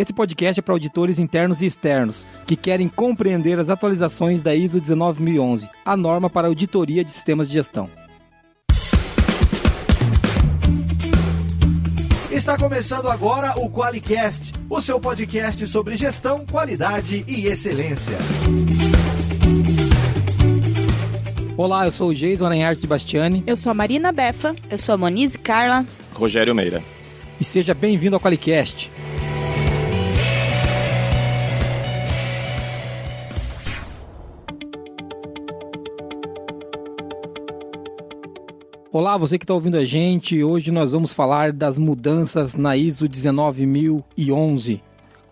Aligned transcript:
Esse 0.00 0.14
podcast 0.14 0.58
é 0.58 0.62
para 0.62 0.72
auditores 0.72 1.18
internos 1.18 1.60
e 1.60 1.66
externos 1.66 2.26
que 2.46 2.56
querem 2.56 2.88
compreender 2.88 3.60
as 3.60 3.68
atualizações 3.68 4.40
da 4.40 4.54
ISO 4.54 4.80
19011, 4.80 5.68
a 5.84 5.94
norma 5.94 6.30
para 6.30 6.48
auditoria 6.48 7.04
de 7.04 7.10
sistemas 7.10 7.48
de 7.48 7.52
gestão. 7.52 7.86
Está 12.30 12.56
começando 12.56 13.10
agora 13.10 13.52
o 13.58 13.68
QualiCast, 13.68 14.54
o 14.70 14.80
seu 14.80 14.98
podcast 14.98 15.66
sobre 15.66 15.96
gestão, 15.96 16.46
qualidade 16.50 17.22
e 17.28 17.46
excelência. 17.46 18.16
Olá, 21.58 21.84
eu 21.84 21.92
sou 21.92 22.08
o 22.08 22.14
Jason 22.14 22.46
Aranharte 22.46 22.80
de 22.80 22.86
Bastiani. 22.86 23.44
Eu 23.46 23.54
sou 23.54 23.70
a 23.70 23.74
Marina 23.74 24.10
Befa. 24.12 24.54
Eu 24.70 24.78
sou 24.78 24.94
a 24.94 24.96
Monize 24.96 25.36
Carla. 25.36 25.84
Rogério 26.14 26.54
Meira. 26.54 26.82
E 27.38 27.44
seja 27.44 27.74
bem-vindo 27.74 28.16
ao 28.16 28.20
QualiCast. 28.20 28.90
Olá, 38.92 39.16
você 39.16 39.38
que 39.38 39.44
está 39.44 39.54
ouvindo 39.54 39.76
a 39.76 39.84
gente. 39.84 40.42
Hoje 40.42 40.72
nós 40.72 40.90
vamos 40.90 41.12
falar 41.12 41.52
das 41.52 41.78
mudanças 41.78 42.56
na 42.56 42.76
ISO 42.76 43.06
19011. 43.08 44.82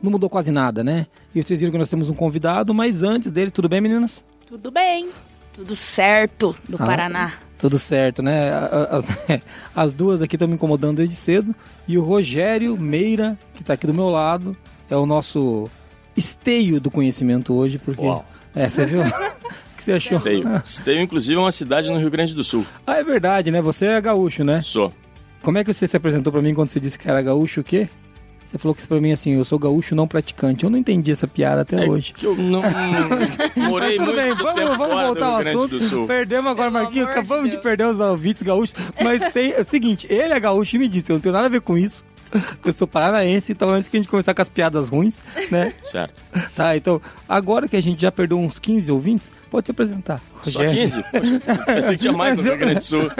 Não 0.00 0.12
mudou 0.12 0.30
quase 0.30 0.52
nada, 0.52 0.84
né? 0.84 1.08
E 1.34 1.42
vocês 1.42 1.58
viram 1.58 1.72
que 1.72 1.78
nós 1.78 1.90
temos 1.90 2.08
um 2.08 2.14
convidado, 2.14 2.72
mas 2.72 3.02
antes 3.02 3.32
dele, 3.32 3.50
tudo 3.50 3.68
bem, 3.68 3.80
meninas? 3.80 4.24
Tudo 4.46 4.70
bem. 4.70 5.10
Tudo 5.52 5.74
certo 5.74 6.54
do 6.68 6.76
Ah, 6.76 6.86
Paraná. 6.86 7.32
Tudo 7.58 7.80
certo, 7.80 8.22
né? 8.22 8.48
As, 8.90 9.04
as 9.74 9.92
duas 9.92 10.22
aqui 10.22 10.36
estão 10.36 10.46
me 10.46 10.54
incomodando 10.54 10.98
desde 10.98 11.16
cedo. 11.16 11.52
E 11.88 11.98
o 11.98 12.04
Rogério 12.04 12.76
Meira, 12.76 13.36
que 13.56 13.62
está 13.62 13.74
aqui 13.74 13.88
do 13.88 13.94
meu 13.94 14.08
lado, 14.08 14.56
é 14.88 14.94
o 14.96 15.04
nosso 15.04 15.68
esteio 16.16 16.80
do 16.80 16.92
conhecimento 16.92 17.52
hoje, 17.52 17.76
porque. 17.76 18.04
Uau. 18.06 18.24
É, 18.54 18.70
você 18.70 18.84
viu? 18.86 19.02
Você 19.88 19.92
achou? 19.92 20.18
Esteio. 20.18 20.48
Esteio, 20.64 21.00
inclusive, 21.00 21.34
é 21.38 21.42
uma 21.42 21.50
cidade 21.52 21.88
no 21.90 21.98
Rio 21.98 22.10
Grande 22.10 22.34
do 22.34 22.44
Sul. 22.44 22.64
Ah, 22.86 22.96
é 22.96 23.04
verdade, 23.04 23.50
né? 23.50 23.60
Você 23.62 23.86
é 23.86 24.00
gaúcho, 24.00 24.44
né? 24.44 24.60
Sou. 24.62 24.92
Como 25.42 25.56
é 25.58 25.64
que 25.64 25.72
você 25.72 25.86
se 25.86 25.96
apresentou 25.96 26.32
pra 26.32 26.42
mim 26.42 26.52
quando 26.54 26.70
você 26.70 26.80
disse 26.80 26.98
que 26.98 27.08
era 27.08 27.22
gaúcho 27.22 27.60
o 27.60 27.64
quê? 27.64 27.88
Você 28.44 28.56
falou 28.56 28.74
que 28.74 28.80
isso 28.80 28.88
pra 28.88 28.98
mim 28.98 29.12
assim, 29.12 29.34
eu 29.34 29.44
sou 29.44 29.58
gaúcho 29.58 29.94
não 29.94 30.08
praticante. 30.08 30.64
Eu 30.64 30.70
não 30.70 30.78
entendi 30.78 31.10
essa 31.12 31.26
piada 31.28 31.60
até 31.62 31.84
É 31.84 31.88
hoje. 31.88 32.14
que 32.14 32.24
eu 32.26 32.34
não 32.34 32.62
morei 33.68 33.98
Mas 33.98 34.06
tudo 34.06 34.16
muito 34.16 34.16
bem, 34.16 34.34
vamos, 34.34 34.76
vamos 34.76 34.76
fora 34.94 35.06
voltar 35.06 35.26
ao 35.26 35.36
assunto. 35.36 36.06
Perdemos 36.06 36.50
agora, 36.50 36.70
Pelo 36.70 36.82
Marquinhos. 36.84 37.06
de 37.06 37.12
Acabamos 37.12 37.44
de, 37.44 37.50
Deus. 37.52 37.62
perder 37.62 37.84
os 37.84 38.00
ouvintes 38.00 38.42
gaúchos. 38.42 38.74
Mas 39.04 39.32
tem 39.32 39.52
é 39.52 39.60
o 39.60 39.64
seguinte: 39.64 40.06
ele 40.10 40.32
é 40.32 40.40
gaúcho 40.40 40.76
e 40.76 40.78
me 40.78 40.88
disse, 40.88 41.10
eu 41.12 41.14
não 41.14 41.20
tenho 41.20 41.34
nada 41.34 41.44
a 41.46 41.50
ver 41.50 41.60
com 41.60 41.76
isso. 41.76 42.04
Eu 42.64 42.72
sou 42.72 42.86
paranaense, 42.86 43.52
então 43.52 43.70
antes 43.70 43.88
que 43.88 43.96
a 43.96 44.00
gente 44.00 44.08
começar 44.08 44.34
com 44.34 44.42
as 44.42 44.48
piadas 44.48 44.88
ruins, 44.88 45.22
né? 45.50 45.72
Certo. 45.82 46.14
Tá, 46.54 46.76
então, 46.76 47.00
agora 47.28 47.68
que 47.68 47.76
a 47.76 47.82
gente 47.82 48.00
já 48.00 48.12
perdeu 48.12 48.38
uns 48.38 48.58
15 48.58 48.90
ouvintes, 48.92 49.32
pode 49.50 49.66
se 49.66 49.70
apresentar. 49.70 50.20
Só 50.42 50.60
15? 50.60 51.02
Poxa, 51.02 51.64
pensei 51.66 51.90
que 51.92 52.00
tinha 52.02 52.12
mais 52.12 52.36
no 52.36 52.42
Rio 52.42 52.56
Grande 52.56 52.74
do 52.76 52.80
Sul. 52.82 53.10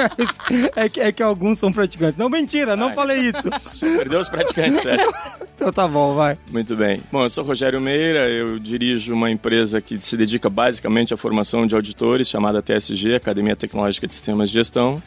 É 0.75 0.89
que, 0.89 1.01
é 1.01 1.13
que 1.13 1.23
alguns 1.23 1.59
são 1.59 1.73
praticantes. 1.73 2.17
Não, 2.17 2.29
mentira, 2.29 2.77
não 2.77 2.89
Ai. 2.89 2.95
falei 2.95 3.19
isso. 3.21 3.87
Perdeu 3.97 4.21
os 4.21 4.29
praticantes, 4.29 4.83
sério. 4.83 5.13
Então 5.55 5.73
tá 5.73 5.87
bom, 5.89 6.15
vai. 6.15 6.39
Muito 6.51 6.77
bem. 6.77 7.01
Bom, 7.11 7.23
eu 7.25 7.29
sou 7.29 7.45
Rogério 7.45 7.81
Meira, 7.81 8.29
eu 8.29 8.59
dirijo 8.59 9.13
uma 9.13 9.31
empresa 9.31 9.81
que 9.81 9.99
se 10.01 10.17
dedica 10.17 10.49
basicamente 10.49 11.13
à 11.13 11.17
formação 11.17 11.67
de 11.67 11.75
auditores, 11.75 12.29
chamada 12.29 12.63
TSG, 12.63 13.17
Academia 13.17 13.57
Tecnológica 13.57 14.07
de 14.07 14.15
Sistemas 14.15 14.51
de 14.51 14.55
Gestão. 14.55 15.03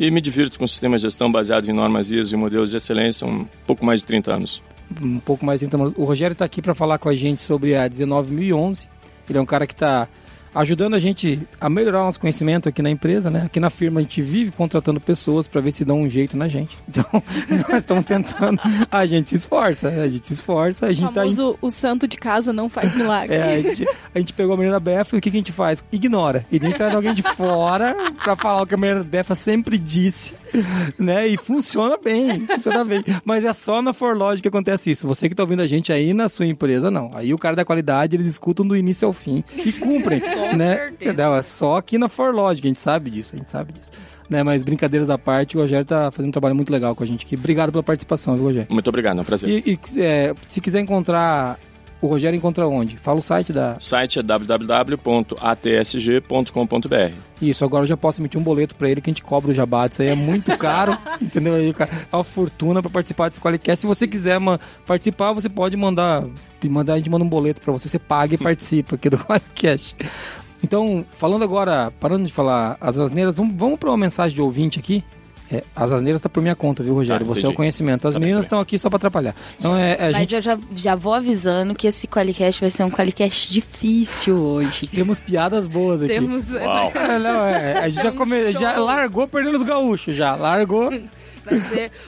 E 0.00 0.12
me 0.12 0.20
divirto 0.20 0.60
com 0.60 0.64
sistemas 0.64 1.00
de 1.00 1.08
gestão 1.08 1.30
baseados 1.30 1.68
em 1.68 1.72
normas 1.72 2.12
ISO 2.12 2.32
e 2.32 2.38
modelos 2.38 2.70
de 2.70 2.76
excelência 2.76 3.26
há 3.26 3.30
um 3.30 3.44
pouco 3.66 3.84
mais 3.84 3.98
de 3.98 4.06
30 4.06 4.32
anos. 4.32 4.62
um 5.02 5.18
pouco 5.18 5.44
mais 5.44 5.60
então 5.60 5.92
o 5.96 6.04
Rogério 6.04 6.34
está 6.34 6.44
aqui 6.44 6.62
para 6.62 6.72
falar 6.72 6.98
com 6.98 7.08
a 7.08 7.16
gente 7.16 7.40
sobre 7.40 7.74
a 7.74 7.88
19011 7.88 8.88
ele 9.28 9.38
é 9.38 9.42
um 9.42 9.44
cara 9.44 9.66
que 9.66 9.74
está 9.74 10.06
ajudando 10.60 10.94
a 10.94 10.98
gente 10.98 11.40
a 11.60 11.68
melhorar 11.68 12.02
o 12.02 12.04
nosso 12.04 12.20
conhecimento 12.20 12.68
aqui 12.68 12.82
na 12.82 12.90
empresa 12.90 13.30
né 13.30 13.42
aqui 13.46 13.58
na 13.60 13.70
firma 13.70 14.00
a 14.00 14.02
gente 14.02 14.20
vive 14.22 14.50
contratando 14.50 15.00
pessoas 15.00 15.46
para 15.48 15.60
ver 15.60 15.70
se 15.72 15.84
dão 15.84 16.00
um 16.02 16.08
jeito 16.08 16.36
na 16.36 16.48
gente 16.48 16.76
então 16.88 17.04
nós 17.68 17.78
estamos 17.78 18.04
tentando 18.04 18.60
a 18.90 19.06
gente 19.06 19.30
se 19.30 19.36
esforça 19.36 19.88
a 19.88 20.08
gente 20.08 20.26
se 20.26 20.32
esforça 20.34 20.86
a 20.86 20.88
O 20.90 20.92
gente 20.92 21.12
tá 21.12 21.26
em- 21.26 21.34
famoso 21.34 21.58
o 21.60 21.70
santo 21.70 22.06
de 22.08 22.16
casa 22.16 22.52
não 22.52 22.68
faz 22.68 22.94
milagre. 22.94 23.34
é, 23.36 23.42
a, 23.56 23.62
gente, 23.62 23.86
a 24.14 24.18
gente 24.18 24.32
pegou 24.32 24.54
a 24.54 24.56
menina 24.58 24.78
Befa 24.80 25.16
e 25.16 25.18
o 25.18 25.22
que, 25.22 25.30
que 25.30 25.36
a 25.36 25.40
gente 25.40 25.52
faz? 25.52 25.82
Ignora. 25.92 26.44
E 26.50 26.58
nem 26.60 26.72
traz 26.72 26.94
alguém 26.94 27.14
de 27.14 27.22
fora 27.22 27.94
pra 28.22 28.36
falar 28.36 28.62
o 28.62 28.66
que 28.66 28.74
a 28.74 28.76
menina 28.76 29.02
Befa 29.04 29.34
sempre 29.34 29.78
disse, 29.78 30.34
né? 30.98 31.26
E 31.26 31.36
funciona 31.36 31.96
bem, 31.96 32.40
funciona 32.46 32.84
bem. 32.84 33.04
Mas 33.24 33.44
é 33.44 33.52
só 33.52 33.80
na 33.82 33.92
Forlog 33.92 34.40
que 34.40 34.48
acontece 34.48 34.90
isso. 34.90 35.06
Você 35.06 35.28
que 35.28 35.34
tá 35.34 35.42
ouvindo 35.42 35.62
a 35.62 35.66
gente 35.66 35.92
aí 35.92 36.12
na 36.14 36.28
sua 36.28 36.46
empresa, 36.46 36.90
não. 36.90 37.10
Aí 37.14 37.32
o 37.34 37.38
cara 37.38 37.54
da 37.56 37.64
qualidade, 37.64 38.16
eles 38.16 38.26
escutam 38.26 38.66
do 38.66 38.76
início 38.76 39.06
ao 39.06 39.12
fim 39.12 39.44
e 39.56 39.72
cumprem, 39.72 40.20
né? 40.56 40.76
certeza. 40.76 41.22
É 41.22 41.42
só 41.42 41.76
aqui 41.76 41.98
na 41.98 42.08
Forlog, 42.08 42.50
a 42.50 42.54
gente 42.54 42.80
sabe 42.80 43.10
disso, 43.10 43.34
a 43.34 43.38
gente 43.38 43.50
sabe 43.50 43.72
disso. 43.72 43.90
Né, 44.28 44.42
mas 44.42 44.62
brincadeiras 44.62 45.08
à 45.08 45.16
parte, 45.16 45.56
o 45.56 45.60
Rogério 45.62 45.86
tá 45.86 46.10
fazendo 46.10 46.28
um 46.28 46.32
trabalho 46.32 46.54
muito 46.54 46.70
legal 46.70 46.94
com 46.94 47.02
a 47.02 47.06
gente 47.06 47.24
aqui. 47.24 47.34
Obrigado 47.34 47.72
pela 47.72 47.82
participação, 47.82 48.34
viu, 48.34 48.44
Rogério? 48.44 48.70
Muito 48.70 48.88
obrigado, 48.88 49.16
é 49.16 49.22
um 49.22 49.24
prazer. 49.24 49.48
E, 49.66 49.80
e, 49.96 50.02
é, 50.02 50.34
se 50.46 50.60
quiser 50.60 50.80
encontrar 50.80 51.58
o 52.00 52.06
Rogério, 52.06 52.36
encontra 52.36 52.66
onde? 52.66 52.96
Fala 52.96 53.18
o 53.18 53.22
site 53.22 53.52
da. 53.52 53.76
O 53.76 53.80
site 53.82 54.20
é 54.20 54.22
www.atsg.com.br. 54.22 55.38
Isso, 57.42 57.64
agora 57.64 57.82
eu 57.84 57.88
já 57.88 57.96
posso 57.96 58.20
emitir 58.20 58.40
um 58.40 58.42
boleto 58.42 58.74
pra 58.74 58.88
ele 58.88 59.00
que 59.00 59.10
a 59.10 59.12
gente 59.12 59.22
cobra 59.22 59.50
o 59.50 59.54
jabá. 59.54 59.86
Isso 59.86 60.02
aí 60.02 60.08
é 60.08 60.14
muito 60.14 60.54
caro, 60.58 60.96
entendeu? 61.20 61.54
Aí, 61.54 61.72
cara, 61.72 61.90
é 62.10 62.16
uma 62.16 62.24
fortuna 62.24 62.80
pra 62.80 62.90
participar 62.90 63.28
desse 63.28 63.40
Qualicast. 63.40 63.80
Se 63.80 63.86
você 63.86 64.06
quiser 64.06 64.38
participar, 64.86 65.32
você 65.32 65.48
pode 65.48 65.76
mandar, 65.76 66.24
mandar. 66.64 66.94
A 66.94 66.96
gente 66.98 67.10
manda 67.10 67.24
um 67.24 67.28
boleto 67.28 67.60
pra 67.60 67.72
você, 67.72 67.88
você 67.88 67.98
paga 67.98 68.34
e 68.34 68.38
participa 68.38 68.94
aqui 68.94 69.10
do 69.10 69.18
Qualicast. 69.24 69.96
Então, 70.62 71.04
falando 71.12 71.44
agora, 71.44 71.92
parando 72.00 72.26
de 72.26 72.32
falar 72.32 72.76
as 72.80 72.98
asneiras, 72.98 73.36
vamos, 73.36 73.54
vamos 73.56 73.78
pra 73.78 73.90
uma 73.90 73.96
mensagem 73.96 74.34
de 74.34 74.42
ouvinte 74.42 74.78
aqui. 74.78 75.04
É, 75.50 75.64
as 75.74 75.90
asneiras 75.90 76.20
tá 76.20 76.28
por 76.28 76.42
minha 76.42 76.54
conta, 76.54 76.82
viu, 76.82 76.92
Rogério? 76.94 77.26
Tá, 77.26 77.34
você 77.34 77.46
é 77.46 77.48
o 77.48 77.54
conhecimento. 77.54 78.06
As 78.06 78.14
Tá 78.14 78.20
meninas 78.20 78.40
tá 78.42 78.46
estão 78.46 78.60
aqui 78.60 78.78
só 78.78 78.90
pra 78.90 78.96
atrapalhar. 78.96 79.34
Então, 79.58 79.74
é, 79.74 79.92
é, 79.92 80.08
a 80.08 80.12
Mas 80.12 80.16
gente. 80.20 80.34
eu 80.34 80.42
já, 80.42 80.58
já 80.74 80.94
vou 80.94 81.14
avisando 81.14 81.74
que 81.74 81.86
esse 81.86 82.06
Qualicast 82.06 82.60
vai 82.60 82.68
ser 82.70 82.84
um 82.84 82.90
Qualicast 82.90 83.50
difícil 83.50 84.36
hoje. 84.36 84.86
Temos 84.88 85.18
piadas 85.18 85.66
boas 85.66 86.02
aqui. 86.02 86.14
Temos. 86.14 86.50
Uau! 86.52 86.92
É, 86.98 87.18
não, 87.18 87.44
é, 87.44 87.78
a 87.78 87.88
gente 87.88 88.02
já, 88.02 88.12
come, 88.12 88.52
já 88.52 88.76
largou 88.76 89.26
perdendo 89.26 89.56
os 89.56 89.62
gaúchos, 89.62 90.14
já. 90.14 90.34
Largou. 90.34 90.90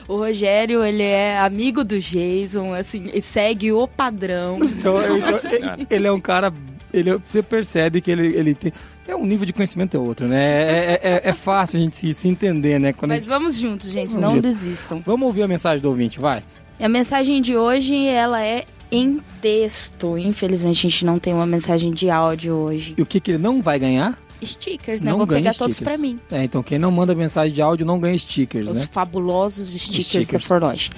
O 0.07 0.17
Rogério, 0.17 0.83
ele 0.85 1.01
é 1.01 1.39
amigo 1.39 1.83
do 1.83 1.99
Jason, 1.99 2.75
assim, 2.75 3.09
e 3.11 3.23
segue 3.23 3.71
o 3.71 3.87
padrão. 3.87 4.59
Então, 4.61 4.97
então, 5.17 5.87
ele 5.89 6.05
é 6.05 6.11
um 6.11 6.19
cara. 6.19 6.53
Ele, 6.93 7.17
você 7.17 7.41
percebe 7.41 8.01
que 8.01 8.11
ele, 8.11 8.27
ele 8.35 8.53
tem. 8.53 8.71
É 9.07 9.15
um 9.15 9.25
nível 9.25 9.45
de 9.45 9.51
conhecimento 9.53 9.97
é 9.97 9.99
outro, 9.99 10.27
né? 10.27 10.37
É, 10.39 10.99
é, 11.03 11.09
é- 11.25 11.29
é 11.29 11.33
fácil 11.33 11.79
a 11.79 11.83
gente 11.83 11.95
se, 11.97 12.13
se 12.13 12.27
entender, 12.27 12.79
né? 12.79 12.93
Quando 12.93 13.09
Mas 13.09 13.19
gente- 13.21 13.29
vamos 13.29 13.55
juntos, 13.55 13.89
gente, 13.91 14.09
Vamos 14.09 14.21
não 14.23 14.35
junto. 14.35 14.41
desistam. 14.43 15.01
Vamos 15.05 15.25
ouvir 15.27 15.43
a 15.43 15.47
mensagem 15.47 15.81
do 15.81 15.89
ouvinte, 15.89 16.19
vai. 16.19 16.43
A 16.79 16.87
mensagem 16.89 17.41
de 17.41 17.55
hoje, 17.57 18.05
ela 18.07 18.41
é 18.41 18.63
em 18.91 19.19
texto. 19.41 20.17
Infelizmente, 20.17 20.85
a 20.85 20.89
gente 20.89 21.05
não 21.05 21.19
tem 21.19 21.33
uma 21.33 21.45
mensagem 21.45 21.91
de 21.91 22.09
áudio 22.09 22.53
hoje. 22.55 22.93
E 22.97 23.01
o 23.01 23.05
que, 23.05 23.19
que 23.19 23.31
ele 23.31 23.37
não 23.37 23.61
vai 23.61 23.77
ganhar? 23.79 24.17
Stickers, 24.43 25.01
né? 25.03 25.11
Não 25.11 25.17
Vou 25.19 25.27
ganha 25.27 25.41
pegar 25.41 25.53
todos 25.53 25.75
stickers. 25.75 25.97
pra 25.97 26.01
mim. 26.01 26.19
É, 26.31 26.43
então 26.43 26.63
quem 26.63 26.79
não 26.79 26.89
manda 26.89 27.13
mensagem 27.13 27.53
de 27.53 27.61
áudio 27.61 27.85
não 27.85 27.99
ganha 27.99 28.17
stickers, 28.17 28.67
Os 28.67 28.77
né? 28.79 28.87
fabulosos 28.91 29.69
stickers, 29.69 30.05
Stickers. 30.05 30.29
da 30.29 30.39
Forloge. 30.39 30.89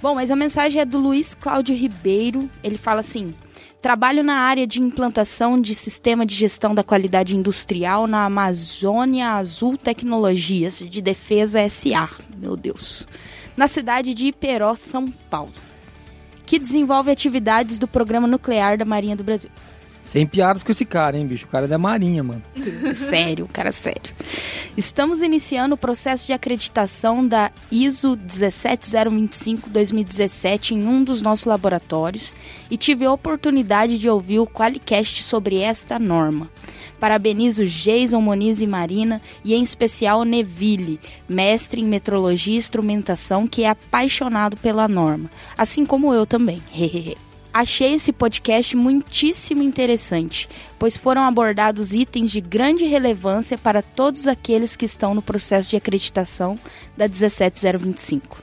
Bom, 0.00 0.14
mas 0.14 0.30
a 0.30 0.36
mensagem 0.36 0.80
é 0.80 0.84
do 0.84 0.98
Luiz 0.98 1.34
Cláudio 1.34 1.74
Ribeiro. 1.74 2.48
Ele 2.62 2.78
fala 2.78 3.00
assim: 3.00 3.34
Trabalho 3.82 4.22
na 4.22 4.36
área 4.36 4.64
de 4.64 4.80
implantação 4.80 5.60
de 5.60 5.74
sistema 5.74 6.24
de 6.24 6.36
gestão 6.36 6.72
da 6.72 6.84
qualidade 6.84 7.36
industrial 7.36 8.06
na 8.06 8.24
Amazônia 8.24 9.30
Azul 9.32 9.76
Tecnologias 9.76 10.78
de 10.78 11.02
Defesa 11.02 11.68
SA. 11.68 12.08
Meu 12.38 12.56
Deus. 12.56 13.08
Na 13.56 13.66
cidade 13.66 14.14
de 14.14 14.28
Iperó, 14.28 14.76
São 14.76 15.08
Paulo. 15.28 15.50
Que 16.46 16.60
desenvolve 16.60 17.10
atividades 17.10 17.76
do 17.76 17.88
programa 17.88 18.28
nuclear 18.28 18.78
da 18.78 18.84
Marinha 18.84 19.16
do 19.16 19.24
Brasil. 19.24 19.50
Sem 20.02 20.26
piadas 20.26 20.64
com 20.64 20.72
esse 20.72 20.84
cara, 20.84 21.16
hein, 21.16 21.24
bicho? 21.26 21.46
O 21.46 21.48
cara 21.48 21.64
é 21.66 21.68
da 21.68 21.78
marinha, 21.78 22.24
mano. 22.24 22.42
sério, 22.94 23.48
cara 23.52 23.70
sério. 23.70 24.12
Estamos 24.76 25.22
iniciando 25.22 25.76
o 25.76 25.78
processo 25.78 26.26
de 26.26 26.32
acreditação 26.32 27.24
da 27.26 27.52
ISO 27.70 28.16
17025-2017 28.16 30.72
em 30.72 30.88
um 30.88 31.04
dos 31.04 31.22
nossos 31.22 31.44
laboratórios 31.44 32.34
e 32.68 32.76
tive 32.76 33.04
a 33.04 33.12
oportunidade 33.12 33.96
de 33.96 34.08
ouvir 34.08 34.40
o 34.40 34.46
Qualicast 34.46 35.22
sobre 35.22 35.60
esta 35.60 36.00
norma. 36.00 36.50
Parabenizo 36.98 37.64
Jason, 37.64 38.20
Moniz 38.20 38.60
e 38.60 38.66
Marina 38.66 39.22
e 39.44 39.54
em 39.54 39.62
especial 39.62 40.24
Neville, 40.24 40.98
mestre 41.28 41.80
em 41.80 41.84
metrologia 41.84 42.54
e 42.54 42.58
instrumentação 42.58 43.46
que 43.46 43.62
é 43.64 43.68
apaixonado 43.68 44.56
pela 44.56 44.88
norma, 44.88 45.30
assim 45.56 45.86
como 45.86 46.12
eu 46.12 46.26
também. 46.26 46.60
Hehehe. 46.74 47.16
Achei 47.52 47.94
esse 47.94 48.12
podcast 48.12 48.74
muitíssimo 48.74 49.62
interessante, 49.62 50.48
pois 50.78 50.96
foram 50.96 51.22
abordados 51.24 51.92
itens 51.92 52.30
de 52.30 52.40
grande 52.40 52.84
relevância 52.84 53.58
para 53.58 53.82
todos 53.82 54.26
aqueles 54.26 54.74
que 54.74 54.86
estão 54.86 55.14
no 55.14 55.20
processo 55.20 55.70
de 55.70 55.76
acreditação 55.76 56.56
da 56.96 57.06
17025. 57.06 58.42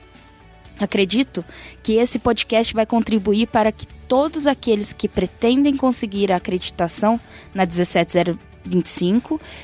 Acredito 0.78 1.44
que 1.82 1.94
esse 1.94 2.18
podcast 2.20 2.72
vai 2.72 2.86
contribuir 2.86 3.48
para 3.48 3.72
que 3.72 3.86
todos 4.06 4.46
aqueles 4.46 4.92
que 4.92 5.08
pretendem 5.08 5.76
conseguir 5.76 6.30
a 6.30 6.36
acreditação 6.36 7.20
na 7.52 7.66
17025 7.66 8.49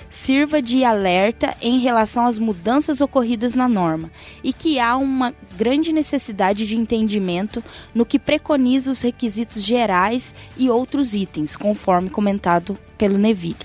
sirva 0.09 0.63
de 0.63 0.85
alerta 0.85 1.55
em 1.61 1.79
relação 1.79 2.27
às 2.27 2.39
mudanças 2.39 3.01
ocorridas 3.01 3.55
na 3.55 3.69
norma 3.69 4.11
e 4.43 4.53
que 4.53 4.79
há 4.79 4.97
uma 4.97 5.35
grande 5.57 5.93
necessidade 5.93 6.67
de 6.67 6.77
entendimento 6.77 7.63
no 7.95 8.07
que 8.07 8.19
preconiza 8.19 8.91
os 8.91 9.03
requisitos 9.03 9.63
gerais 9.63 10.35
e 10.57 10.71
outros 10.71 11.15
itens, 11.15 11.57
conforme 11.57 12.11
comentado 12.11 12.79
pelo 12.97 13.19
Neville. 13.19 13.57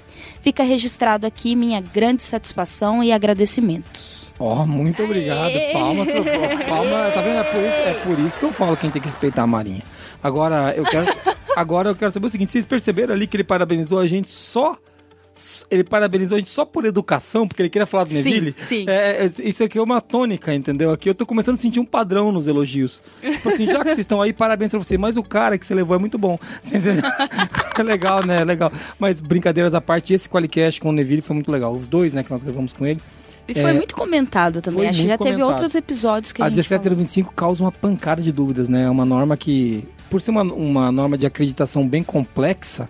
Fica 0.42 0.64
registrado 0.64 1.26
aqui 1.26 1.56
minha 1.56 1.82
grande 1.82 2.24
satisfação 2.24 3.04
e 3.04 3.12
agradecimentos. 3.12 4.32
Ó, 4.40 4.66
muito 4.66 5.04
obrigado. 5.04 5.54
Palmas 5.72 6.08
pro 6.10 6.24
palma, 6.68 7.12
tá 7.14 7.22
vendo? 7.22 7.38
É 7.38 7.44
por, 7.44 7.62
isso, 7.62 7.80
é 7.80 7.94
por 7.94 8.20
isso 8.20 8.40
que 8.40 8.46
eu 8.46 8.54
falo 8.54 8.76
que 8.76 8.82
a 8.82 8.86
gente 8.86 8.94
tem 8.94 9.02
que 9.02 9.08
respeitar 9.08 9.44
a 9.44 9.48
Marinha. 9.48 9.84
Agora, 10.24 10.74
eu 10.76 10.84
quero, 10.84 11.06
agora 11.56 11.90
eu 11.90 11.96
quero 11.96 12.12
saber 12.12 12.26
o 12.26 12.30
seguinte: 12.30 12.52
vocês 12.52 12.66
perceberam 12.66 13.14
ali 13.14 13.28
que 13.28 13.38
ele 13.38 13.44
parabenizou 13.44 14.00
a 14.00 14.08
gente 14.08 14.30
só. 14.30 14.78
Ele 15.72 15.84
parabenizou 15.84 16.36
a 16.36 16.40
gente 16.40 16.52
só 16.52 16.66
por 16.66 16.84
educação, 16.86 17.48
porque 17.48 17.62
ele 17.62 17.70
queria 17.70 17.86
falar 17.86 18.04
do 18.04 18.14
Neville? 18.14 18.54
sim. 18.60 18.86
É, 18.88 19.24
é, 19.26 19.32
isso 19.48 19.64
aqui 19.64 19.78
é 19.78 19.82
uma 19.82 20.02
tônica, 20.02 20.54
entendeu? 20.54 20.92
Aqui 20.92 21.10
eu 21.10 21.16
tô 21.16 21.26
começando 21.26 21.56
a 21.56 21.58
sentir 21.58 21.80
um 21.80 21.86
padrão 21.86 22.32
nos 22.32 22.48
elogios. 22.48 23.02
Tipo 23.22 23.50
assim, 23.50 23.66
já 23.66 23.80
que 23.80 23.86
vocês 23.86 24.00
estão 24.00 24.22
aí, 24.22 24.34
parabéns 24.34 24.72
pra 24.72 24.80
você, 24.80 24.98
mas 24.98 25.16
o 25.18 25.24
cara 25.24 25.58
que 25.58 25.66
você 25.66 25.74
levou 25.74 25.96
é 25.96 26.00
muito 26.00 26.18
bom. 26.18 26.38
Você 26.62 26.78
entendeu? 26.78 27.04
É 27.78 27.84
legal, 27.84 28.26
né? 28.26 28.42
É 28.42 28.46
legal. 28.46 28.72
Mas 29.00 29.20
brincadeiras 29.22 29.74
à 29.74 29.80
parte, 29.82 30.14
esse 30.14 30.30
Qualicast 30.30 30.80
com 30.82 30.90
o 30.90 30.92
Neville 30.92 31.22
foi 31.22 31.34
muito 31.34 31.52
legal. 31.52 31.74
Os 31.74 31.88
dois, 31.88 32.12
né, 32.14 32.24
que 32.24 32.30
nós 32.30 32.44
gravamos 32.44 32.74
com 32.74 32.86
ele. 32.86 33.00
E 33.48 33.54
foi 33.54 33.72
É, 33.72 33.74
muito 33.74 33.96
comentado 33.96 34.62
também. 34.62 34.88
Acho 34.88 35.00
que 35.00 35.06
já 35.06 35.12
muito 35.12 35.24
teve 35.24 35.38
comentado. 35.38 35.54
outros 35.56 35.76
episódios 35.76 36.32
que 36.32 36.42
a, 36.42 36.46
A 36.46 36.50
gente 36.50 36.56
falou. 36.64 36.68
17025 36.84 37.34
causa 37.34 37.64
uma 37.64 37.72
pancada 37.72 38.22
de 38.22 38.32
dúvidas, 38.32 38.70
né? 38.70 38.84
É 38.84 38.90
uma 38.90 39.06
norma 39.06 39.36
que, 39.36 39.84
por 40.10 40.22
ser 40.22 40.32
uma, 40.32 40.44
uma 40.44 40.92
norma 40.92 41.18
de 41.18 41.26
acreditação 41.26 41.88
bem 41.88 42.04
complexa, 42.04 42.88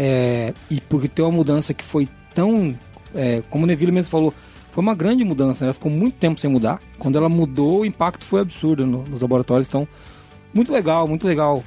é, 0.00 0.54
e 0.70 0.80
porque 0.80 1.08
tem 1.08 1.24
uma 1.24 1.32
mudança 1.32 1.74
que 1.74 1.82
foi 1.84 2.08
tão. 2.32 2.72
é, 3.14 3.42
como 3.50 3.64
o 3.64 3.66
Neville 3.66 3.90
mesmo 3.90 4.10
falou, 4.12 4.32
foi 4.70 4.80
uma 4.80 4.94
grande 4.94 5.24
mudança, 5.24 5.64
né? 5.64 5.68
ela 5.68 5.74
ficou 5.74 5.90
muito 5.90 6.14
tempo 6.18 6.38
sem 6.40 6.48
mudar. 6.48 6.78
Quando 7.00 7.16
ela 7.18 7.28
mudou, 7.28 7.80
o 7.80 7.84
impacto 7.84 8.24
foi 8.24 8.40
absurdo 8.40 8.86
no- 8.86 9.02
nos 9.02 9.20
laboratórios. 9.20 9.66
Então, 9.66 9.88
muito 10.54 10.72
legal, 10.72 11.08
muito 11.08 11.26
legal. 11.26 11.64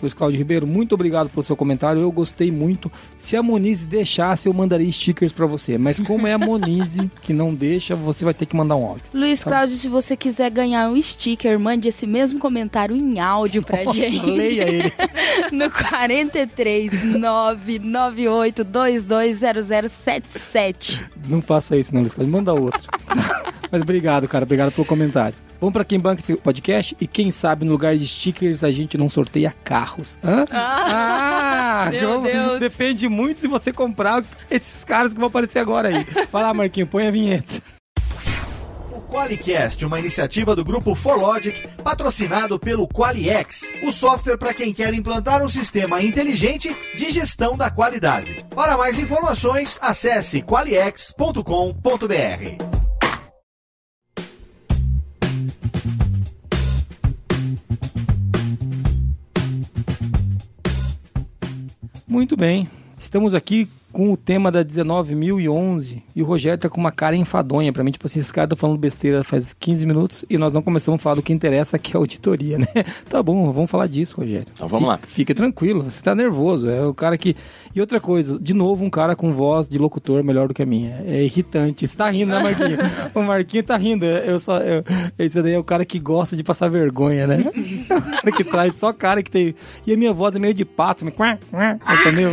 Luiz 0.00 0.12
Cláudio 0.12 0.38
Ribeiro, 0.38 0.66
muito 0.66 0.94
obrigado 0.94 1.30
pelo 1.30 1.42
seu 1.42 1.56
comentário. 1.56 2.02
Eu 2.02 2.12
gostei 2.12 2.50
muito. 2.50 2.92
Se 3.16 3.34
a 3.36 3.42
Monize 3.42 3.86
deixasse, 3.86 4.46
eu 4.48 4.52
mandaria 4.52 4.92
stickers 4.92 5.32
pra 5.32 5.46
você. 5.46 5.78
Mas 5.78 5.98
como 5.98 6.26
é 6.26 6.34
a 6.34 6.38
Monize 6.38 7.10
que 7.22 7.32
não 7.32 7.54
deixa, 7.54 7.96
você 7.96 8.22
vai 8.24 8.34
ter 8.34 8.44
que 8.46 8.56
mandar 8.56 8.76
um 8.76 8.84
áudio. 8.84 9.04
Luiz 9.14 9.42
Cláudio, 9.42 9.74
se 9.76 9.88
você 9.88 10.14
quiser 10.16 10.50
ganhar 10.50 10.90
um 10.90 11.00
sticker, 11.00 11.58
mande 11.58 11.88
esse 11.88 12.06
mesmo 12.06 12.38
comentário 12.38 12.94
em 12.94 13.18
áudio 13.18 13.62
pra 13.62 13.86
gente. 13.86 14.26
Leia 14.26 14.68
ele. 14.68 14.92
no 15.52 15.70
43 15.70 17.16
998 17.18 18.64
220077. 18.64 21.06
Não 21.28 21.40
faça 21.40 21.74
isso, 21.76 21.94
não, 21.94 22.02
Luiz 22.02 22.14
Cláudio. 22.14 22.32
Manda 22.32 22.52
outro. 22.52 22.90
Mas 23.70 23.82
obrigado, 23.82 24.26
cara. 24.28 24.44
Obrigado 24.44 24.72
pelo 24.72 24.86
comentário. 24.86 25.45
Vamos 25.60 25.72
pra 25.72 25.84
quem 25.84 25.98
banca 25.98 26.20
esse 26.20 26.36
podcast 26.36 26.94
e 27.00 27.06
quem 27.06 27.30
sabe 27.30 27.64
no 27.64 27.72
lugar 27.72 27.96
de 27.96 28.06
stickers 28.06 28.62
a 28.62 28.70
gente 28.70 28.98
não 28.98 29.08
sorteia 29.08 29.54
carros. 29.64 30.18
Hã? 30.22 30.44
Ah, 30.50 31.88
meu 31.90 32.08
vamos- 32.10 32.30
Deus. 32.32 32.60
Depende 32.60 33.08
muito 33.08 33.40
se 33.40 33.48
você 33.48 33.72
comprar 33.72 34.22
esses 34.50 34.84
caras 34.84 35.12
que 35.14 35.18
vão 35.18 35.28
aparecer 35.28 35.58
agora 35.58 35.88
aí. 35.88 36.06
Vai 36.30 36.42
lá, 36.42 36.52
Marquinho, 36.54 36.86
põe 36.86 37.06
a 37.06 37.10
vinheta. 37.10 37.62
O 38.92 39.00
Qualicast, 39.08 39.84
uma 39.84 39.98
iniciativa 40.00 40.54
do 40.56 40.64
grupo 40.64 40.94
ForLogic, 40.94 41.68
patrocinado 41.82 42.58
pelo 42.58 42.86
Qualiex, 42.88 43.62
o 43.84 43.92
software 43.92 44.36
para 44.36 44.52
quem 44.52 44.74
quer 44.74 44.92
implantar 44.94 45.42
um 45.42 45.48
sistema 45.48 46.02
inteligente 46.02 46.74
de 46.96 47.10
gestão 47.10 47.56
da 47.56 47.70
qualidade. 47.70 48.44
Para 48.54 48.76
mais 48.76 48.98
informações, 48.98 49.78
acesse 49.80 50.42
qualiex.com.br. 50.42 52.85
Muito 62.08 62.36
bem. 62.36 62.68
Estamos 62.96 63.34
aqui 63.34 63.68
com 63.96 64.12
o 64.12 64.16
tema 64.16 64.52
da 64.52 64.62
19.011 64.62 66.02
e 66.14 66.22
o 66.22 66.26
Rogério 66.26 66.58
tá 66.58 66.68
com 66.68 66.78
uma 66.78 66.92
cara 66.92 67.16
enfadonha 67.16 67.72
pra 67.72 67.82
mim. 67.82 67.90
Tipo 67.90 68.06
assim, 68.06 68.18
esse 68.18 68.30
cara 68.30 68.46
tá 68.46 68.54
falando 68.54 68.76
besteira 68.76 69.24
faz 69.24 69.56
15 69.58 69.86
minutos 69.86 70.22
e 70.28 70.36
nós 70.36 70.52
não 70.52 70.60
começamos 70.60 71.00
a 71.00 71.02
falar 71.02 71.16
do 71.16 71.22
que 71.22 71.32
interessa, 71.32 71.78
que 71.78 71.92
é 71.92 71.96
a 71.96 72.00
auditoria, 72.00 72.58
né? 72.58 72.66
Tá 73.08 73.22
bom, 73.22 73.50
vamos 73.52 73.70
falar 73.70 73.86
disso, 73.86 74.18
Rogério. 74.18 74.48
Então 74.52 74.68
vamos 74.68 74.86
lá. 74.86 74.98
Fique 75.02 75.32
tranquilo, 75.32 75.82
você 75.84 76.02
tá 76.02 76.14
nervoso. 76.14 76.68
É 76.68 76.84
o 76.84 76.92
cara 76.92 77.16
que. 77.16 77.34
E 77.74 77.80
outra 77.80 77.98
coisa, 77.98 78.38
de 78.38 78.52
novo, 78.52 78.84
um 78.84 78.90
cara 78.90 79.16
com 79.16 79.32
voz 79.32 79.66
de 79.66 79.78
locutor 79.78 80.22
melhor 80.22 80.48
do 80.48 80.52
que 80.52 80.62
a 80.62 80.66
minha. 80.66 81.02
É 81.06 81.22
irritante. 81.22 81.88
Você 81.88 81.96
tá 81.96 82.10
rindo, 82.10 82.32
né, 82.32 82.42
Marquinho? 82.42 82.76
o 83.14 83.22
Marquinho 83.22 83.62
tá 83.62 83.78
rindo. 83.78 84.04
Eu 84.04 84.38
só. 84.38 84.58
Eu... 84.58 84.84
Esse 85.18 85.40
daí 85.40 85.54
é 85.54 85.58
o 85.58 85.64
cara 85.64 85.86
que 85.86 85.98
gosta 85.98 86.36
de 86.36 86.44
passar 86.44 86.68
vergonha, 86.68 87.26
né? 87.26 87.38
O 87.96 88.26
cara 88.26 88.32
que 88.32 88.44
traz 88.44 88.74
só 88.74 88.92
cara 88.92 89.22
que 89.22 89.30
tem. 89.30 89.54
E 89.86 89.92
a 89.94 89.96
minha 89.96 90.12
voz 90.12 90.36
é 90.36 90.38
meio 90.38 90.52
de 90.52 90.66
pato, 90.66 91.04
meio. 91.04 91.16
é 91.18 92.12
meio. 92.12 92.30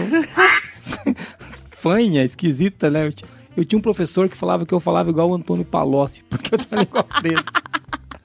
Fanha, 1.83 2.23
esquisita, 2.23 2.89
né? 2.89 3.07
Eu 3.07 3.13
Eu 3.57 3.65
tinha 3.65 3.77
um 3.77 3.81
professor 3.81 4.29
que 4.29 4.37
falava 4.37 4.65
que 4.65 4.73
eu 4.73 4.79
falava 4.79 5.09
igual 5.09 5.29
o 5.29 5.35
Antônio 5.35 5.65
Palocci, 5.65 6.23
porque 6.31 6.55
eu 6.55 6.57
tenho 6.57 6.81
a 6.81 6.83
língua 6.83 7.03
presa. 7.03 7.43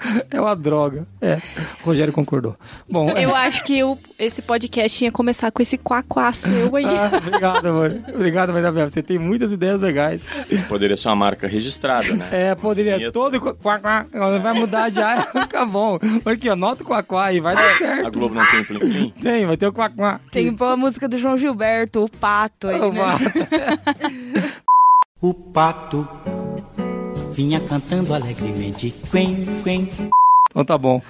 É 0.30 0.40
uma 0.40 0.54
droga. 0.54 1.06
É. 1.20 1.38
O 1.82 1.86
Rogério 1.86 2.12
concordou. 2.12 2.56
Bom, 2.88 3.10
é- 3.10 3.24
Eu 3.24 3.34
acho 3.36 3.64
que 3.64 3.82
o- 3.82 3.98
esse 4.18 4.42
podcast 4.42 5.04
ia 5.04 5.10
começar 5.12 5.50
com 5.50 5.60
esse 5.62 5.76
quá-quá 5.78 6.32
seu 6.32 6.74
aí. 6.76 6.84
Ah, 6.84 7.10
obrigado, 7.16 7.66
amor. 7.66 7.96
Obrigado, 8.14 8.52
Maria 8.52 8.70
Bela. 8.72 8.90
Você 8.90 9.02
tem 9.02 9.18
muitas 9.18 9.50
ideias 9.52 9.80
legais. 9.80 10.22
Poderia 10.68 10.96
ser 10.96 11.08
uma 11.08 11.16
marca 11.16 11.46
registrada, 11.48 12.12
né? 12.14 12.28
É, 12.30 12.54
poderia 12.54 12.96
Vinheta. 12.96 13.12
todo 13.12 13.40
quá, 13.40 13.54
quá, 13.54 13.78
quá. 13.80 14.06
Agora 14.12 14.38
vai 14.38 14.52
mudar 14.52 14.90
de 14.90 15.00
área, 15.02 15.24
fica 15.26 15.64
bom. 15.66 15.98
Porque 16.22 16.48
anota 16.48 16.82
o 16.82 16.86
quá, 16.86 17.02
quá 17.02 17.26
aí, 17.26 17.40
vai 17.40 17.54
dar 17.56 17.70
A 17.74 17.78
certo. 17.78 18.10
Globo 18.18 18.34
não 18.34 18.46
tem 18.50 18.64
plim? 18.64 19.10
Tem, 19.20 19.46
vai 19.46 19.56
ter 19.56 19.66
o 19.66 19.72
quá, 19.72 19.88
quá. 19.90 20.20
Tem 20.30 20.54
a 20.58 20.76
música 20.76 21.08
do 21.08 21.18
João 21.18 21.36
Gilberto, 21.38 22.04
o 22.04 22.08
Pato 22.10 22.68
aí, 22.68 22.80
O 22.80 22.92
né? 22.92 23.00
Vá. 23.00 23.18
O 25.20 25.34
pato 25.34 26.08
vinha 27.38 27.60
cantando 27.60 28.12
alegremente. 28.12 28.92
Quen, 29.12 29.36
quen. 29.62 29.88
Então 30.50 30.64
tá 30.64 30.76
bom. 30.76 31.00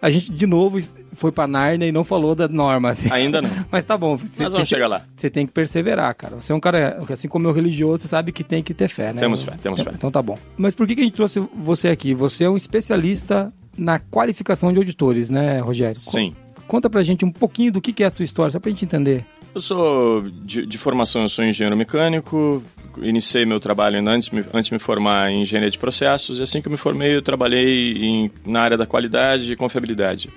A 0.00 0.10
gente, 0.10 0.32
de 0.32 0.46
novo, 0.46 0.78
foi 1.12 1.30
pra 1.30 1.46
Nárnia 1.46 1.86
e 1.86 1.92
não 1.92 2.02
falou 2.02 2.34
da 2.34 2.48
norma. 2.48 2.92
assim. 2.92 3.08
Ainda 3.12 3.42
não. 3.42 3.50
Mas 3.70 3.84
tá 3.84 3.94
bom. 3.98 4.16
Você, 4.16 4.42
Nós 4.42 4.54
vamos 4.54 4.68
chegar 4.68 4.86
lá. 4.86 5.02
Você 5.14 5.28
tem 5.28 5.46
que 5.46 5.52
perseverar, 5.52 6.14
cara. 6.14 6.36
Você 6.36 6.50
é 6.50 6.54
um 6.54 6.60
cara, 6.60 6.98
assim 7.10 7.28
como 7.28 7.46
eu 7.46 7.52
religioso, 7.52 8.02
você 8.02 8.08
sabe 8.08 8.32
que 8.32 8.42
tem 8.42 8.62
que 8.62 8.72
ter 8.72 8.88
fé, 8.88 9.12
né? 9.12 9.20
Temos 9.20 9.42
fé, 9.42 9.52
temos 9.62 9.82
fé. 9.82 9.90
Então 9.94 10.10
tá 10.10 10.22
bom. 10.22 10.38
Mas 10.56 10.74
por 10.74 10.86
que, 10.86 10.94
que 10.94 11.02
a 11.02 11.04
gente 11.04 11.14
trouxe 11.14 11.46
você 11.54 11.88
aqui? 11.88 12.14
Você 12.14 12.44
é 12.44 12.48
um 12.48 12.56
especialista 12.56 13.52
na 13.76 13.98
qualificação 13.98 14.72
de 14.72 14.78
auditores, 14.78 15.28
né, 15.28 15.60
Rogério? 15.60 15.94
Sim. 15.94 16.34
Conta 16.66 16.88
pra 16.88 17.02
gente 17.02 17.22
um 17.22 17.30
pouquinho 17.30 17.70
do 17.70 17.82
que, 17.82 17.92
que 17.92 18.02
é 18.02 18.06
a 18.06 18.10
sua 18.10 18.24
história, 18.24 18.50
só 18.50 18.58
pra 18.58 18.70
gente 18.70 18.86
entender. 18.86 19.26
Eu 19.54 19.60
sou, 19.60 20.22
de, 20.42 20.64
de 20.64 20.78
formação, 20.78 21.22
eu 21.22 21.28
sou 21.28 21.44
engenheiro 21.44 21.76
mecânico, 21.76 22.62
iniciei 23.02 23.44
meu 23.44 23.60
trabalho 23.60 23.98
antes, 24.08 24.30
antes 24.52 24.68
de 24.68 24.72
me 24.74 24.78
formar 24.78 25.30
em 25.30 25.42
engenharia 25.42 25.70
de 25.70 25.78
processos, 25.78 26.38
e 26.38 26.42
assim 26.42 26.60
que 26.60 26.68
eu 26.68 26.72
me 26.72 26.78
formei 26.78 27.14
eu 27.14 27.22
trabalhei 27.22 27.92
em- 27.96 28.30
na 28.46 28.60
área 28.60 28.76
da 28.76 28.86
qualidade 28.86 29.52
e 29.52 29.56
confiabilidade. 29.56 30.28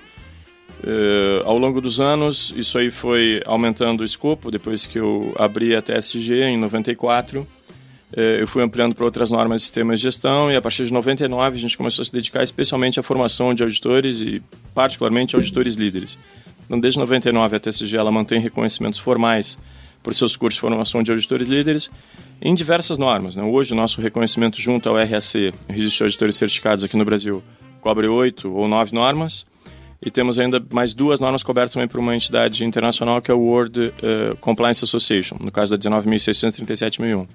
Eh, 0.82 1.42
ao 1.44 1.58
longo 1.58 1.80
dos 1.80 2.00
anos, 2.00 2.54
isso 2.56 2.78
aí 2.78 2.90
foi 2.90 3.42
aumentando 3.44 4.00
o 4.00 4.04
escopo, 4.04 4.50
depois 4.50 4.86
que 4.86 4.98
eu 4.98 5.34
abri 5.38 5.76
a 5.76 5.82
TSG 5.82 6.42
em 6.44 6.56
94, 6.56 7.46
eh, 8.16 8.38
eu 8.40 8.46
fui 8.46 8.62
ampliando 8.62 8.94
para 8.94 9.04
outras 9.04 9.30
normas 9.30 9.60
de 9.60 9.66
sistemas 9.66 10.00
de 10.00 10.04
gestão, 10.04 10.50
e 10.50 10.56
a 10.56 10.62
partir 10.62 10.86
de 10.86 10.92
99 10.92 11.56
a 11.56 11.60
gente 11.60 11.76
começou 11.76 12.02
a 12.02 12.06
se 12.06 12.12
dedicar 12.12 12.42
especialmente 12.42 12.98
à 12.98 13.02
formação 13.02 13.52
de 13.52 13.62
auditores 13.62 14.22
e 14.22 14.42
particularmente 14.74 15.36
auditores 15.36 15.74
líderes. 15.74 16.18
Então, 16.64 16.80
desde 16.80 16.98
99 16.98 17.56
a 17.56 17.60
TSG 17.60 17.96
ela 17.96 18.10
mantém 18.10 18.40
reconhecimentos 18.40 18.98
formais 18.98 19.58
por 20.02 20.14
seus 20.14 20.34
cursos 20.34 20.54
de 20.56 20.60
formação 20.62 21.02
de 21.02 21.10
auditores 21.10 21.46
líderes 21.46 21.90
em 22.40 22.54
diversas 22.54 22.96
normas. 22.98 23.36
Né? 23.36 23.42
Hoje, 23.42 23.72
o 23.72 23.76
nosso 23.76 24.00
reconhecimento 24.00 24.60
junto 24.60 24.88
ao 24.88 24.96
RAC, 24.96 25.52
Registro 25.68 25.98
de 25.98 26.02
Auditores 26.04 26.36
Certificados 26.36 26.84
aqui 26.84 26.96
no 26.96 27.04
Brasil, 27.04 27.42
cobre 27.80 28.06
oito 28.06 28.52
ou 28.52 28.66
nove 28.66 28.94
normas. 28.94 29.46
E 30.02 30.10
temos 30.10 30.38
ainda 30.38 30.64
mais 30.72 30.94
duas 30.94 31.20
normas 31.20 31.42
cobertas 31.42 31.74
também 31.74 31.86
por 31.86 32.00
uma 32.00 32.16
entidade 32.16 32.64
internacional, 32.64 33.20
que 33.20 33.30
é 33.30 33.34
o 33.34 33.38
World 33.38 33.92
eh, 34.02 34.34
Compliance 34.40 34.82
Association, 34.82 35.36
no 35.38 35.52
caso 35.52 35.76
da 35.76 35.90
19.637.001. 35.90 37.28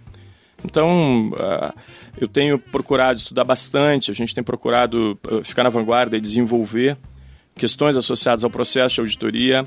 Então, 0.64 1.32
ah, 1.38 1.76
eu 2.20 2.28
tenho 2.28 2.58
procurado 2.58 3.20
estudar 3.20 3.44
bastante, 3.44 4.10
a 4.10 4.16
gente 4.16 4.34
tem 4.34 4.44
procurado 4.44 5.16
ah, 5.28 5.44
ficar 5.44 5.64
na 5.64 5.70
vanguarda 5.70 6.18
e 6.18 6.20
desenvolver 6.20 6.98
questões 7.56 7.98
associadas 7.98 8.44
ao 8.44 8.50
processo 8.50 8.96
de 8.96 9.02
auditoria 9.02 9.64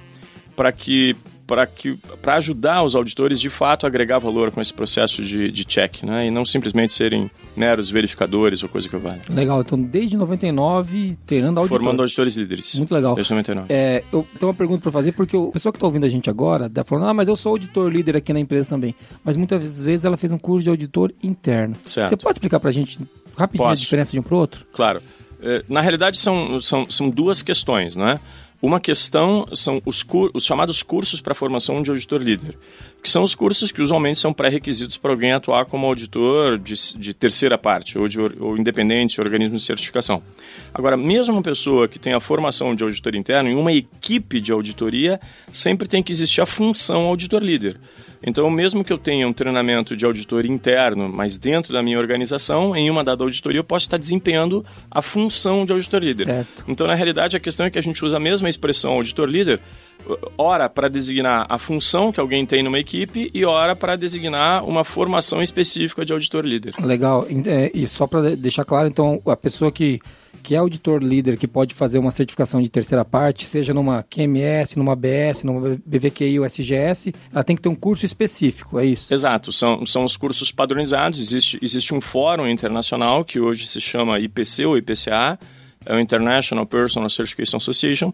para 0.57 0.73
que 0.73 1.15
para 1.49 2.37
ajudar 2.37 2.83
os 2.83 2.95
auditores 2.95 3.41
de 3.41 3.49
fato 3.49 3.87
a 3.87 3.89
agregar 3.89 4.19
valor 4.19 4.51
com 4.51 4.61
esse 4.61 4.73
processo 4.73 5.23
de, 5.23 5.51
de 5.51 5.65
check, 5.65 6.03
né? 6.03 6.27
E 6.27 6.31
não 6.31 6.45
simplesmente 6.45 6.93
serem 6.93 7.31
meros 7.57 7.91
verificadores 7.91 8.63
ou 8.63 8.69
coisa 8.69 8.87
que 8.87 8.97
vale. 8.99 9.23
Legal, 9.31 9.63
então 9.63 9.81
desde 9.81 10.17
99 10.17 11.17
treinando 11.25 11.59
auditores. 11.59 11.83
Formando 11.83 12.03
auditores 12.03 12.35
líderes. 12.37 12.75
Muito 12.77 12.95
legal. 12.95 13.15
Desde 13.15 13.33
99. 13.33 13.67
É, 13.73 14.05
eu 14.13 14.27
tenho 14.39 14.51
uma 14.51 14.55
pergunta 14.55 14.83
para 14.83 14.93
fazer, 14.93 15.13
porque 15.13 15.37
o 15.37 15.51
pessoa 15.51 15.73
que 15.73 15.79
está 15.79 15.87
ouvindo 15.87 16.05
a 16.05 16.09
gente 16.09 16.29
agora 16.29 16.69
tá 16.69 16.85
falando, 16.85 17.09
ah, 17.09 17.15
mas 17.15 17.29
eu 17.29 17.37
sou 17.37 17.53
auditor 17.53 17.91
líder 17.91 18.17
aqui 18.17 18.33
na 18.33 18.41
empresa 18.41 18.69
também. 18.69 18.95
Mas 19.25 19.37
muitas 19.37 19.83
vezes 19.83 20.05
ela 20.05 20.19
fez 20.19 20.31
um 20.31 20.39
curso 20.39 20.65
de 20.65 20.69
auditor 20.71 21.13
interno. 21.23 21.75
Certo. 21.87 22.11
Você 22.11 22.17
pode 22.17 22.37
explicar 22.37 22.61
para 22.61 22.69
a 22.69 22.73
gente 22.73 23.01
rapidinho 23.37 23.69
Posso. 23.69 23.83
a 23.83 23.85
diferença 23.85 24.13
de 24.13 24.21
um 24.21 24.23
para 24.23 24.35
o 24.35 24.39
outro? 24.39 24.67
Claro. 24.73 25.01
Eh, 25.41 25.65
Na 25.69 25.81
realidade, 25.81 26.19
são, 26.19 26.61
são, 26.61 26.91
são 26.91 27.09
duas 27.09 27.41
questões, 27.41 27.97
né? 27.97 28.21
Uma 28.61 28.81
questão 28.81 29.47
são 29.55 29.81
os, 29.87 30.05
os 30.35 30.45
chamados 30.45 30.83
cursos 30.83 31.21
para 31.21 31.33
formação 31.33 31.81
de 31.81 31.91
auditor 31.91 32.21
líder, 32.21 32.59
que 33.01 33.09
são 33.09 33.23
os 33.23 33.33
cursos 33.33 33.71
que 33.71 33.81
usualmente 33.81 34.19
são 34.19 34.33
pré-requisitos 34.33 34.97
para 34.97 35.13
alguém 35.13 35.31
atuar 35.31 35.65
como 35.65 35.87
auditor 35.87 36.59
de, 36.59 36.75
de 36.97 37.15
terceira 37.15 37.57
parte, 37.57 37.97
ou, 37.97 38.09
de, 38.09 38.21
ou 38.21 38.59
independente, 38.59 39.21
organismo 39.21 39.59
de 39.59 39.63
certificação. 39.63 40.21
Agora, 40.75 40.97
mesmo 40.97 41.35
uma 41.35 41.43
pessoa 41.43 41.87
que 41.87 42.01
tem 42.01 42.15
a 42.15 42.21
formação 42.21 42.75
de 42.75 42.83
auditor 42.83 43.15
interno, 43.15 43.49
em 43.49 43.55
uma 43.55 43.73
equipe 43.73 44.41
de 44.41 44.51
auditoria, 44.51 45.21
sempre 45.53 45.87
tem 45.87 46.03
que 46.03 46.11
existir 46.11 46.41
a 46.41 46.47
função 46.47 47.03
auditor 47.03 47.41
líder. 47.41 47.79
Então, 48.23 48.51
mesmo 48.51 48.85
que 48.85 48.93
eu 48.93 48.99
tenha 48.99 49.27
um 49.27 49.33
treinamento 49.33 49.97
de 49.97 50.05
auditor 50.05 50.45
interno, 50.45 51.09
mas 51.09 51.39
dentro 51.39 51.73
da 51.73 51.83
minha 51.83 51.99
organização, 51.99 52.75
em 52.75 52.91
uma 52.91 53.05
dada 53.05 53.23
auditoria, 53.23 53.61
eu 53.61 53.65
posso 53.65 53.87
estar 53.87 53.97
desempenhando 53.97 54.65
a 54.91 55.01
função 55.01 55.65
de 55.65 55.73
auditor 55.73 56.03
líder. 56.03 56.27
Certo. 56.27 56.65
Então, 56.67 56.87
na 56.87 56.95
realidade, 56.95 57.37
a 57.37 57.41
questão 57.41 57.67
é 57.67 57.71
que 57.71 57.79
a 57.79 57.83
gente 57.83 58.05
usa 58.05 58.17
a 58.17 58.21
mesma 58.21 58.49
expressão 58.49 58.93
auditor 58.93 59.29
líder, 59.29 59.61
ora 60.37 60.69
para 60.69 60.89
designar 60.89 61.47
a 61.49 61.59
função 61.59 62.13
que 62.13 62.21
alguém 62.21 62.47
tem 62.47 62.63
numa 62.63 62.79
equipe 62.79 63.31
e 63.33 63.45
ora 63.45 63.75
para 63.77 63.97
designar 63.97 64.65
uma 64.65 64.85
formação 64.85 65.43
específica 65.43 66.05
de 66.05 66.13
auditor 66.13 66.45
líder. 66.45 66.75
Legal. 66.81 67.27
É, 67.47 67.71
e 67.75 67.87
só 67.87 68.07
para 68.07 68.37
deixar 68.37 68.65
claro, 68.65 68.89
então, 68.89 69.21
a 69.27 69.37
pessoa 69.37 69.71
que, 69.71 70.01
que 70.49 70.55
é 70.55 70.59
auditor 70.59 71.05
líder, 71.05 71.37
que 71.37 71.47
pode 71.47 71.75
fazer 71.75 71.99
uma 71.99 72.11
certificação 72.11 72.63
de 72.63 72.71
terceira 72.71 73.05
parte, 73.05 73.45
seja 73.45 73.75
numa 73.75 74.03
QMS, 74.03 74.79
numa 74.79 74.95
ABS, 74.95 75.43
numa 75.43 75.79
BVQI 75.85 76.41
ou 76.41 76.47
SGS, 76.47 77.13
ela 77.31 77.45
tem 77.45 77.55
que 77.55 77.61
ter 77.61 77.69
um 77.69 77.75
curso 77.75 78.07
específico, 78.07 78.79
é 78.79 78.87
isso? 78.87 79.13
Exato, 79.13 79.53
são, 79.53 79.85
são 79.85 80.05
os 80.05 80.17
cursos 80.17 80.51
padronizados. 80.51 81.21
Existe, 81.21 81.59
existe 81.61 81.93
um 81.93 82.01
fórum 82.01 82.49
internacional 82.49 83.27
que 83.27 83.39
hoje 83.39 83.67
se 83.67 83.79
chama 83.79 84.19
IPC 84.19 84.65
ou 84.65 84.79
IPCA, 84.79 85.39
é 85.85 85.95
o 85.95 86.01
International 86.01 86.65
Personal 86.65 87.11
Certification 87.11 87.59
Association, 87.59 88.11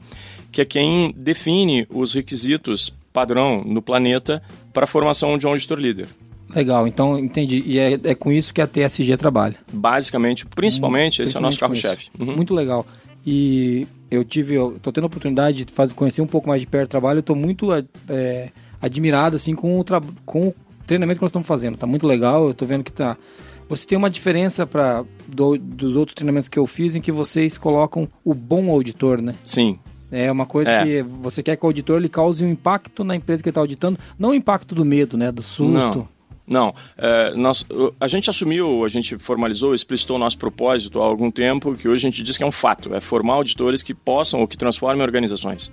que 0.50 0.60
é 0.60 0.64
quem 0.64 1.14
define 1.16 1.86
os 1.88 2.14
requisitos 2.14 2.92
padrão 3.12 3.62
no 3.64 3.80
planeta 3.80 4.42
para 4.72 4.82
a 4.82 4.88
formação 4.88 5.38
de 5.38 5.46
um 5.46 5.50
auditor 5.50 5.78
líder. 5.78 6.08
Legal, 6.54 6.86
então 6.86 7.18
entendi. 7.18 7.62
E 7.66 7.78
é, 7.78 7.98
é 8.04 8.14
com 8.14 8.30
isso 8.30 8.54
que 8.54 8.60
a 8.60 8.66
TSG 8.66 9.16
trabalha. 9.16 9.56
Basicamente, 9.72 10.46
principalmente, 10.46 11.22
esse 11.22 11.36
é 11.36 11.38
o 11.38 11.42
nosso 11.42 11.58
Principalmente 11.58 11.82
carro-chefe. 11.82 12.10
Uhum. 12.20 12.36
Muito 12.36 12.54
legal. 12.54 12.86
E 13.26 13.86
eu 14.10 14.24
tive, 14.24 14.54
eu 14.54 14.76
tô 14.82 14.92
tendo 14.92 15.04
a 15.04 15.06
oportunidade 15.06 15.64
de 15.64 15.72
fazer, 15.72 15.94
conhecer 15.94 16.22
um 16.22 16.26
pouco 16.26 16.48
mais 16.48 16.60
de 16.60 16.66
perto 16.66 16.86
o 16.86 16.90
trabalho. 16.90 17.18
Eu 17.18 17.22
tô 17.22 17.34
muito 17.34 17.68
é, 18.08 18.50
admirado 18.80 19.36
assim 19.36 19.54
com 19.54 19.80
o, 19.80 19.84
com 20.24 20.48
o 20.48 20.54
treinamento 20.86 21.18
que 21.18 21.22
nós 21.24 21.30
estamos 21.30 21.48
fazendo. 21.48 21.76
Tá 21.76 21.86
muito 21.86 22.06
legal. 22.06 22.48
Eu 22.48 22.54
tô 22.54 22.64
vendo 22.66 22.84
que 22.84 22.92
tá. 22.92 23.16
Você 23.68 23.86
tem 23.86 23.96
uma 23.96 24.10
diferença 24.10 24.66
para 24.66 25.04
dos 25.26 25.96
outros 25.96 26.14
treinamentos 26.14 26.48
que 26.50 26.58
eu 26.58 26.66
fiz 26.66 26.94
em 26.94 27.00
que 27.00 27.10
vocês 27.10 27.56
colocam 27.56 28.06
o 28.22 28.34
bom 28.34 28.70
auditor, 28.70 29.22
né? 29.22 29.34
Sim, 29.42 29.78
É 30.12 30.30
uma 30.30 30.44
coisa 30.46 30.70
É. 30.70 30.84
que 30.84 31.02
você 31.02 31.42
quer 31.42 31.56
que 31.56 31.64
o 31.64 31.66
auditor 31.66 31.96
ele 31.96 32.10
cause 32.10 32.44
um 32.44 32.50
impacto 32.50 33.02
na 33.02 33.16
empresa 33.16 33.42
que 33.42 33.48
ele 33.48 33.52
está 33.52 33.60
auditando, 33.62 33.98
não 34.18 34.30
o 34.30 34.34
impacto 34.34 34.74
do 34.74 34.84
medo, 34.84 35.16
né? 35.16 35.32
Do 35.32 35.42
susto. 35.42 35.98
Não. 35.98 36.08
Não, 36.46 36.74
é, 36.98 37.34
nós, 37.34 37.64
a 37.98 38.06
gente 38.06 38.28
assumiu, 38.28 38.84
a 38.84 38.88
gente 38.88 39.16
formalizou, 39.18 39.74
explicitou 39.74 40.16
o 40.16 40.18
nosso 40.18 40.36
propósito 40.36 41.00
há 41.00 41.06
algum 41.06 41.30
tempo, 41.30 41.74
que 41.74 41.88
hoje 41.88 42.06
a 42.06 42.10
gente 42.10 42.22
diz 42.22 42.36
que 42.36 42.44
é 42.44 42.46
um 42.46 42.52
fato, 42.52 42.94
é 42.94 43.00
formar 43.00 43.34
auditores 43.34 43.82
que 43.82 43.94
possam 43.94 44.40
ou 44.40 44.48
que 44.48 44.56
transformem 44.56 45.02
organizações. 45.02 45.72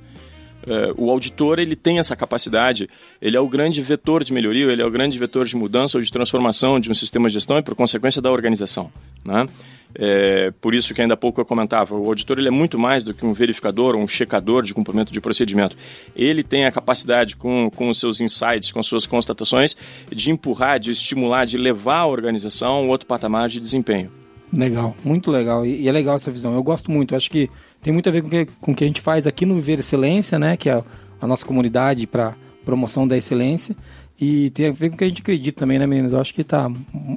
É, 0.65 0.93
o 0.95 1.09
auditor 1.09 1.59
ele 1.59 1.75
tem 1.75 1.99
essa 1.99 2.15
capacidade, 2.15 2.87
ele 3.21 3.35
é 3.35 3.39
o 3.39 3.47
grande 3.47 3.81
vetor 3.81 4.23
de 4.23 4.31
melhoria, 4.31 4.71
ele 4.71 4.81
é 4.81 4.85
o 4.85 4.91
grande 4.91 5.17
vetor 5.17 5.45
de 5.45 5.55
mudança 5.55 5.97
ou 5.97 6.03
de 6.03 6.11
transformação 6.11 6.79
de 6.79 6.89
um 6.89 6.93
sistema 6.93 7.27
de 7.27 7.33
gestão 7.33 7.57
e 7.57 7.61
por 7.61 7.75
consequência 7.75 8.21
da 8.21 8.31
organização. 8.31 8.91
Né? 9.25 9.47
É, 9.95 10.51
por 10.61 10.73
isso 10.73 10.93
que 10.93 11.01
ainda 11.01 11.13
há 11.13 11.17
pouco 11.17 11.41
eu 11.41 11.45
comentava, 11.45 11.95
o 11.95 12.07
auditor 12.07 12.39
ele 12.39 12.47
é 12.47 12.51
muito 12.51 12.79
mais 12.79 13.03
do 13.03 13.13
que 13.13 13.25
um 13.25 13.33
verificador 13.33 13.95
ou 13.95 14.01
um 14.01 14.07
checador 14.07 14.63
de 14.63 14.73
cumprimento 14.73 15.11
de 15.11 15.19
procedimento. 15.19 15.75
Ele 16.15 16.43
tem 16.43 16.65
a 16.65 16.71
capacidade, 16.71 17.35
com, 17.35 17.69
com 17.75 17.89
os 17.89 17.99
seus 17.99 18.21
insights, 18.21 18.71
com 18.71 18.79
as 18.79 18.85
suas 18.85 19.05
constatações, 19.05 19.75
de 20.09 20.31
empurrar, 20.31 20.79
de 20.79 20.91
estimular, 20.91 21.45
de 21.45 21.57
levar 21.57 21.99
a 21.99 22.07
organização 22.07 22.73
a 22.73 22.81
um 22.81 22.89
outro 22.89 23.07
patamar 23.07 23.49
de 23.49 23.59
desempenho. 23.59 24.11
Legal, 24.53 24.95
muito 25.03 25.31
legal. 25.31 25.65
E, 25.65 25.81
e 25.81 25.87
é 25.87 25.91
legal 25.91 26.15
essa 26.15 26.29
visão. 26.29 26.53
Eu 26.53 26.63
gosto 26.63 26.91
muito. 26.91 27.13
Eu 27.13 27.17
acho 27.17 27.31
que 27.31 27.49
tem 27.81 27.93
muito 27.93 28.09
a 28.09 28.11
ver 28.11 28.21
com 28.21 28.29
que, 28.29 28.47
o 28.61 28.75
que 28.75 28.83
a 28.83 28.87
gente 28.87 29.01
faz 29.01 29.25
aqui 29.25 29.45
no 29.45 29.55
Viver 29.55 29.79
Excelência, 29.79 30.37
né? 30.37 30.57
Que 30.57 30.69
é 30.69 30.83
a 31.21 31.27
nossa 31.27 31.45
comunidade 31.45 32.05
para 32.05 32.35
promoção 32.65 33.07
da 33.07 33.17
excelência. 33.17 33.75
E 34.21 34.51
tem 34.51 34.67
a 34.67 34.71
ver 34.71 34.89
com 34.89 34.95
o 34.95 34.97
que 34.99 35.03
a 35.03 35.07
gente 35.07 35.21
acredita 35.21 35.61
também, 35.61 35.79
né, 35.79 35.87
meninas? 35.87 36.13
Eu 36.13 36.21
acho 36.21 36.31
que 36.31 36.43
tá. 36.43 36.69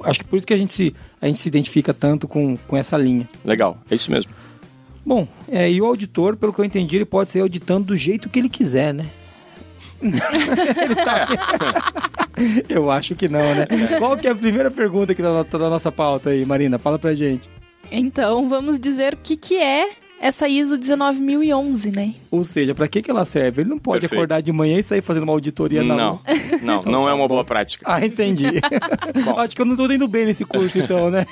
Acho 0.03 0.19
que 0.21 0.25
por 0.25 0.37
isso 0.37 0.47
que 0.47 0.53
a 0.55 0.57
gente 0.57 0.73
se, 0.73 0.95
a 1.21 1.27
gente 1.27 1.37
se 1.37 1.47
identifica 1.47 1.93
tanto 1.93 2.27
com, 2.27 2.57
com 2.57 2.75
essa 2.75 2.97
linha. 2.97 3.27
Legal, 3.45 3.77
é 3.91 3.93
isso 3.93 4.11
mesmo. 4.11 4.31
Bom, 5.05 5.27
é, 5.47 5.71
e 5.71 5.79
o 5.79 5.85
auditor, 5.85 6.35
pelo 6.35 6.51
que 6.51 6.59
eu 6.59 6.65
entendi, 6.65 6.95
ele 6.95 7.05
pode 7.05 7.29
ser 7.29 7.41
auditando 7.41 7.85
do 7.85 7.95
jeito 7.95 8.27
que 8.27 8.39
ele 8.39 8.49
quiser, 8.49 8.91
né? 8.91 9.05
Ele 10.01 10.95
tá- 10.95 11.27
eu 12.67 12.91
acho 12.91 13.15
que 13.15 13.29
não, 13.29 13.39
né? 13.39 13.65
Qual 13.97 14.17
que 14.17 14.27
é 14.27 14.31
a 14.31 14.35
primeira 14.35 14.69
pergunta 14.69 15.15
que 15.15 15.21
tá 15.21 15.33
na, 15.33 15.43
tá 15.45 15.57
na 15.57 15.69
nossa 15.69 15.89
pauta 15.91 16.31
aí, 16.31 16.45
Marina? 16.45 16.77
Fala 16.77 16.99
pra 16.99 17.13
gente. 17.15 17.49
Então, 17.89 18.49
vamos 18.49 18.77
dizer 18.77 19.13
o 19.13 19.17
que, 19.17 19.37
que 19.37 19.55
é 19.55 19.89
essa 20.25 20.47
ISO 20.49 20.75
19011, 20.79 21.91
né? 21.91 22.15
Ou 22.31 22.43
seja, 22.43 22.73
pra 22.73 22.87
que, 22.87 23.01
que 23.03 23.11
ela 23.11 23.23
serve? 23.25 23.61
Ele 23.61 23.69
não 23.69 23.77
pode 23.77 24.01
Perfeito. 24.01 24.19
acordar 24.19 24.41
de 24.41 24.51
manhã 24.51 24.79
e 24.79 24.83
sair 24.83 25.01
fazendo 25.01 25.23
uma 25.23 25.33
auditoria 25.33 25.83
na 25.83 25.95
Não, 25.95 26.09
rua. 26.13 26.21
não, 26.63 26.81
não 26.83 27.09
é 27.09 27.13
uma 27.13 27.27
boa 27.27 27.43
prática. 27.43 27.85
Ah, 27.87 28.03
entendi. 28.03 28.45
acho 29.37 29.55
que 29.55 29.61
eu 29.61 29.65
não 29.65 29.75
tô 29.75 29.85
indo 29.91 30.07
bem 30.07 30.25
nesse 30.25 30.43
curso, 30.43 30.79
então, 30.79 31.11
né? 31.11 31.27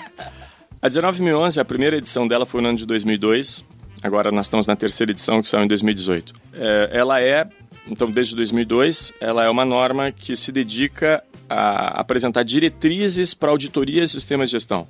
A 0.79 0.87
19011, 0.89 1.59
a 1.59 1.65
primeira 1.65 1.97
edição 1.97 2.27
dela 2.27 2.45
foi 2.45 2.61
no 2.61 2.67
ano 2.69 2.77
de 2.77 2.85
2002. 2.85 3.65
Agora 4.03 4.31
nós 4.31 4.45
estamos 4.45 4.67
na 4.67 4.75
terceira 4.75 5.11
edição, 5.11 5.41
que 5.41 5.49
saiu 5.49 5.63
em 5.63 5.67
2018. 5.67 6.33
É, 6.53 6.89
ela 6.93 7.19
é, 7.19 7.47
então 7.87 8.11
desde 8.11 8.35
2002, 8.35 9.11
ela 9.19 9.43
é 9.43 9.49
uma 9.49 9.65
norma 9.65 10.11
que 10.11 10.35
se 10.35 10.51
dedica 10.51 11.23
a 11.49 11.99
apresentar 11.99 12.43
diretrizes 12.43 13.33
para 13.33 13.49
auditorias 13.49 14.11
e 14.11 14.13
sistemas 14.13 14.49
de 14.49 14.53
gestão. 14.53 14.87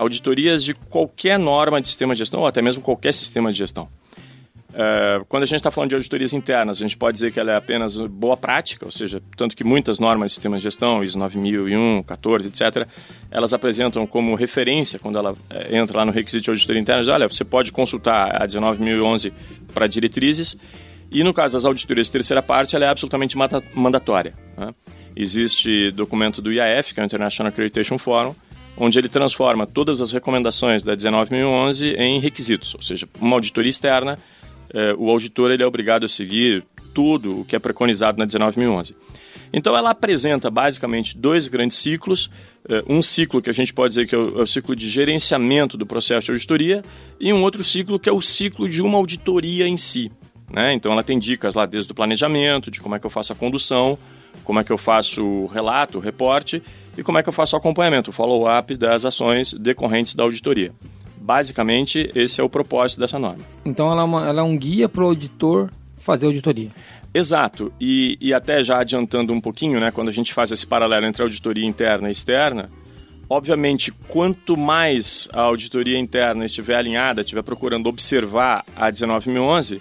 Auditorias 0.00 0.64
de 0.64 0.72
qualquer 0.72 1.38
norma 1.38 1.78
de 1.80 1.86
sistema 1.86 2.14
de 2.14 2.20
gestão, 2.20 2.40
ou 2.40 2.46
até 2.46 2.62
mesmo 2.62 2.80
qualquer 2.80 3.12
sistema 3.12 3.52
de 3.52 3.58
gestão. 3.58 3.86
É, 4.72 5.20
quando 5.28 5.42
a 5.42 5.46
gente 5.46 5.56
está 5.56 5.70
falando 5.70 5.90
de 5.90 5.94
auditorias 5.96 6.32
internas, 6.32 6.78
a 6.78 6.80
gente 6.80 6.96
pode 6.96 7.14
dizer 7.14 7.32
que 7.32 7.40
ela 7.40 7.52
é 7.52 7.56
apenas 7.56 7.98
boa 7.98 8.36
prática, 8.36 8.86
ou 8.86 8.90
seja, 8.90 9.20
tanto 9.36 9.56
que 9.56 9.64
muitas 9.64 9.98
normas 9.98 10.30
de 10.30 10.34
sistemas 10.36 10.60
de 10.60 10.64
gestão, 10.64 11.02
ISO 11.02 11.18
9001, 11.18 12.02
14, 12.04 12.48
etc., 12.48 12.86
elas 13.30 13.52
apresentam 13.52 14.06
como 14.06 14.34
referência, 14.34 14.98
quando 14.98 15.18
ela 15.18 15.36
é, 15.50 15.76
entra 15.76 15.98
lá 15.98 16.04
no 16.04 16.12
requisito 16.12 16.44
de 16.44 16.50
auditoria 16.50 16.80
interna, 16.80 17.02
diz, 17.02 17.08
olha, 17.10 17.28
você 17.28 17.44
pode 17.44 17.70
consultar 17.72 18.40
a 18.40 18.46
19011 18.46 19.32
para 19.74 19.86
diretrizes, 19.86 20.56
e 21.10 21.24
no 21.24 21.34
caso 21.34 21.52
das 21.54 21.64
auditorias 21.66 22.06
de 22.06 22.12
terceira 22.12 22.42
parte, 22.42 22.76
ela 22.76 22.84
é 22.84 22.88
absolutamente 22.88 23.36
mandatória. 23.74 24.34
né? 24.56 24.72
Existe 25.16 25.90
documento 25.90 26.40
do 26.40 26.52
IAF, 26.52 26.94
que 26.94 27.00
é 27.00 27.02
o 27.02 27.06
International 27.06 27.50
Accreditation 27.50 27.98
Forum, 27.98 28.34
onde 28.76 28.98
ele 28.98 29.08
transforma 29.08 29.66
todas 29.66 30.00
as 30.00 30.12
recomendações 30.12 30.82
da 30.82 30.94
19011 30.94 31.88
em 31.94 32.20
requisitos, 32.20 32.74
ou 32.74 32.82
seja, 32.82 33.08
uma 33.20 33.36
auditoria 33.36 33.68
externa, 33.68 34.18
eh, 34.72 34.94
o 34.96 35.10
auditor 35.10 35.50
ele 35.50 35.62
é 35.62 35.66
obrigado 35.66 36.04
a 36.04 36.08
seguir 36.08 36.64
tudo 36.94 37.40
o 37.40 37.44
que 37.44 37.54
é 37.54 37.58
preconizado 37.58 38.18
na 38.18 38.26
19011. 38.26 38.96
Então 39.52 39.76
ela 39.76 39.90
apresenta 39.90 40.50
basicamente 40.50 41.16
dois 41.16 41.48
grandes 41.48 41.76
ciclos, 41.76 42.30
eh, 42.68 42.82
um 42.88 43.02
ciclo 43.02 43.42
que 43.42 43.50
a 43.50 43.52
gente 43.52 43.72
pode 43.72 43.90
dizer 43.90 44.06
que 44.06 44.14
é 44.14 44.18
o, 44.18 44.40
é 44.40 44.42
o 44.42 44.46
ciclo 44.46 44.76
de 44.76 44.88
gerenciamento 44.88 45.76
do 45.76 45.84
processo 45.84 46.26
de 46.26 46.32
auditoria 46.32 46.82
e 47.18 47.32
um 47.32 47.42
outro 47.42 47.64
ciclo 47.64 47.98
que 47.98 48.08
é 48.08 48.12
o 48.12 48.20
ciclo 48.20 48.68
de 48.68 48.80
uma 48.80 48.96
auditoria 48.96 49.66
em 49.66 49.76
si. 49.76 50.10
né? 50.52 50.72
Então 50.72 50.92
ela 50.92 51.02
tem 51.02 51.18
dicas 51.18 51.54
lá 51.54 51.66
desde 51.66 51.90
o 51.90 51.94
planejamento, 51.94 52.70
de 52.70 52.80
como 52.80 52.94
é 52.94 52.98
que 52.98 53.06
eu 53.06 53.10
faço 53.10 53.32
a 53.32 53.36
condução, 53.36 53.98
como 54.44 54.60
é 54.60 54.64
que 54.64 54.72
eu 54.72 54.78
faço 54.78 55.24
o 55.24 55.46
relato, 55.46 55.98
o 55.98 56.00
reporte 56.00 56.62
e 56.96 57.02
como 57.02 57.18
é 57.18 57.22
que 57.22 57.28
eu 57.28 57.32
faço 57.32 57.56
o 57.56 57.58
acompanhamento, 57.58 58.10
o 58.10 58.12
follow-up 58.12 58.76
das 58.76 59.04
ações 59.04 59.54
decorrentes 59.54 60.14
da 60.14 60.22
auditoria. 60.22 60.72
Basicamente, 61.16 62.10
esse 62.14 62.40
é 62.40 62.44
o 62.44 62.48
propósito 62.48 62.98
dessa 63.00 63.18
norma. 63.18 63.44
Então 63.64 63.90
ela 63.92 64.02
é, 64.02 64.04
uma- 64.04 64.26
ela 64.28 64.40
é 64.40 64.44
um 64.44 64.56
guia 64.56 64.88
pro 64.88 65.04
auditor 65.06 65.70
fazer 65.98 66.26
auditoria. 66.26 66.70
Exato, 67.12 67.72
e, 67.80 68.16
e 68.20 68.32
até 68.32 68.62
já 68.62 68.78
adiantando 68.78 69.32
um 69.32 69.40
pouquinho, 69.40 69.78
né, 69.80 69.90
quando 69.90 70.08
a 70.08 70.12
gente 70.12 70.32
faz 70.32 70.50
esse 70.52 70.66
paralelo 70.66 71.06
entre 71.06 71.22
auditoria 71.22 71.66
interna 71.66 72.08
e 72.08 72.12
externa, 72.12 72.70
obviamente, 73.28 73.92
quanto 74.08 74.56
mais 74.56 75.28
a 75.32 75.40
auditoria 75.42 75.98
interna 75.98 76.44
estiver 76.44 76.76
alinhada, 76.76 77.20
estiver 77.20 77.42
procurando 77.42 77.88
observar 77.88 78.64
a 78.74 78.90
19011, 78.90 79.80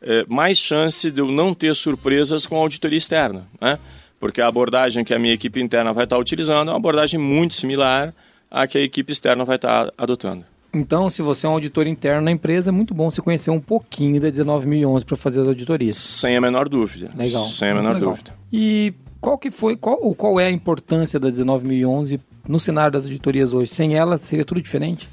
é, 0.00 0.24
mais 0.28 0.58
chance 0.58 1.10
de 1.10 1.20
eu 1.20 1.30
não 1.30 1.54
ter 1.54 1.74
surpresas 1.76 2.46
com 2.46 2.56
a 2.56 2.60
auditoria 2.60 2.98
externa, 2.98 3.46
né? 3.60 3.78
Porque 4.22 4.40
a 4.40 4.46
abordagem 4.46 5.02
que 5.02 5.12
a 5.12 5.18
minha 5.18 5.34
equipe 5.34 5.60
interna 5.60 5.92
vai 5.92 6.04
estar 6.04 6.16
utilizando 6.16 6.68
é 6.68 6.70
uma 6.70 6.76
abordagem 6.76 7.18
muito 7.18 7.54
similar 7.54 8.14
à 8.48 8.68
que 8.68 8.78
a 8.78 8.80
equipe 8.80 9.10
externa 9.10 9.44
vai 9.44 9.56
estar 9.56 9.90
adotando. 9.98 10.44
Então, 10.72 11.10
se 11.10 11.20
você 11.20 11.44
é 11.44 11.48
um 11.48 11.54
auditor 11.54 11.88
interno 11.88 12.22
na 12.22 12.30
empresa, 12.30 12.70
é 12.70 12.72
muito 12.72 12.94
bom 12.94 13.10
você 13.10 13.20
conhecer 13.20 13.50
um 13.50 13.58
pouquinho 13.58 14.20
da 14.20 14.30
19011 14.30 15.04
para 15.04 15.16
fazer 15.16 15.40
as 15.40 15.48
auditorias. 15.48 15.96
Sem 15.96 16.36
a 16.36 16.40
menor 16.40 16.68
dúvida. 16.68 17.10
Legal. 17.16 17.44
Sem 17.48 17.70
a 17.70 17.74
menor 17.74 17.94
legal. 17.94 18.10
dúvida. 18.10 18.32
E 18.52 18.94
qual 19.20 19.36
que 19.36 19.50
foi, 19.50 19.74
qual, 19.76 19.98
qual 20.14 20.38
é 20.38 20.46
a 20.46 20.52
importância 20.52 21.18
da 21.18 21.28
19011 21.28 22.20
no 22.48 22.60
cenário 22.60 22.92
das 22.92 23.06
auditorias 23.06 23.52
hoje? 23.52 23.72
Sem 23.72 23.96
ela, 23.96 24.16
seria 24.18 24.44
tudo 24.44 24.62
diferente? 24.62 25.08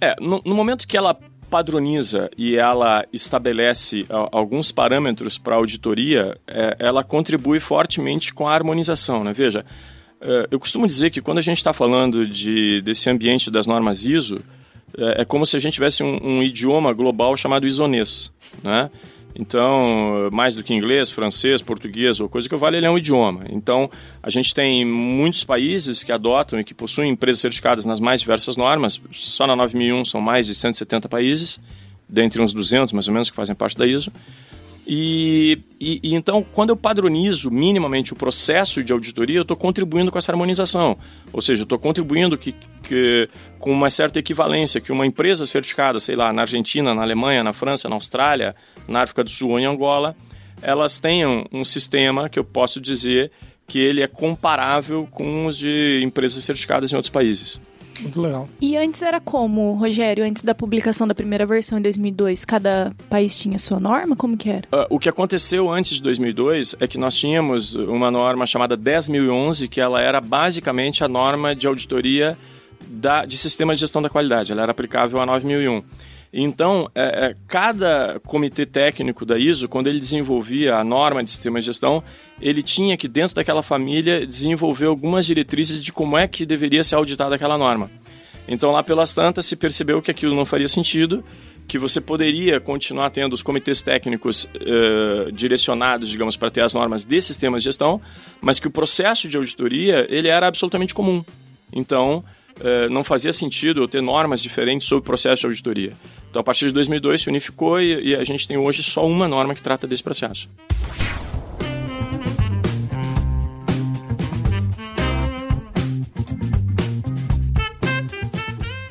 É, 0.00 0.16
no, 0.18 0.40
no 0.42 0.54
momento 0.54 0.88
que 0.88 0.96
ela 0.96 1.14
padroniza 1.52 2.30
e 2.34 2.56
ela 2.56 3.04
estabelece 3.12 4.06
alguns 4.08 4.72
parâmetros 4.72 5.36
para 5.36 5.56
auditoria, 5.56 6.34
é, 6.46 6.74
ela 6.78 7.04
contribui 7.04 7.60
fortemente 7.60 8.32
com 8.32 8.48
a 8.48 8.54
harmonização, 8.54 9.22
né? 9.22 9.34
Veja, 9.34 9.62
é, 10.18 10.48
eu 10.50 10.58
costumo 10.58 10.86
dizer 10.86 11.10
que 11.10 11.20
quando 11.20 11.36
a 11.36 11.42
gente 11.42 11.58
está 11.58 11.74
falando 11.74 12.26
de, 12.26 12.80
desse 12.80 13.10
ambiente 13.10 13.50
das 13.50 13.66
normas 13.66 14.06
ISO, 14.06 14.40
é, 14.96 15.20
é 15.20 15.24
como 15.26 15.44
se 15.44 15.54
a 15.54 15.60
gente 15.60 15.74
tivesse 15.74 16.02
um, 16.02 16.18
um 16.22 16.42
idioma 16.42 16.90
global 16.94 17.36
chamado 17.36 17.66
isonês, 17.66 18.32
né? 18.64 18.90
Então, 19.34 20.28
mais 20.30 20.54
do 20.54 20.62
que 20.62 20.74
inglês, 20.74 21.10
francês, 21.10 21.62
português 21.62 22.20
ou 22.20 22.28
coisa 22.28 22.48
que 22.48 22.54
vale, 22.56 22.76
ele 22.76 22.86
é 22.86 22.90
um 22.90 22.98
idioma. 22.98 23.44
Então, 23.50 23.90
a 24.22 24.28
gente 24.28 24.54
tem 24.54 24.84
muitos 24.84 25.42
países 25.42 26.02
que 26.02 26.12
adotam 26.12 26.60
e 26.60 26.64
que 26.64 26.74
possuem 26.74 27.10
empresas 27.10 27.40
certificadas 27.40 27.84
nas 27.86 27.98
mais 27.98 28.20
diversas 28.20 28.56
normas. 28.56 29.00
Só 29.12 29.46
na 29.46 29.56
9001 29.56 30.04
são 30.04 30.20
mais 30.20 30.46
de 30.46 30.54
170 30.54 31.08
países, 31.08 31.58
dentre 32.08 32.42
uns 32.42 32.52
200 32.52 32.92
mais 32.92 33.08
ou 33.08 33.14
menos 33.14 33.30
que 33.30 33.36
fazem 33.36 33.54
parte 33.54 33.76
da 33.78 33.86
ISO. 33.86 34.12
E, 34.86 35.60
e- 35.80 36.00
e 36.02 36.14
então, 36.14 36.44
quando 36.52 36.70
eu 36.70 36.76
padronizo 36.76 37.50
minimamente 37.50 38.12
o 38.12 38.16
processo 38.16 38.82
de 38.82 38.92
auditoria, 38.92 39.38
eu 39.38 39.42
estou 39.42 39.56
contribuindo 39.56 40.10
com 40.10 40.18
essa 40.18 40.32
harmonização. 40.32 40.98
Ou 41.32 41.40
seja, 41.40 41.62
eu 41.62 41.64
estou 41.64 41.78
contribuindo 41.78 42.36
que, 42.36 42.52
que- 42.92 43.28
com 43.58 43.72
uma 43.72 43.88
certa 43.90 44.18
equivalência, 44.18 44.80
que 44.80 44.92
uma 44.92 45.06
empresa 45.06 45.46
certificada, 45.46 45.98
sei 45.98 46.14
lá, 46.14 46.32
na 46.32 46.42
Argentina, 46.42 46.94
na 46.94 47.02
Alemanha, 47.02 47.42
na 47.42 47.52
França, 47.52 47.88
na 47.88 47.94
Austrália, 47.94 48.54
na 48.86 49.02
África 49.02 49.24
do 49.24 49.30
Sul 49.30 49.52
ou 49.52 49.58
em 49.58 49.64
Angola, 49.64 50.14
elas 50.60 51.00
tenham 51.00 51.46
um 51.52 51.64
sistema 51.64 52.28
que 52.28 52.38
eu 52.38 52.44
posso 52.44 52.80
dizer 52.80 53.30
que 53.66 53.78
ele 53.78 54.02
é 54.02 54.06
comparável 54.06 55.08
com 55.10 55.46
os 55.46 55.56
de 55.56 56.02
empresas 56.04 56.44
certificadas 56.44 56.92
em 56.92 56.96
outros 56.96 57.10
países. 57.10 57.60
Muito 58.00 58.20
legal. 58.20 58.48
E 58.60 58.76
antes 58.76 59.02
era 59.02 59.20
como, 59.20 59.74
Rogério? 59.74 60.24
Antes 60.24 60.42
da 60.42 60.54
publicação 60.54 61.06
da 61.06 61.14
primeira 61.14 61.46
versão 61.46 61.78
em 61.78 61.82
2002, 61.82 62.44
cada 62.44 62.90
país 63.08 63.38
tinha 63.38 63.58
sua 63.58 63.78
norma? 63.78 64.16
Como 64.16 64.36
que 64.36 64.48
era? 64.50 64.62
Ah, 64.72 64.86
o 64.90 64.98
que 64.98 65.08
aconteceu 65.08 65.70
antes 65.70 65.96
de 65.96 66.02
2002 66.02 66.74
é 66.80 66.86
que 66.88 66.98
nós 66.98 67.16
tínhamos 67.16 67.74
uma 67.74 68.10
norma 68.10 68.44
chamada 68.46 68.76
10.011, 68.76 69.68
que 69.68 69.80
ela 69.80 70.00
era 70.00 70.20
basicamente 70.20 71.04
a 71.04 71.08
norma 71.08 71.54
de 71.54 71.66
auditoria 71.66 72.36
da, 72.86 73.24
de 73.24 73.38
sistema 73.38 73.74
de 73.74 73.80
gestão 73.80 74.02
da 74.02 74.08
qualidade. 74.08 74.52
Ela 74.52 74.62
era 74.62 74.72
aplicável 74.72 75.20
a 75.20 75.26
9001. 75.26 75.82
Então, 76.32 76.90
é, 76.94 77.02
é, 77.02 77.34
cada 77.46 78.18
comitê 78.24 78.64
técnico 78.64 79.26
da 79.26 79.38
ISO, 79.38 79.68
quando 79.68 79.88
ele 79.88 80.00
desenvolvia 80.00 80.76
a 80.76 80.84
norma 80.84 81.22
de 81.22 81.30
sistema 81.30 81.60
de 81.60 81.66
gestão, 81.66 82.02
ele 82.40 82.62
tinha 82.62 82.96
que, 82.96 83.06
dentro 83.06 83.36
daquela 83.36 83.62
família, 83.62 84.26
desenvolver 84.26 84.86
algumas 84.86 85.26
diretrizes 85.26 85.82
de 85.82 85.92
como 85.92 86.16
é 86.16 86.26
que 86.26 86.46
deveria 86.46 86.82
ser 86.82 86.94
auditada 86.94 87.34
aquela 87.34 87.58
norma. 87.58 87.90
Então, 88.48 88.72
lá 88.72 88.82
pelas 88.82 89.12
tantas, 89.12 89.44
se 89.44 89.56
percebeu 89.56 90.00
que 90.00 90.10
aquilo 90.10 90.34
não 90.34 90.46
faria 90.46 90.66
sentido, 90.66 91.22
que 91.68 91.78
você 91.78 92.00
poderia 92.00 92.58
continuar 92.60 93.10
tendo 93.10 93.34
os 93.34 93.42
comitês 93.42 93.82
técnicos 93.82 94.48
eh, 94.54 95.30
direcionados, 95.32 96.08
digamos, 96.08 96.36
para 96.36 96.50
ter 96.50 96.62
as 96.62 96.74
normas 96.74 97.04
de 97.04 97.20
sistemas 97.20 97.62
de 97.62 97.66
gestão, 97.66 98.00
mas 98.40 98.58
que 98.58 98.66
o 98.66 98.70
processo 98.70 99.28
de 99.28 99.36
auditoria 99.36 100.06
ele 100.10 100.28
era 100.28 100.48
absolutamente 100.48 100.92
comum. 100.92 101.24
Então, 101.72 102.24
não 102.90 103.02
fazia 103.02 103.32
sentido 103.32 103.82
eu 103.82 103.88
ter 103.88 104.00
normas 104.00 104.42
diferentes 104.42 104.86
sobre 104.86 105.00
o 105.00 105.04
processo 105.04 105.40
de 105.40 105.46
auditoria. 105.46 105.92
Então, 106.30 106.40
a 106.40 106.44
partir 106.44 106.66
de 106.66 106.72
2002 106.72 107.22
se 107.22 107.28
unificou 107.28 107.80
e, 107.80 108.14
a 108.14 108.24
gente 108.24 108.48
tem 108.48 108.56
hoje 108.56 108.82
só 108.82 109.06
uma 109.06 109.28
norma 109.28 109.54
que 109.54 109.60
trata 109.60 109.86
desse 109.86 110.02
processo. 110.02 110.48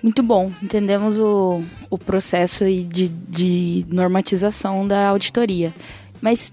Muito 0.04 0.24
bom, 0.24 0.52
entendemos 0.62 1.20
o, 1.20 1.64
o 1.90 1.98
processo 1.98 2.66
de, 2.66 3.08
de 3.08 3.86
normatização 3.88 4.88
da 4.88 5.08
auditoria. 5.08 5.74
Mas 6.20 6.52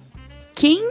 quem 0.55 0.83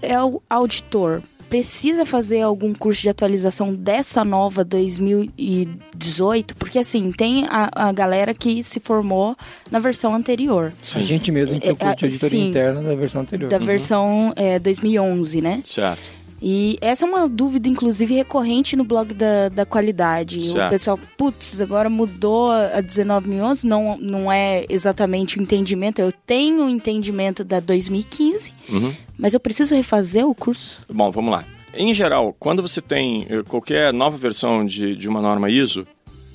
é 0.00 0.22
o 0.22 0.42
auditor? 0.48 1.22
Precisa 1.48 2.04
fazer 2.04 2.40
algum 2.42 2.74
curso 2.74 3.02
de 3.02 3.08
atualização 3.08 3.74
dessa 3.74 4.24
nova 4.24 4.64
2018? 4.64 6.56
Porque 6.56 6.78
assim, 6.78 7.12
tem 7.12 7.46
a, 7.48 7.70
a 7.88 7.92
galera 7.92 8.34
que 8.34 8.62
se 8.62 8.80
formou 8.80 9.36
na 9.70 9.78
versão 9.78 10.14
anterior, 10.14 10.72
A 10.94 11.00
gente 11.00 11.30
mesmo 11.30 11.56
É, 11.58 11.60
curso 11.60 11.76
de 11.76 11.84
é, 11.84 11.88
auditoria 12.06 12.28
sim. 12.40 12.48
interna 12.48 12.82
da 12.82 12.94
versão 12.94 13.20
anterior. 13.22 13.48
da 13.48 13.58
versão 13.58 14.32
é, 14.36 14.58
2011, 14.58 15.40
né? 15.40 15.60
Certo. 15.64 16.02
E 16.48 16.78
essa 16.80 17.04
é 17.04 17.08
uma 17.08 17.28
dúvida, 17.28 17.68
inclusive, 17.68 18.14
recorrente 18.14 18.76
no 18.76 18.84
blog 18.84 19.12
da, 19.12 19.48
da 19.48 19.66
qualidade. 19.66 20.46
Certo. 20.48 20.64
O 20.68 20.70
pessoal, 20.70 21.00
putz, 21.18 21.60
agora 21.60 21.90
mudou 21.90 22.52
a 22.52 22.80
19011, 22.80 23.66
não, 23.66 23.98
não 23.98 24.30
é 24.30 24.64
exatamente 24.68 25.40
o 25.40 25.42
entendimento. 25.42 25.98
Eu 26.00 26.12
tenho 26.12 26.66
o 26.66 26.70
entendimento 26.70 27.42
da 27.42 27.58
2015, 27.58 28.52
Uhum. 28.68 28.94
mas 29.18 29.34
eu 29.34 29.40
preciso 29.40 29.74
refazer 29.74 30.24
o 30.24 30.32
curso. 30.36 30.82
Bom, 30.88 31.10
vamos 31.10 31.32
lá. 31.32 31.44
Em 31.74 31.92
geral, 31.92 32.32
quando 32.38 32.62
você 32.62 32.80
tem 32.80 33.26
eh, 33.28 33.42
qualquer 33.42 33.92
nova 33.92 34.16
versão 34.16 34.64
de, 34.64 34.94
de 34.94 35.08
uma 35.08 35.20
norma 35.20 35.50
ISO, 35.50 35.84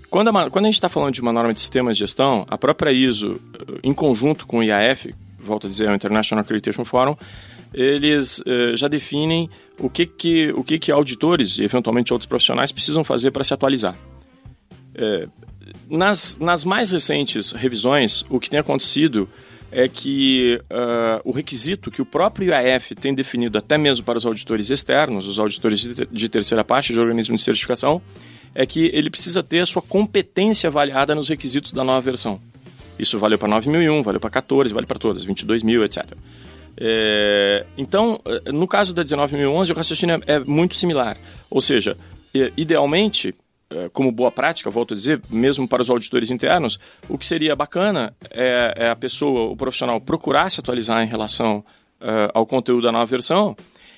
quando 0.09 0.27
a, 0.29 0.49
quando 0.49 0.65
a 0.65 0.67
gente 0.67 0.75
está 0.75 0.89
falando 0.89 1.13
de 1.13 1.21
uma 1.21 1.31
norma 1.31 1.53
de 1.53 1.61
sistemas 1.61 1.95
de 1.95 2.01
gestão, 2.01 2.45
a 2.49 2.57
própria 2.57 2.91
ISO, 2.91 3.39
eh, 3.57 3.79
em 3.81 3.93
conjunto 3.93 4.45
com 4.45 4.57
o 4.57 4.63
IAF, 4.63 5.15
volto 5.39 5.67
a 5.67 5.69
dizer, 5.69 5.89
o 5.89 5.95
International 5.95 6.41
Accreditation 6.43 6.83
Forum, 6.83 7.15
eles 7.73 8.43
eh, 8.45 8.75
já 8.75 8.89
definem 8.89 9.49
o 9.79 9.89
que 9.89 10.05
que, 10.05 10.51
o 10.51 10.63
que 10.63 10.77
que 10.77 10.91
auditores 10.91 11.57
e 11.57 11.63
eventualmente 11.63 12.13
outros 12.13 12.27
profissionais 12.27 12.71
precisam 12.71 13.03
fazer 13.03 13.31
para 13.31 13.43
se 13.43 13.53
atualizar. 13.53 13.95
Eh, 14.95 15.27
nas, 15.89 16.37
nas 16.39 16.65
mais 16.65 16.91
recentes 16.91 17.51
revisões, 17.51 18.25
o 18.29 18.39
que 18.39 18.49
tem 18.49 18.59
acontecido 18.59 19.27
é 19.71 19.87
que 19.87 20.61
ah, 20.69 21.21
o 21.23 21.31
requisito 21.31 21.89
que 21.89 22.01
o 22.01 22.05
próprio 22.05 22.49
IAF 22.49 22.93
tem 22.93 23.13
definido 23.13 23.57
até 23.57 23.77
mesmo 23.77 24.05
para 24.05 24.17
os 24.17 24.25
auditores 24.25 24.69
externos, 24.69 25.27
os 25.27 25.39
auditores 25.39 25.79
de, 25.79 26.05
de 26.05 26.29
terceira 26.29 26.63
parte 26.63 26.93
de 26.93 26.99
organismo 26.99 27.35
de 27.35 27.41
certificação, 27.41 28.01
é 28.53 28.65
que 28.65 28.91
ele 28.93 29.09
precisa 29.09 29.41
ter 29.41 29.59
a 29.59 29.65
sua 29.65 29.81
competência 29.81 30.67
avaliada 30.67 31.15
nos 31.15 31.29
requisitos 31.29 31.71
da 31.71 31.83
nova 31.83 32.01
versão. 32.01 32.39
Isso 32.99 33.17
valeu 33.17 33.39
para 33.39 33.47
9001, 33.47 34.03
valeu 34.03 34.19
para 34.19 34.29
14, 34.29 34.73
vale 34.73 34.85
para 34.85 34.99
todas, 34.99 35.25
22.000, 35.25 35.85
etc. 35.85 36.17
É, 36.83 37.63
então, 37.77 38.19
eh, 38.25 38.51
no 38.51 38.67
caso 38.67 38.91
da 38.91 39.03
19.011, 39.03 39.69
o 39.69 39.75
raciocínio 39.75 40.19
é, 40.25 40.33
é 40.33 40.39
muito 40.39 40.75
similar. 40.75 41.15
Ou 41.47 41.61
seja, 41.61 41.95
idealmente, 42.57 43.35
eh, 43.69 43.87
como 43.93 44.11
boa 44.11 44.31
prática, 44.31 44.67
volto 44.71 44.95
a 44.95 44.97
dizer, 44.97 45.21
mesmo 45.29 45.67
para 45.67 45.83
os 45.83 45.91
auditores 45.91 46.31
internos, 46.31 46.79
o 47.07 47.19
que 47.19 47.25
seria 47.27 47.55
bacana 47.55 48.15
é, 48.31 48.73
é 48.75 48.89
a 48.89 48.95
pessoa, 48.95 49.51
o 49.51 49.55
profissional, 49.55 50.01
procurar 50.01 50.49
se 50.49 50.59
atualizar 50.59 51.03
em 51.03 51.07
relação 51.07 51.63
ao 52.33 52.47
conteúdo 52.47 52.81
da 52.81 52.91
nova 52.91 53.05
versão 53.05 53.55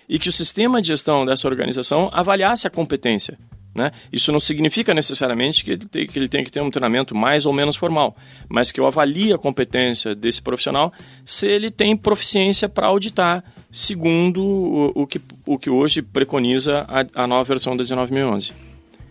e 0.09 0.19
que 0.19 0.27
o 0.27 0.31
sistema 0.31 0.81
de 0.81 0.89
gestão 0.89 1.25
dessa 1.25 1.47
organização 1.47 2.09
avaliasse 2.11 2.67
a 2.67 2.69
competência. 2.69 3.39
Né? 3.73 3.91
Isso 4.12 4.31
não 4.31 4.39
significa 4.39 4.93
necessariamente 4.93 5.65
que 5.65 5.71
ele, 5.71 5.86
tem, 5.86 6.05
que 6.05 6.19
ele 6.19 6.27
tem 6.27 6.43
que 6.43 6.51
ter 6.51 6.62
um 6.62 6.69
treinamento 6.69 7.15
mais 7.15 7.45
ou 7.45 7.51
menos 7.51 7.75
formal, 7.75 8.15
mas 8.47 8.71
que 8.71 8.79
eu 8.79 8.86
avalie 8.86 9.33
a 9.33 9.38
competência 9.38 10.13
desse 10.13 10.41
profissional 10.41 10.93
se 11.25 11.47
ele 11.47 11.71
tem 11.71 11.97
proficiência 11.97 12.69
para 12.69 12.88
auditar, 12.88 13.43
segundo 13.71 14.43
o, 14.43 14.91
o, 15.03 15.07
que, 15.07 15.19
o 15.45 15.57
que 15.57 15.71
hoje 15.71 16.03
preconiza 16.03 16.86
a, 16.88 17.23
a 17.23 17.27
nova 17.27 17.43
versão 17.43 17.75
da 17.75 17.83
19.011. 17.83 18.53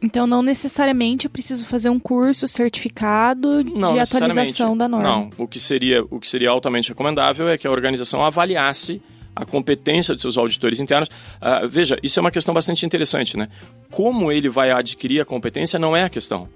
Então, 0.02 0.26
não 0.26 0.42
necessariamente 0.42 1.26
eu 1.26 1.30
preciso 1.30 1.64
fazer 1.64 1.88
um 1.88 1.98
curso 1.98 2.48
certificado 2.48 3.62
Não 3.64 3.94
de 3.94 4.00
atualização 4.00 4.76
da 4.76 4.88
norma. 4.88 5.08
Não, 5.08 5.30
o 5.38 5.46
que 5.46 5.60
seria 5.60 6.02
o 6.10 6.18
que 6.18 6.28
seria 6.28 6.50
altamente 6.50 6.88
recomendável 6.88 7.48
é 7.48 7.56
que 7.56 7.68
a 7.68 7.70
organização 7.70 8.24
avaliasse 8.24 9.00
a 9.34 9.44
competência 9.44 10.14
de 10.14 10.20
seus 10.20 10.36
auditores 10.36 10.80
internos. 10.80 11.10
Ah, 11.40 11.66
veja, 11.66 11.98
isso 12.02 12.18
é 12.18 12.20
uma 12.20 12.30
questão 12.30 12.52
bastante 12.52 12.84
interessante, 12.84 13.36
né? 13.36 13.48
Como 13.90 14.30
ele 14.30 14.48
vai 14.48 14.70
adquirir 14.70 15.20
a 15.20 15.24
competência 15.24 15.78
não 15.78 15.96
é 15.96 16.04
a 16.04 16.08
questão. 16.08 16.48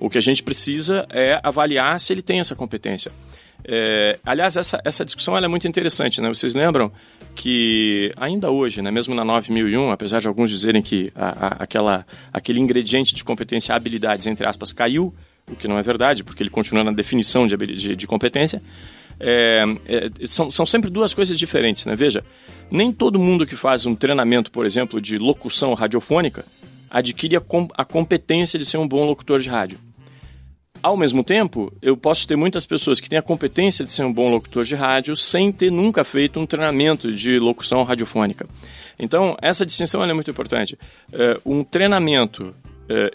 O 0.00 0.10
que 0.10 0.18
a 0.18 0.22
gente 0.22 0.42
precisa 0.42 1.06
é 1.10 1.38
avaliar 1.42 1.98
se 2.00 2.12
ele 2.12 2.22
tem 2.22 2.40
essa 2.40 2.56
competência. 2.56 3.12
É, 3.64 4.18
aliás, 4.24 4.56
essa, 4.56 4.80
essa 4.84 5.04
discussão 5.04 5.36
é 5.36 5.46
muito 5.46 5.68
interessante, 5.68 6.20
né? 6.20 6.28
Vocês 6.28 6.54
lembram 6.54 6.90
que 7.34 8.12
ainda 8.16 8.50
hoje, 8.50 8.82
né, 8.82 8.90
mesmo 8.90 9.14
na 9.14 9.24
9001, 9.24 9.90
apesar 9.90 10.20
de 10.20 10.28
alguns 10.28 10.50
dizerem 10.50 10.82
que 10.82 11.12
a, 11.14 11.46
a, 11.46 11.48
aquela, 11.62 12.06
aquele 12.32 12.60
ingrediente 12.60 13.14
de 13.14 13.24
competência 13.24 13.74
habilidades, 13.74 14.26
entre 14.26 14.46
aspas, 14.46 14.72
caiu, 14.72 15.14
o 15.50 15.56
que 15.56 15.66
não 15.66 15.78
é 15.78 15.82
verdade, 15.82 16.22
porque 16.22 16.42
ele 16.42 16.50
continua 16.50 16.84
na 16.84 16.92
definição 16.92 17.46
de, 17.46 17.56
de, 17.56 17.96
de 17.96 18.06
competência, 18.06 18.62
é, 19.18 19.64
é, 19.86 20.26
são, 20.26 20.50
são 20.50 20.66
sempre 20.66 20.90
duas 20.90 21.14
coisas 21.14 21.38
diferentes, 21.38 21.86
né? 21.86 21.94
Veja, 21.94 22.24
nem 22.70 22.92
todo 22.92 23.18
mundo 23.18 23.46
que 23.46 23.56
faz 23.56 23.86
um 23.86 23.94
treinamento, 23.94 24.50
por 24.50 24.64
exemplo, 24.64 25.00
de 25.00 25.18
locução 25.18 25.74
radiofônica 25.74 26.44
adquire 26.90 27.36
a, 27.36 27.40
com, 27.40 27.68
a 27.74 27.84
competência 27.84 28.58
de 28.58 28.66
ser 28.66 28.78
um 28.78 28.86
bom 28.86 29.04
locutor 29.04 29.40
de 29.40 29.48
rádio. 29.48 29.78
Ao 30.82 30.96
mesmo 30.96 31.22
tempo, 31.22 31.72
eu 31.80 31.96
posso 31.96 32.26
ter 32.26 32.34
muitas 32.34 32.66
pessoas 32.66 32.98
que 32.98 33.08
têm 33.08 33.18
a 33.18 33.22
competência 33.22 33.84
de 33.84 33.92
ser 33.92 34.04
um 34.04 34.12
bom 34.12 34.28
locutor 34.28 34.64
de 34.64 34.74
rádio 34.74 35.14
sem 35.14 35.52
ter 35.52 35.70
nunca 35.70 36.02
feito 36.02 36.40
um 36.40 36.46
treinamento 36.46 37.12
de 37.12 37.38
locução 37.38 37.84
radiofônica. 37.84 38.48
Então, 38.98 39.36
essa 39.40 39.64
distinção 39.64 40.02
é 40.02 40.12
muito 40.12 40.30
importante. 40.30 40.76
Uh, 41.12 41.58
um 41.58 41.62
treinamento 41.64 42.52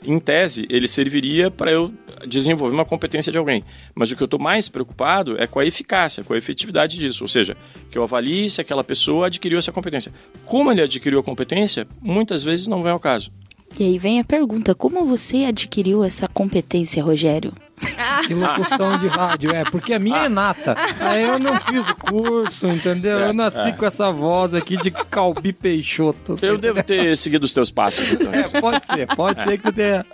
em 0.06 0.20
tese, 0.20 0.66
ele 0.70 0.88
serviria 0.88 1.52
para 1.52 1.72
eu 1.72 1.94
desenvolver 2.28 2.74
uma 2.74 2.86
competência 2.86 3.32
de 3.32 3.38
alguém. 3.38 3.64
Mas 3.94 4.12
o 4.12 4.16
que 4.16 4.24
eu 4.24 4.26
estou 4.26 4.40
mais 4.40 4.68
preocupado 4.68 5.40
é 5.42 5.46
com 5.46 5.60
a 5.60 5.66
eficácia, 5.66 6.24
com 6.24 6.34
a 6.34 6.38
efetividade 6.38 6.98
disso. 6.98 7.24
Ou 7.24 7.28
seja, 7.28 7.56
que 7.92 7.98
eu 7.98 8.04
avalie 8.04 8.50
se 8.50 8.62
aquela 8.62 8.84
pessoa 8.84 9.28
adquiriu 9.28 9.60
essa 9.60 9.72
competência. 9.72 10.12
Como 10.46 10.72
ele 10.72 10.82
adquiriu 10.82 11.20
a 11.20 11.24
competência, 11.24 11.88
muitas 12.02 12.44
vezes 12.44 12.68
não 12.68 12.82
vem 12.82 12.92
ao 12.92 13.00
caso. 13.00 13.32
E 13.80 13.84
aí 13.84 14.00
vem 14.00 14.20
a 14.20 14.24
pergunta: 14.24 14.74
como 14.74 15.06
você 15.06 15.46
adquiriu 15.46 16.04
essa 16.04 16.28
competência, 16.28 17.04
Rogério? 17.04 17.54
De 18.28 18.34
locução 18.34 18.98
de 18.98 19.08
rádio, 19.08 19.52
é, 19.52 19.64
porque 19.64 19.94
a 19.94 20.00
minha 20.00 20.26
é 20.26 20.30
nata. 20.30 20.76
Aí 21.00 21.24
eu 21.24 21.38
não 21.40 21.60
fiz 21.60 21.88
o 21.88 21.96
curso, 21.96 22.68
entendeu? 22.68 23.20
Eu 23.20 23.34
nasci 23.34 23.74
com 23.74 23.86
essa 23.86 24.12
voz 24.12 24.54
aqui 24.54 24.78
de 24.78 24.90
Calbi 24.92 25.54
Peixoto. 25.54 26.36
Eu 26.42 26.58
devo 26.58 26.82
ter 26.84 27.16
seguido 27.16 27.46
os 27.46 27.54
teus 27.54 27.70
passos, 27.72 28.12
então. 28.12 28.34
É, 28.34 28.44
pode 28.60 28.86
ser, 28.86 29.08
pode 29.16 29.44
ser 29.44 29.58
que 29.58 29.64
você 29.64 29.72
tenha 29.72 30.06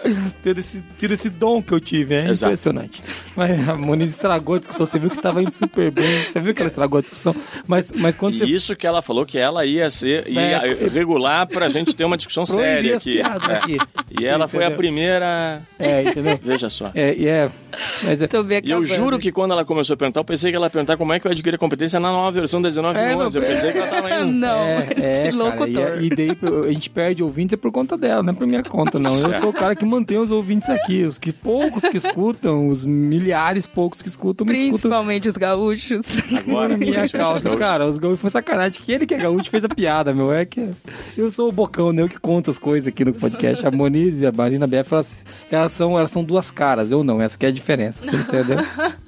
tido 0.44 0.60
esse, 0.60 0.84
tido 0.98 1.14
esse 1.14 1.30
dom 1.30 1.62
que 1.62 1.74
eu 1.74 1.80
tive, 1.80 2.16
é 2.16 2.30
Exato. 2.30 2.52
impressionante. 2.52 3.02
Mas 3.36 3.68
a 3.68 3.76
Moniz 3.76 4.12
estragou 4.12 4.56
a 4.56 4.60
discussão, 4.60 4.86
você 4.86 5.00
viu 5.00 5.10
que 5.10 5.16
estava 5.16 5.42
indo 5.42 5.52
super 5.52 5.90
bem, 5.92 6.24
você 6.24 6.40
viu 6.40 6.54
que 6.54 6.62
ela 6.62 6.70
estragou 6.70 7.00
a 7.00 7.02
discussão, 7.02 7.36
mas, 7.66 7.92
mas 7.92 8.16
quando 8.16 8.38
você... 8.38 8.46
Isso 8.46 8.76
que 8.76 8.86
ela 8.86 9.02
falou 9.02 9.26
que 9.26 9.38
ela 9.38 9.66
ia 9.66 9.90
ser 9.90 10.28
ia 10.28 10.42
É, 10.42 10.88
regular 10.94 11.48
pra 11.48 11.70
gente 11.70 11.96
ter 11.96 12.04
uma 12.04 12.18
discussão 12.18 12.46
séria 12.46 12.98
aqui. 12.98 13.20
É. 13.20 13.24
aqui. 13.26 13.78
E 14.12 14.22
Sim, 14.22 14.26
ela 14.26 14.48
foi 14.48 14.60
a 14.64 14.68
entendeu? 14.68 14.78
primeira. 14.78 15.62
É, 15.80 16.04
entendeu? 16.04 16.40
Veja 16.44 16.70
só. 16.70 16.92
É, 16.94 17.14
e 17.16 17.28
é... 17.28 17.50
Mas 18.04 18.22
é... 18.22 18.28
Tô 18.28 18.44
bem 18.44 18.62
E 18.64 18.72
eu 18.72 18.84
juro 18.86 19.18
que 19.20 19.32
quando 19.32 19.52
ela 19.52 19.66
começou 19.66 19.94
a 19.94 19.98
perguntar, 19.98 20.20
eu 20.20 20.26
pensei 20.26 20.52
que 20.52 20.56
ela 20.56 20.68
ia 20.68 20.70
perguntar 20.70 20.98
como 20.98 21.14
é 21.14 21.20
que 21.20 21.28
eu 21.28 21.32
adquiri 21.32 21.56
a 21.56 21.60
competência 21.60 22.00
na 22.00 22.12
nova 22.12 22.32
versão 22.32 22.62
da 22.62 22.70
19 22.70 23.00
É, 23.00 23.16
não, 23.16 23.24
Eu 23.24 23.32
pensei 23.32 23.72
que 23.72 23.78
ela 23.78 23.88
tava 23.88 24.10
indo. 24.12 24.32
Não, 24.44 24.58
É, 24.58 24.88
é, 24.98 25.14
que 25.14 25.32
cara, 25.32 25.36
locutor. 25.36 26.02
e, 26.02 26.06
e 26.08 26.10
daí 26.10 26.38
a 26.66 26.74
gente 26.74 26.90
perde 26.90 27.24
ouvintes 27.24 27.54
é 27.54 27.58
por 27.58 27.72
conta 27.72 27.98
dela, 27.98 28.24
não 28.24 28.34
é 28.34 28.36
por 28.36 28.48
minha 28.48 28.64
conta, 28.64 29.00
não. 29.00 29.18
Eu 29.18 29.34
sou 29.36 29.50
o 29.50 29.54
cara 29.54 29.76
que 29.76 29.86
mantém 29.86 30.18
os 30.18 30.32
ouvintes 30.32 30.70
aqui. 30.70 31.04
Os 31.04 31.18
que 31.18 31.32
poucos 31.32 31.84
que 31.84 31.98
escutam, 31.98 32.68
os 32.68 32.86
milhares 32.86 33.68
poucos 33.68 34.02
que 34.02 34.08
escutam, 34.08 34.46
me 34.46 34.54
escutam 34.54 34.80
Principalmente 34.80 35.28
os 35.28 35.38
gaúchos. 35.38 36.06
Agora, 36.48 36.78
minha 36.78 37.08
causa. 37.10 37.56
Cara, 37.56 37.88
os 37.88 37.98
gaúchos 37.98 38.22
foi 38.22 38.30
sacanagem. 38.30 38.82
Que 38.82 38.92
ele 38.92 39.06
que 39.06 39.14
é 39.14 39.18
gaúcho 39.18 39.50
fez 39.50 39.64
a 39.64 39.70
piada, 39.70 40.14
meu. 40.14 40.34
É 40.34 40.46
que 40.46 40.70
eu 41.18 41.30
sou 41.32 41.50
o 41.50 41.52
bocão, 41.52 41.92
né? 41.92 42.02
Eu 42.02 42.10
que 42.10 42.20
conto 42.20 42.50
as 42.50 42.60
coisas 42.60 42.88
aqui 42.88 43.06
no 43.06 43.14
podcast. 43.14 43.66
A 43.66 43.72
Moniz 43.72 44.22
e 44.22 44.26
a 44.26 44.32
Marina 44.32 44.68
BF, 44.68 44.94
elas, 44.94 45.26
elas, 45.52 45.72
são, 45.72 45.98
elas 45.98 46.12
são 46.12 46.24
duas 46.24 46.52
caras. 46.52 46.92
Eu 46.92 47.04
não, 47.04 47.22
essa 47.22 47.38
que 47.44 47.48
é 47.48 47.50
a 47.50 47.52
diferença, 47.52 48.06
você 48.10 48.16
entendeu? 48.16 48.58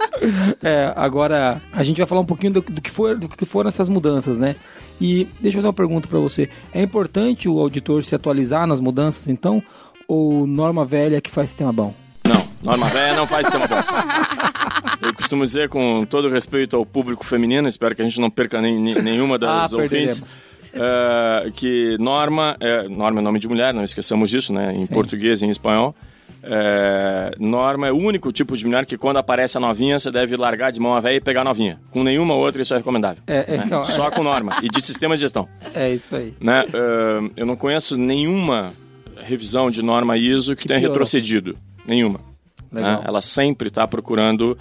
É, 0.63 0.91
agora 0.95 1.61
a 1.71 1.83
gente 1.83 1.97
vai 1.97 2.05
falar 2.07 2.21
um 2.21 2.25
pouquinho 2.25 2.53
do, 2.53 2.61
do 2.61 2.81
que 2.81 2.89
for, 2.89 3.15
do 3.17 3.27
que 3.29 3.45
foram 3.45 3.67
essas 3.67 3.87
mudanças, 3.89 4.39
né? 4.39 4.55
E 4.99 5.25
deixa 5.41 5.57
eu 5.57 5.61
fazer 5.61 5.67
uma 5.67 5.73
pergunta 5.73 6.07
pra 6.07 6.19
você. 6.19 6.49
É 6.73 6.81
importante 6.81 7.47
o 7.49 7.59
auditor 7.59 8.03
se 8.03 8.15
atualizar 8.15 8.65
nas 8.65 8.79
mudanças, 8.79 9.27
então? 9.27 9.61
Ou 10.07 10.47
norma 10.47 10.83
velha 10.85 11.19
que 11.21 11.29
faz 11.29 11.49
sistema 11.49 11.71
bom? 11.71 11.93
Não, 12.23 12.47
norma 12.63 12.87
velha 12.87 13.15
não 13.17 13.27
faz 13.27 13.45
sistema 13.47 13.67
bom. 13.67 13.75
Eu 15.01 15.13
costumo 15.13 15.45
dizer, 15.45 15.69
com 15.69 16.05
todo 16.05 16.29
respeito 16.29 16.75
ao 16.75 16.85
público 16.85 17.25
feminino, 17.25 17.67
espero 17.67 17.93
que 17.93 18.01
a 18.01 18.05
gente 18.05 18.19
não 18.19 18.29
perca 18.31 18.61
nem, 18.61 18.79
nem- 18.79 18.95
nenhuma 18.95 19.37
das 19.37 19.73
Ah, 19.73 19.77
ouvintes. 19.77 20.37
eh, 20.73 21.51
que 21.55 21.97
norma, 21.99 22.55
é, 22.59 22.87
norma 22.87 23.19
é 23.19 23.23
nome 23.23 23.37
de 23.37 23.47
mulher, 23.47 23.73
não 23.73 23.83
esqueçamos 23.83 24.29
disso, 24.29 24.51
né? 24.53 24.73
Em 24.73 24.85
Sim. 24.85 24.93
português 24.93 25.41
e 25.41 25.45
em 25.45 25.49
espanhol. 25.49 25.93
É, 26.47 27.31
norma 27.39 27.87
é 27.87 27.91
o 27.91 27.97
único 27.97 28.31
tipo 28.31 28.55
de 28.55 28.65
mulher 28.65 28.85
que 28.85 28.97
quando 28.97 29.17
aparece 29.17 29.57
a 29.57 29.59
novinha, 29.59 29.97
você 29.97 30.11
deve 30.11 30.37
largar 30.37 30.71
de 30.71 30.79
mão 30.79 30.93
a 30.93 30.99
velha 30.99 31.15
e 31.15 31.21
pegar 31.21 31.41
a 31.41 31.43
novinha. 31.43 31.79
Com 31.89 32.03
nenhuma 32.03 32.35
outra 32.35 32.61
isso 32.61 32.73
é 32.73 32.77
recomendável. 32.77 33.23
É, 33.25 33.55
é, 33.55 33.57
né? 33.57 33.63
então, 33.65 33.81
é. 33.81 33.87
Só 33.87 34.11
com 34.11 34.21
norma 34.23 34.57
e 34.61 34.69
de 34.69 34.81
sistema 34.81 35.15
de 35.15 35.21
gestão. 35.21 35.47
É 35.73 35.89
isso 35.91 36.15
aí. 36.15 36.33
né? 36.39 36.63
Eh, 36.71 37.31
eu 37.37 37.45
não 37.45 37.55
conheço 37.55 37.97
nenhuma 37.97 38.73
revisão 39.17 39.71
de 39.71 39.81
norma 39.81 40.17
ISO 40.17 40.55
que, 40.55 40.67
tenha 40.67 40.79
piorou. 40.79 40.93
retrocedido. 40.93 41.57
Nenhuma. 41.85 42.19
Legal. 42.71 42.99
né? 42.99 43.03
Ela 43.07 43.21
sempre 43.21 43.69
está 43.69 43.87
procurando. 43.87 44.57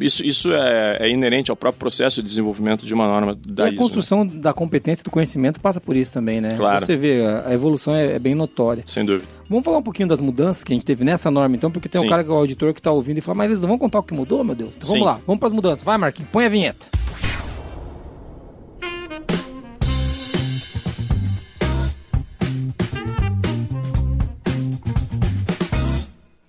Isso 0.00 0.24
isso 0.24 0.52
é, 0.52 0.96
é 1.00 1.10
inerente 1.10 1.50
ao 1.50 1.56
próprio 1.56 1.78
processo 1.78 2.22
de 2.22 2.28
desenvolvimento 2.28 2.86
de 2.86 2.94
uma 2.94 3.06
norma 3.06 3.38
E 3.46 3.52
da 3.52 3.64
a 3.64 3.66
ISO. 3.68 3.74
né? 3.76 3.78
construção 3.78 4.26
da 4.26 4.52
competência 4.52 5.02
e 5.02 5.04
do 5.04 5.10
conhecimento 5.10 5.60
passa 5.60 5.80
por 5.80 5.94
isso 5.96 6.12
também, 6.12 6.40
né? 6.40 6.54
Claro. 6.56 6.84
Você 6.84 6.96
vê, 6.96 7.24
a 7.24 7.46
a 7.46 7.54
evolução 7.54 7.94
é, 7.94 8.14
é 8.14 8.18
bem 8.18 8.34
notória. 8.34 8.82
Sem 8.86 9.04
dúvida. 9.04 9.26
Vamos 9.48 9.64
falar 9.64 9.78
um 9.78 9.82
pouquinho 9.82 10.08
das 10.08 10.20
mudanças 10.20 10.64
que 10.64 10.72
a 10.72 10.74
gente 10.74 10.84
teve 10.84 11.04
nessa 11.04 11.30
norma, 11.30 11.54
então, 11.54 11.70
porque 11.70 11.88
tem 11.88 12.00
um 12.00 12.04
Sim. 12.04 12.10
cara 12.10 12.24
que 12.24 12.30
é 12.30 12.32
o 12.32 12.36
auditor 12.36 12.74
que 12.74 12.82
tá 12.82 12.90
ouvindo 12.90 13.18
e 13.18 13.20
fala, 13.20 13.38
mas 13.38 13.50
eles 13.50 13.62
vão 13.62 13.78
contar 13.78 14.00
o 14.00 14.02
que 14.02 14.12
mudou, 14.14 14.42
meu 14.42 14.54
Deus? 14.54 14.76
Então, 14.76 14.88
vamos 14.88 15.00
Sim. 15.00 15.04
lá, 15.04 15.20
vamos 15.26 15.38
pras 15.40 15.52
mudanças. 15.52 15.82
Vai, 15.84 15.96
Marquinhos, 15.96 16.30
põe 16.32 16.46
a 16.46 16.48
vinheta. 16.48 16.86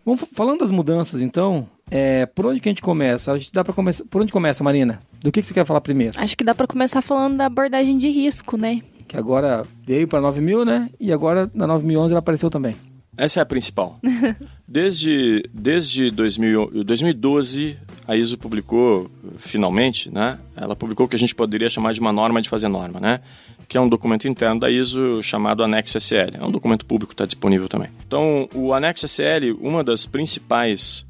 Vamos 0.06 0.24
falando 0.34 0.60
das 0.60 0.72
mudanças, 0.72 1.22
então, 1.22 1.68
é, 1.90 2.26
por 2.26 2.46
onde 2.46 2.60
que 2.60 2.70
a 2.70 2.72
gente 2.72 2.82
começa? 2.82 3.32
A 3.32 3.38
gente 3.38 3.54
dá 3.54 3.64
para 3.64 3.74
começar. 3.74 4.04
Por 4.06 4.22
onde 4.22 4.32
começa, 4.32 4.64
Marina? 4.64 5.00
Do 5.22 5.32
que, 5.32 5.42
que 5.42 5.48
você 5.48 5.54
quer 5.54 5.66
falar 5.66 5.82
primeiro? 5.82 6.20
Acho 6.20 6.38
que 6.38 6.44
dá 6.44 6.54
pra 6.54 6.68
começar 6.68 7.02
falando 7.02 7.38
da 7.38 7.46
abordagem 7.46 7.98
de 7.98 8.10
risco, 8.10 8.58
né? 8.58 8.82
Que 9.08 9.18
agora 9.18 9.66
veio 9.86 10.08
para 10.08 10.20
9000, 10.20 10.66
né? 10.66 10.90
E 11.00 11.14
agora 11.14 11.50
na 11.54 11.66
9011 11.66 12.12
ela 12.12 12.20
apareceu 12.20 12.50
também. 12.50 12.76
Essa 13.18 13.40
é 13.40 13.44
a 13.44 13.46
principal. 13.46 14.00
Desde, 14.70 15.44
desde 15.54 16.12
2000, 16.12 16.84
2012, 16.84 17.78
a 18.06 18.18
ISO 18.18 18.38
publicou, 18.38 19.10
finalmente, 19.38 20.12
né? 20.14 20.38
Ela 20.58 20.76
publicou 20.76 21.06
o 21.06 21.10
que 21.10 21.16
a 21.16 21.20
gente 21.20 21.34
poderia 21.34 21.70
chamar 21.70 21.94
de 21.94 22.02
uma 22.02 22.12
norma 22.12 22.42
de 22.42 22.50
fazer 22.50 22.68
norma, 22.68 23.00
né? 23.00 23.22
Que 23.70 23.78
é 23.78 23.82
um 23.82 23.88
documento 23.88 24.28
interno 24.28 24.60
da 24.60 24.70
ISO 24.70 25.24
chamado 25.24 25.64
Anexo 25.64 25.98
SL. 25.98 26.36
É 26.38 26.44
um 26.44 26.52
documento 26.52 26.86
público, 26.86 27.14
está 27.14 27.26
disponível 27.26 27.70
também. 27.70 27.90
Então, 28.06 28.50
o 28.54 28.74
Anexo 28.74 29.08
SL, 29.08 29.56
uma 29.62 29.86
das 29.86 30.06
principais 30.06 31.07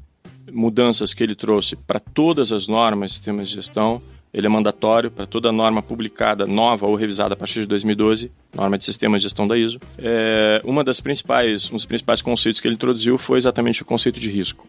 mudanças 0.52 1.14
que 1.14 1.22
ele 1.22 1.34
trouxe 1.34 1.76
para 1.76 2.00
todas 2.00 2.52
as 2.52 2.68
normas 2.68 3.12
sistemas 3.12 3.48
de 3.48 3.56
gestão, 3.56 4.00
ele 4.32 4.46
é 4.46 4.50
mandatório 4.50 5.10
para 5.10 5.26
toda 5.26 5.50
norma 5.50 5.82
publicada 5.82 6.46
nova 6.46 6.86
ou 6.86 6.94
revisada 6.94 7.34
a 7.34 7.36
partir 7.36 7.60
de 7.62 7.66
2012, 7.66 8.30
norma 8.54 8.76
de 8.76 8.84
sistemas 8.84 9.22
de 9.22 9.24
gestão 9.24 9.48
da 9.48 9.56
ISO. 9.56 9.80
É, 9.98 10.60
uma 10.64 10.84
das 10.84 11.00
principais, 11.00 11.70
um 11.70 11.74
dos 11.74 11.86
principais 11.86 12.20
conceitos 12.20 12.60
que 12.60 12.68
ele 12.68 12.74
introduziu 12.74 13.16
foi 13.16 13.38
exatamente 13.38 13.82
o 13.82 13.84
conceito 13.84 14.20
de 14.20 14.30
risco. 14.30 14.66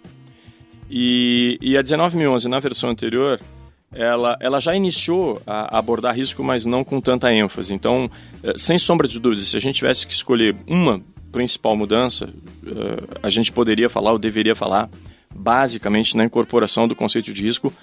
E, 0.89 1.57
e 1.61 1.77
a 1.77 1.81
19011 1.81 2.47
na 2.47 2.59
versão 2.59 2.89
anterior, 2.89 3.39
ela, 3.91 4.37
ela 4.39 4.59
já 4.59 4.75
iniciou 4.75 5.41
a, 5.45 5.77
abordar 5.77 6.15
risco, 6.15 6.43
mas 6.43 6.65
não 6.65 6.83
com 6.83 7.01
tanta 7.01 7.31
ênfase. 7.31 7.73
Então, 7.73 8.09
eh, 8.43 8.53
sem 8.55 8.77
sombra 8.77 9.07
de 9.07 9.19
dúvidas, 9.19 9.47
se 9.47 9.57
a 9.57 9.59
gente 9.59 9.75
tivesse 9.75 10.05
que 10.05 10.13
escolher 10.13 10.55
uma 10.67 11.01
principal 11.31 11.75
mudança, 11.75 12.29
eh, 12.65 13.17
a 13.21 13.29
gente 13.29 13.51
poderia 13.51 13.89
falar 13.89 14.11
ou 14.11 14.19
deveria 14.19 14.55
falar 14.55 14.89
basicamente 15.33 16.17
na 16.17 16.25
incorporação 16.25 16.87
do 16.87 16.95
conceito 16.95 17.33
de 17.33 17.43
risco 17.43 17.73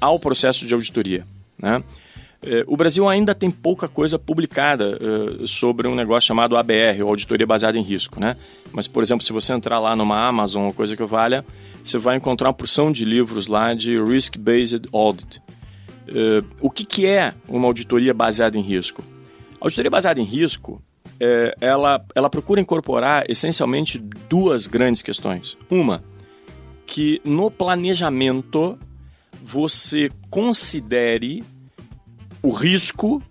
ao 0.00 0.18
processo 0.18 0.66
de 0.66 0.74
auditoria. 0.74 1.26
Né? 1.58 1.82
Eh, 2.42 2.64
O 2.66 2.76
Brasil 2.76 3.08
ainda 3.08 3.34
tem 3.34 3.50
pouca 3.50 3.88
coisa 3.88 4.18
publicada 4.18 4.98
eh, 5.00 5.46
sobre 5.46 5.88
um 5.88 5.94
negócio 5.94 6.28
chamado 6.28 6.56
ABR, 6.56 7.02
ou 7.02 7.10
Auditoria 7.10 7.46
Baseada 7.46 7.78
em 7.78 7.82
Risco. 7.82 8.20
Né? 8.20 8.36
Mas, 8.72 8.86
por 8.86 9.02
exemplo, 9.02 9.24
se 9.24 9.32
você 9.32 9.52
entrar 9.52 9.78
lá 9.78 9.96
numa 9.96 10.26
Amazon 10.26 10.66
ou 10.66 10.72
coisa 10.72 10.96
que 10.96 11.04
valha, 11.04 11.44
você 11.82 11.98
vai 11.98 12.16
encontrar 12.16 12.48
uma 12.48 12.54
porção 12.54 12.92
de 12.92 13.04
livros 13.04 13.46
lá 13.46 13.74
de 13.74 14.00
Risk-Based 14.00 14.88
Audit. 14.92 15.42
Eh, 16.08 16.42
o 16.60 16.70
que, 16.70 17.06
é 17.06 17.34
uma 17.48 17.66
auditoria 17.66 18.14
baseada 18.14 18.56
em 18.56 18.62
risco? 18.62 19.02
A 19.60 19.64
auditoria 19.64 19.90
baseada 19.90 20.20
em 20.20 20.24
risco, 20.24 20.80
ela, 21.60 22.04
ela 22.14 22.30
procura 22.30 22.60
incorporar 22.60 23.28
essencialmente 23.28 23.98
duas 24.28 24.68
grandes 24.68 25.02
questões. 25.02 25.58
Uma, 25.68 26.00
que 26.88 27.20
no 27.22 27.50
planejamento 27.50 28.78
você 29.42 30.10
considere 30.30 31.44
o 32.42 32.50
risco 32.50 33.22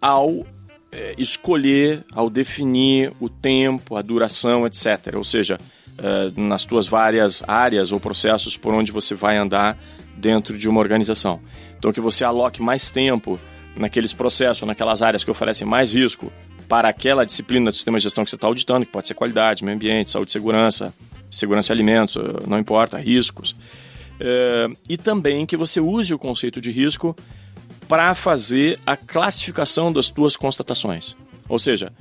ao 0.00 0.44
eh, 0.90 1.14
escolher, 1.16 2.04
ao 2.12 2.28
definir 2.28 3.12
o 3.20 3.28
tempo, 3.28 3.94
a 3.94 4.02
duração, 4.02 4.66
etc. 4.66 5.14
Ou 5.14 5.22
seja, 5.22 5.56
eh, 5.98 6.32
nas 6.36 6.64
tuas 6.64 6.88
várias 6.88 7.44
áreas 7.46 7.92
ou 7.92 8.00
processos 8.00 8.56
por 8.56 8.74
onde 8.74 8.90
você 8.90 9.14
vai 9.14 9.36
andar 9.36 9.78
dentro 10.16 10.58
de 10.58 10.68
uma 10.68 10.80
organização. 10.80 11.40
Então, 11.78 11.92
que 11.92 12.00
você 12.00 12.24
aloque 12.24 12.60
mais 12.60 12.90
tempo 12.90 13.38
naqueles 13.76 14.12
processos, 14.12 14.66
naquelas 14.66 15.00
áreas 15.00 15.22
que 15.22 15.30
oferecem 15.30 15.66
mais 15.66 15.94
risco 15.94 16.32
para 16.68 16.88
aquela 16.88 17.24
disciplina 17.24 17.70
do 17.70 17.76
sistema 17.76 17.98
de 17.98 18.02
gestão 18.02 18.24
que 18.24 18.30
você 18.30 18.36
está 18.36 18.48
auditando, 18.48 18.84
que 18.84 18.90
pode 18.90 19.06
ser 19.06 19.14
qualidade, 19.14 19.64
meio 19.64 19.76
ambiente, 19.76 20.10
saúde 20.10 20.30
e 20.30 20.32
segurança, 20.32 20.92
segurança 21.30 21.68
de 21.68 21.72
alimentos, 21.72 22.16
eh, 22.16 22.20
não 22.46 22.58
importa, 22.58 22.98
riscos. 22.98 23.56
É, 24.18 24.68
e 24.88 24.96
também 24.96 25.44
que 25.44 25.56
você 25.56 25.80
use 25.80 26.14
o 26.14 26.18
conceito 26.18 26.60
de 26.60 26.70
risco 26.70 27.14
para 27.88 28.14
fazer 28.14 28.78
a 28.86 28.96
classificação 28.96 29.92
das 29.92 30.08
tuas 30.08 30.36
constatações. 30.36 31.14
Ou 31.48 31.58
seja, 31.58 31.92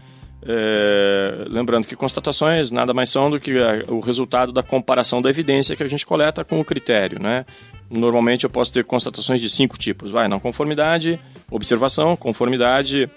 é, 0.48 1.46
lembrando 1.48 1.88
que 1.88 1.96
constatações 1.96 2.72
nada 2.72 2.94
mais 2.94 3.10
são 3.10 3.30
do 3.30 3.40
que 3.40 3.52
o 3.88 4.00
resultado 4.00 4.52
da 4.52 4.64
comparação 4.64 5.22
da 5.22 5.30
evidência 5.30 5.76
que 5.76 5.84
a 5.84 5.88
gente 5.88 6.06
coleta 6.06 6.44
com 6.44 6.60
o 6.60 6.66
critério, 6.66 7.20
né? 7.20 7.46
Normalmente 7.90 8.46
eu 8.46 8.50
posso 8.50 8.74
ter 8.74 8.84
constatações 8.84 9.42
de 9.42 9.50
cinco 9.50 9.78
tipos, 9.78 10.10
vai, 10.10 10.28
não 10.28 10.40
conformidade, 10.40 11.20
observação, 11.52 12.16
conformidade, 12.16 13.10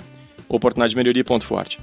oportunidade 0.49 0.91
de 0.91 0.97
melhoria 0.97 1.21
e 1.21 1.25
ponto 1.25 1.45
forte. 1.45 1.79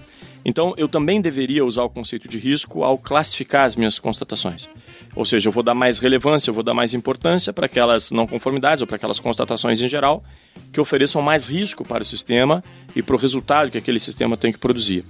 Então 0.45 0.75
eu 0.77 0.87
também 0.87 1.19
deveria 1.19 1.65
usar 1.65 1.83
o 1.83 1.89
conceito 1.89 2.27
de 2.29 2.37
risco 2.37 2.83
ao 2.83 2.99
classificar 2.99 3.65
as 3.65 3.75
minhas 3.75 3.97
constatações. 3.97 4.69
Ou 5.15 5.25
seja, 5.25 5.49
eu 5.49 5.51
vou 5.51 5.63
dar 5.63 5.73
mais 5.73 5.97
relevância, 5.97 6.51
eu 6.51 6.53
vou 6.53 6.63
dar 6.63 6.75
mais 6.75 6.93
importância 6.93 7.51
para 7.51 7.65
aquelas 7.65 8.11
não 8.11 8.27
conformidades 8.27 8.81
ou 8.81 8.87
para 8.87 8.97
aquelas 8.97 9.19
constatações 9.19 9.81
em 9.81 9.87
geral 9.87 10.23
que 10.71 10.79
ofereçam 10.79 11.21
mais 11.21 11.49
risco 11.49 11.83
para 11.83 12.03
o 12.03 12.05
sistema 12.05 12.63
e 12.95 13.01
para 13.01 13.15
o 13.15 13.19
resultado 13.19 13.71
que 13.71 13.77
aquele 13.77 13.99
sistema 13.99 14.37
tem 14.37 14.51
que 14.51 14.59
produzir. 14.59 15.03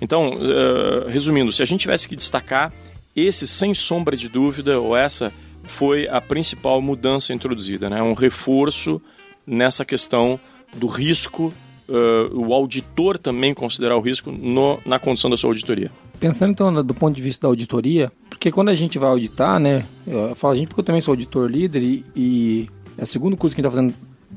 Então, 0.00 0.32
uh, 0.32 1.08
resumindo, 1.08 1.52
se 1.52 1.62
a 1.62 1.64
gente 1.64 1.82
tivesse 1.82 2.08
que 2.08 2.16
destacar, 2.16 2.72
esse, 3.14 3.46
sem 3.46 3.72
sombra 3.74 4.16
de 4.16 4.28
dúvida, 4.28 4.80
ou 4.80 4.96
essa 4.96 5.32
foi 5.62 6.08
a 6.08 6.20
principal 6.20 6.82
mudança 6.82 7.32
introduzida, 7.32 7.88
né? 7.88 8.02
um 8.02 8.14
reforço 8.14 9.00
nessa 9.46 9.84
questão 9.84 10.40
do 10.74 10.86
risco, 10.86 11.52
uh, 11.92 12.38
o 12.38 12.54
auditor 12.54 13.18
também 13.18 13.52
considerar 13.52 13.96
o 13.96 14.00
risco 14.00 14.32
no, 14.32 14.80
na 14.86 14.98
condição 14.98 15.30
da 15.30 15.36
sua 15.36 15.50
auditoria. 15.50 15.90
Pensando 16.18 16.52
então 16.52 16.82
do 16.82 16.94
ponto 16.94 17.14
de 17.14 17.22
vista 17.22 17.42
da 17.42 17.48
auditoria, 17.48 18.10
porque 18.30 18.50
quando 18.50 18.70
a 18.70 18.74
gente 18.74 18.98
vai 18.98 19.10
auditar, 19.10 19.60
né, 19.60 19.84
eu 20.06 20.34
falo 20.34 20.54
a 20.54 20.56
gente 20.56 20.68
porque 20.68 20.80
eu 20.80 20.84
também 20.84 21.00
sou 21.00 21.12
auditor 21.12 21.50
líder 21.50 21.82
e, 21.82 22.04
e 22.14 22.68
é 22.96 23.02
o 23.02 23.06
segundo 23.06 23.36
curso 23.36 23.54
que 23.54 23.60
a 23.60 23.64
gente 23.64 23.70
está 23.72 23.82
fazendo 23.82 23.94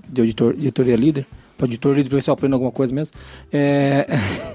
de 0.10 0.22
auditor, 0.22 0.54
auditoria 0.54 0.96
líder, 0.96 1.26
para 1.56 1.66
auditor 1.66 1.96
líder, 1.96 2.10
para 2.10 2.18
ver 2.18 2.22
se 2.22 2.30
eu 2.30 2.34
aprendo 2.34 2.54
alguma 2.54 2.72
coisa 2.72 2.94
mesmo. 2.94 3.16
É, 3.54 4.08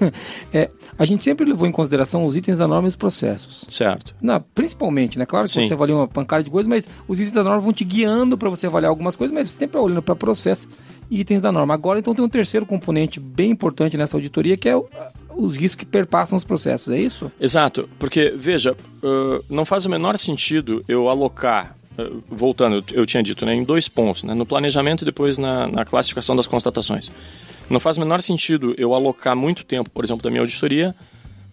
é, 0.53 0.69
a 0.97 1.05
gente 1.05 1.23
sempre 1.23 1.45
levou 1.45 1.67
em 1.67 1.71
consideração 1.71 2.25
os 2.25 2.35
itens 2.35 2.59
da 2.59 2.67
norma 2.67 2.87
e 2.87 2.89
os 2.89 2.95
processos. 2.95 3.65
Certo. 3.67 4.13
Não, 4.21 4.43
principalmente, 4.53 5.17
né? 5.17 5.25
Claro 5.25 5.47
que 5.47 5.53
Sim. 5.53 5.67
você 5.67 5.73
avalia 5.73 5.95
uma 5.95 6.07
pancada 6.07 6.43
de 6.43 6.49
coisas, 6.49 6.67
mas 6.67 6.87
os 7.07 7.19
itens 7.19 7.33
da 7.33 7.43
norma 7.43 7.61
vão 7.61 7.73
te 7.73 7.85
guiando 7.85 8.37
para 8.37 8.49
você 8.49 8.67
avaliar 8.67 8.89
algumas 8.89 9.15
coisas, 9.15 9.33
mas 9.33 9.49
você 9.49 9.57
sempre 9.57 9.79
olhando 9.79 10.01
para 10.01 10.15
processo 10.15 10.67
itens 11.11 11.41
da 11.41 11.51
norma. 11.51 11.73
Agora, 11.73 11.99
então, 11.99 12.15
tem 12.15 12.23
um 12.23 12.29
terceiro 12.29 12.65
componente 12.65 13.19
bem 13.19 13.51
importante 13.51 13.97
nessa 13.97 14.15
auditoria, 14.15 14.55
que 14.55 14.69
é 14.69 14.75
o, 14.75 14.87
os 15.35 15.55
riscos 15.55 15.75
que 15.75 15.85
perpassam 15.85 16.37
os 16.37 16.45
processos, 16.45 16.91
é 16.93 16.97
isso? 16.97 17.29
Exato, 17.39 17.89
porque, 17.99 18.33
veja, 18.35 18.71
uh, 18.71 19.43
não 19.49 19.65
faz 19.65 19.85
o 19.85 19.89
menor 19.89 20.17
sentido 20.17 20.83
eu 20.87 21.09
alocar 21.09 21.75
uh, 21.99 22.23
voltando, 22.29 22.83
eu, 22.93 23.05
tinha 23.05 23.21
dito, 23.21 23.45
né, 23.45 23.53
em 23.53 23.63
dois 23.63 23.89
pontos, 23.89 24.23
né, 24.23 24.33
no 24.33 24.45
planejamento 24.45 25.03
e 25.03 25.05
depois 25.05 25.37
na, 25.37 25.67
na, 25.67 25.83
classificação 25.83 26.35
das 26.35 26.47
constatações. 26.47 27.11
Não 27.69 27.79
faz 27.79 27.97
o 27.97 27.99
menor 27.99 28.21
sentido 28.21 28.73
eu 28.77 28.93
alocar 28.93 29.35
muito 29.35 29.65
tempo, 29.65 29.89
por 29.89 30.03
exemplo, 30.03 30.23
da 30.23 30.29
minha 30.29 30.41
auditoria 30.41 30.95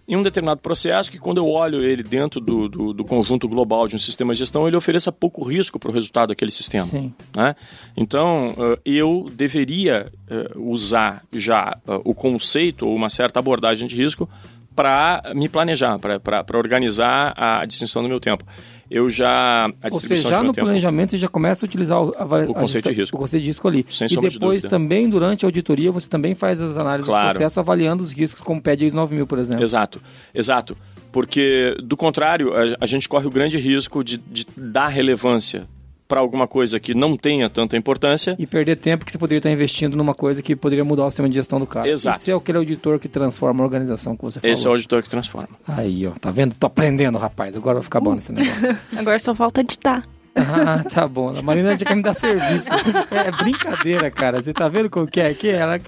em 0.09 0.17
um 0.17 0.23
determinado 0.23 0.61
processo 0.63 1.11
que, 1.11 1.19
quando 1.19 1.37
eu 1.37 1.47
olho 1.47 1.83
ele 1.85 2.03
dentro 2.03 2.41
do, 2.41 2.67
do, 2.67 2.93
do 2.95 3.05
conjunto 3.05 3.47
global 3.47 3.87
de 3.87 3.95
um 3.95 3.99
sistema 3.99 4.33
de 4.33 4.39
gestão, 4.39 4.67
ele 4.67 4.77
ofereça 4.77 5.13
pouco 5.13 5.45
risco 5.45 5.79
para 5.79 5.91
o 5.91 5.93
resultado 5.93 6.31
daquele 6.31 6.51
sistema. 6.51 6.85
Sim. 6.85 7.13
Né? 7.37 7.55
Então, 7.95 8.49
uh, 8.53 8.81
eu 8.87 9.27
deveria 9.31 10.11
uh, 10.31 10.71
usar 10.71 11.23
já 11.31 11.77
o 12.05 12.15
conceito 12.15 12.87
ou 12.87 12.97
uma 12.97 13.11
certa 13.11 13.39
abordagem 13.39 13.87
de 13.87 13.95
risco 13.97 14.27
para 14.75 15.33
me 15.35 15.49
planejar, 15.49 15.99
para 15.99 16.57
organizar 16.57 17.35
a 17.37 17.67
distinção 17.67 18.03
do 18.03 18.09
meu 18.09 18.21
tempo. 18.21 18.45
Eu 18.91 19.11
já. 19.11 19.67
A 19.83 19.89
Ou 19.91 20.01
seja, 20.01 20.29
já 20.29 20.43
no 20.43 20.53
tempo, 20.53 20.65
planejamento 20.65 21.11
você 21.11 21.19
já 21.19 21.29
começa 21.29 21.65
a 21.65 21.67
utilizar 21.67 22.03
o, 22.03 22.15
a, 22.17 22.25
o 22.49 22.55
conceito 22.55 22.89
a, 22.89 22.93
de 22.93 23.01
risco. 23.01 23.17
O 23.17 23.21
conceito 23.21 23.43
de 23.43 23.49
risco 23.49 23.69
ali. 23.69 23.85
Sem 23.89 24.09
e 24.11 24.17
depois 24.17 24.63
de 24.63 24.69
também, 24.69 25.09
durante 25.09 25.45
a 25.45 25.49
auditoria, 25.49 25.93
você 25.93 26.09
também 26.09 26.35
faz 26.35 26.61
as 26.61 26.77
análises 26.77 27.07
claro. 27.07 27.29
do 27.29 27.31
processo 27.33 27.61
avaliando 27.61 28.03
os 28.03 28.13
riscos, 28.13 28.43
como 28.43 28.61
pede 28.61 28.87
ISO 28.87 28.97
9000, 28.97 29.27
por 29.27 29.39
exemplo. 29.39 29.63
Exato, 29.63 30.01
exato. 30.35 30.77
Porque, 31.13 31.77
do 31.83 31.97
contrário, 31.97 32.53
a, 32.55 32.77
a 32.81 32.87
gente 32.87 33.09
corre 33.09 33.27
o 33.27 33.31
grande 33.31 33.59
risco 33.59 34.03
de, 34.03 34.19
de 34.19 34.47
dar 34.57 34.89
relevância 34.89 35.67
para 36.09 36.21
alguma 36.21 36.49
coisa 36.49 36.81
que 36.81 36.95
não 36.95 37.17
tenha 37.17 37.51
tanta 37.51 37.77
importância. 37.77 38.35
E 38.39 38.47
perder 38.47 38.77
tempo 38.77 39.05
que 39.05 39.13
você 39.13 39.19
poderia 39.19 39.39
estar 39.39 39.51
investindo 39.51 39.97
numa 39.97 40.15
coisa 40.15 40.43
que 40.43 40.57
poderia 40.57 40.85
mudar 40.85 41.05
o 41.05 41.11
sistema 41.11 41.29
de 41.29 41.35
gestão 41.35 41.61
do 41.61 41.67
cara. 41.67 41.89
Exato. 41.89 42.19
Esse 42.19 42.33
é 42.33 42.35
aquele 42.35 42.59
auditor 42.59 42.99
que 42.99 43.09
transforma 43.09 43.63
a 43.63 43.67
organização 43.67 44.17
que 44.17 44.23
você 44.23 44.41
falou. 44.41 44.53
Esse 44.53 44.67
é 44.67 44.71
o 44.71 44.73
auditor 44.73 45.03
que 45.03 45.11
transforma. 45.11 45.51
Aí, 45.69 46.07
ó, 46.07 46.13
tá 46.13 46.31
vendo? 46.31 46.55
Tô 46.57 46.67
aprendendo, 46.67 47.19
rapaz. 47.19 47.55
Agora 47.55 47.75
vai 47.75 47.85
ficar 47.85 48.01
bom 48.01 48.15
nesse 48.15 48.33
negócio. 48.33 48.79
Agora 48.97 49.19
só 49.19 49.35
falta 49.35 49.61
editar. 49.61 50.03
Ah, 50.39 50.85
tá 50.85 51.07
bom. 51.09 51.33
A 51.37 51.43
Marina 51.43 51.77
já 51.79 51.85
quer 51.87 51.95
me 51.97 52.03
dar 52.03 52.15
serviço. 52.15 52.69
É 53.11 53.31
brincadeira, 53.31 54.11
cara. 54.11 54.41
Você 54.43 54.53
tá 54.53 54.69
vendo 54.69 54.89
como 54.91 55.07
que 55.07 55.21
é 55.21 55.29
aqui? 55.29 55.49
Ela, 55.49 55.81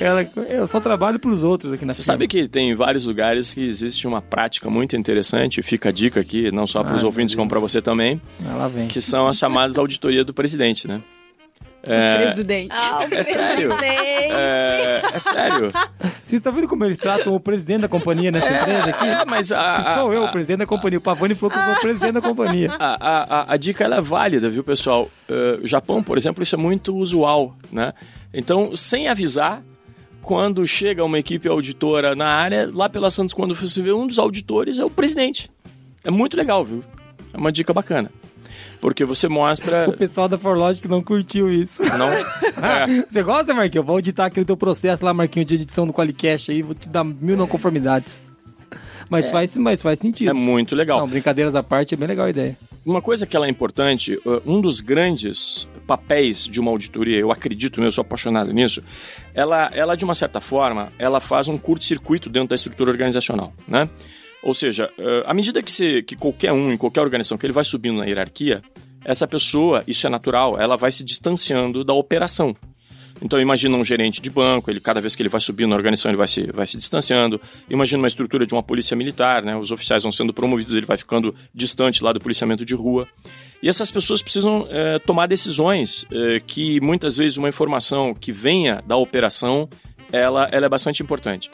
ela, 0.00 0.28
eu 0.48 0.66
só 0.66 0.80
trabalho 0.80 1.18
pros 1.18 1.42
outros 1.42 1.72
aqui 1.72 1.84
na 1.84 1.92
Você 1.92 2.02
sabe 2.02 2.26
que 2.28 2.48
tem 2.48 2.74
vários 2.74 3.06
lugares 3.06 3.52
que 3.54 3.66
existe 3.66 4.06
uma 4.06 4.20
prática 4.20 4.68
muito 4.70 4.96
interessante, 4.96 5.62
fica 5.62 5.88
a 5.88 5.92
dica 5.92 6.20
aqui, 6.20 6.50
não 6.52 6.66
só 6.66 6.82
para 6.82 6.94
os 6.94 7.00
Ai, 7.02 7.06
ouvintes, 7.06 7.34
como 7.34 7.48
para 7.48 7.60
você 7.60 7.80
também, 7.80 8.20
Ela 8.44 8.68
vem. 8.68 8.88
que 8.88 9.00
são 9.00 9.26
as 9.26 9.38
chamadas 9.38 9.76
auditoria 9.78 10.24
do 10.24 10.34
presidente, 10.34 10.86
né? 10.88 11.00
É, 11.84 12.16
presidente. 12.16 12.74
é 13.10 13.24
sério. 13.24 13.72
É, 13.72 15.02
é, 15.14 15.18
sério. 15.18 15.72
Você 16.22 16.36
está 16.36 16.50
vendo 16.50 16.68
como 16.68 16.84
eles 16.84 16.96
tratam 16.96 17.34
o 17.34 17.40
presidente 17.40 17.82
da 17.82 17.88
companhia 17.88 18.30
nessa 18.30 18.52
empresa 18.52 18.90
aqui? 18.90 19.06
É, 19.06 19.24
mas 19.24 19.50
a, 19.50 19.76
Que 19.78 19.94
sou 19.94 20.10
a, 20.10 20.14
eu, 20.14 20.22
a, 20.22 20.26
o 20.26 20.30
presidente 20.30 20.58
da 20.58 20.66
companhia. 20.66 20.98
O 20.98 21.02
Pavani 21.02 21.34
falou 21.34 21.50
que 21.50 21.58
eu 21.58 21.62
sou 21.62 21.72
o 21.72 21.80
presidente 21.80 22.12
da 22.12 22.20
companhia. 22.20 22.70
A, 22.78 23.40
a, 23.40 23.52
a, 23.54 23.56
dica 23.56 23.84
ela 23.84 23.96
é 23.96 24.00
válida, 24.00 24.48
viu, 24.48 24.62
pessoal? 24.62 25.10
Uh, 25.28 25.66
Japão, 25.66 26.02
por 26.02 26.16
exemplo, 26.16 26.42
isso 26.42 26.54
é 26.54 26.58
muito 26.58 26.94
usual, 26.94 27.56
né? 27.70 27.92
Então, 28.32 28.74
sem 28.76 29.08
avisar, 29.08 29.62
quando 30.22 30.66
chega 30.66 31.04
uma 31.04 31.18
equipe 31.18 31.48
auditora 31.48 32.14
na 32.14 32.26
área, 32.26 32.70
lá 32.72 32.88
pela 32.88 33.10
Santos, 33.10 33.34
quando 33.34 33.54
você 33.54 33.82
vê 33.82 33.92
um 33.92 34.06
dos 34.06 34.18
auditores, 34.18 34.78
é 34.78 34.84
o 34.84 34.90
presidente. 34.90 35.50
É 36.04 36.10
muito 36.10 36.36
legal, 36.36 36.64
viu? 36.64 36.82
É 37.34 37.36
uma 37.36 37.50
dica 37.50 37.72
bacana. 37.72 38.10
Porque 38.82 39.04
você 39.04 39.28
mostra. 39.28 39.88
O 39.92 39.96
pessoal 39.96 40.28
da 40.28 40.36
Forlogic 40.36 40.88
não 40.88 41.00
curtiu 41.02 41.50
isso. 41.50 41.82
Não. 41.96 42.10
É. 42.62 43.04
Você 43.08 43.22
gosta, 43.24 43.52
Marquinhos? 43.52 43.82
Eu 43.82 43.84
vou 43.84 43.96
auditar 43.96 44.26
aquele 44.26 44.46
teu 44.46 44.56
processo 44.56 45.04
lá, 45.04 45.12
Marquinhos, 45.12 45.46
de 45.46 45.54
edição 45.54 45.84
do 45.84 45.92
Qualicast 45.92 46.50
aí, 46.50 46.62
vou 46.62 46.76
te 46.76 46.88
dar 46.88 47.02
mil 47.02 47.36
não 47.36 47.48
conformidades. 47.48 48.20
Mas, 49.10 49.26
é. 49.26 49.30
faz, 49.30 49.56
mas 49.58 49.82
faz 49.82 49.98
sentido. 49.98 50.30
É 50.30 50.32
muito 50.32 50.76
legal. 50.76 51.00
Não, 51.00 51.08
brincadeiras 51.08 51.56
à 51.56 51.62
parte, 51.62 51.94
é 51.94 51.96
bem 51.96 52.06
legal 52.06 52.26
a 52.26 52.30
ideia. 52.30 52.56
Uma 52.86 53.02
coisa 53.02 53.26
que 53.26 53.36
ela 53.36 53.46
é 53.46 53.50
importante, 53.50 54.16
um 54.46 54.60
dos 54.60 54.80
grandes 54.80 55.68
papéis 55.86 56.44
de 56.44 56.60
uma 56.60 56.70
auditoria, 56.70 57.18
eu 57.18 57.32
acredito, 57.32 57.82
eu 57.82 57.90
sou 57.90 58.02
apaixonado 58.02 58.52
nisso, 58.52 58.82
ela, 59.34 59.70
ela 59.74 59.96
de 59.96 60.04
uma 60.04 60.14
certa 60.14 60.40
forma, 60.40 60.88
ela 60.98 61.20
faz 61.20 61.48
um 61.48 61.58
curto-circuito 61.58 62.30
dentro 62.30 62.50
da 62.50 62.54
estrutura 62.54 62.90
organizacional, 62.90 63.52
né? 63.66 63.88
Ou 64.42 64.52
seja, 64.52 64.90
à 65.24 65.32
medida 65.32 65.62
que, 65.62 65.70
você, 65.70 66.02
que 66.02 66.16
qualquer 66.16 66.52
um, 66.52 66.72
em 66.72 66.76
qualquer 66.76 67.00
organização, 67.00 67.38
que 67.38 67.46
ele 67.46 67.52
vai 67.52 67.64
subindo 67.64 67.98
na 67.98 68.04
hierarquia, 68.04 68.60
essa 69.04 69.26
pessoa, 69.26 69.82
isso 69.86 70.06
é 70.06 70.10
natural, 70.10 70.58
ela 70.58 70.76
vai 70.76 70.90
se 70.90 71.04
distanciando 71.04 71.84
da 71.84 71.92
operação. 71.92 72.56
Então 73.20 73.40
imagina 73.40 73.76
um 73.76 73.84
gerente 73.84 74.20
de 74.20 74.28
banco, 74.28 74.68
ele 74.68 74.80
cada 74.80 75.00
vez 75.00 75.14
que 75.14 75.22
ele 75.22 75.28
vai 75.28 75.40
subindo 75.40 75.70
na 75.70 75.76
organização, 75.76 76.10
ele 76.10 76.18
vai 76.18 76.26
se, 76.26 76.50
vai 76.50 76.66
se 76.66 76.76
distanciando. 76.76 77.40
Imagina 77.70 78.02
uma 78.02 78.08
estrutura 78.08 78.44
de 78.44 78.52
uma 78.52 78.62
polícia 78.62 78.96
militar, 78.96 79.44
né? 79.44 79.56
Os 79.56 79.70
oficiais 79.70 80.02
vão 80.02 80.10
sendo 80.10 80.34
promovidos, 80.34 80.74
ele 80.74 80.86
vai 80.86 80.98
ficando 80.98 81.34
distante 81.54 82.02
lá 82.02 82.12
do 82.12 82.18
policiamento 82.18 82.64
de 82.64 82.74
rua. 82.74 83.06
E 83.62 83.68
essas 83.68 83.92
pessoas 83.92 84.22
precisam 84.22 84.66
é, 84.68 84.98
tomar 84.98 85.26
decisões 85.26 86.04
é, 86.10 86.40
que 86.40 86.80
muitas 86.80 87.16
vezes 87.16 87.36
uma 87.36 87.48
informação 87.48 88.12
que 88.12 88.32
venha 88.32 88.82
da 88.84 88.96
operação, 88.96 89.68
ela, 90.10 90.48
ela 90.50 90.66
é 90.66 90.68
bastante 90.68 91.00
importante. 91.00 91.48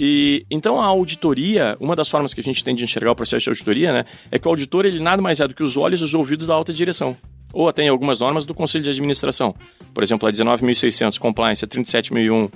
E 0.00 0.46
então 0.48 0.80
a 0.80 0.84
auditoria, 0.84 1.76
uma 1.80 1.96
das 1.96 2.08
formas 2.08 2.32
que 2.32 2.40
a 2.40 2.44
gente 2.44 2.62
tem 2.62 2.72
de 2.72 2.84
enxergar 2.84 3.10
o 3.10 3.16
processo 3.16 3.42
de 3.42 3.50
auditoria, 3.50 3.92
né, 3.92 4.04
é 4.30 4.38
que 4.38 4.46
o 4.46 4.50
auditor 4.50 4.86
ele 4.86 5.00
nada 5.00 5.20
mais 5.20 5.40
é 5.40 5.48
do 5.48 5.52
que 5.52 5.62
os 5.62 5.76
olhos 5.76 6.00
e 6.00 6.04
os 6.04 6.14
ouvidos 6.14 6.46
da 6.46 6.54
alta 6.54 6.72
direção. 6.72 7.16
Ou 7.52 7.68
até 7.68 7.82
em 7.82 7.88
algumas 7.88 8.20
normas 8.20 8.44
do 8.44 8.54
Conselho 8.54 8.84
de 8.84 8.90
Administração. 8.90 9.56
Por 9.92 10.04
exemplo, 10.04 10.28
a 10.28 10.30
19.600 10.30 11.18
Compliance, 11.18 11.64
a 11.64 11.68
37.001 11.68 12.50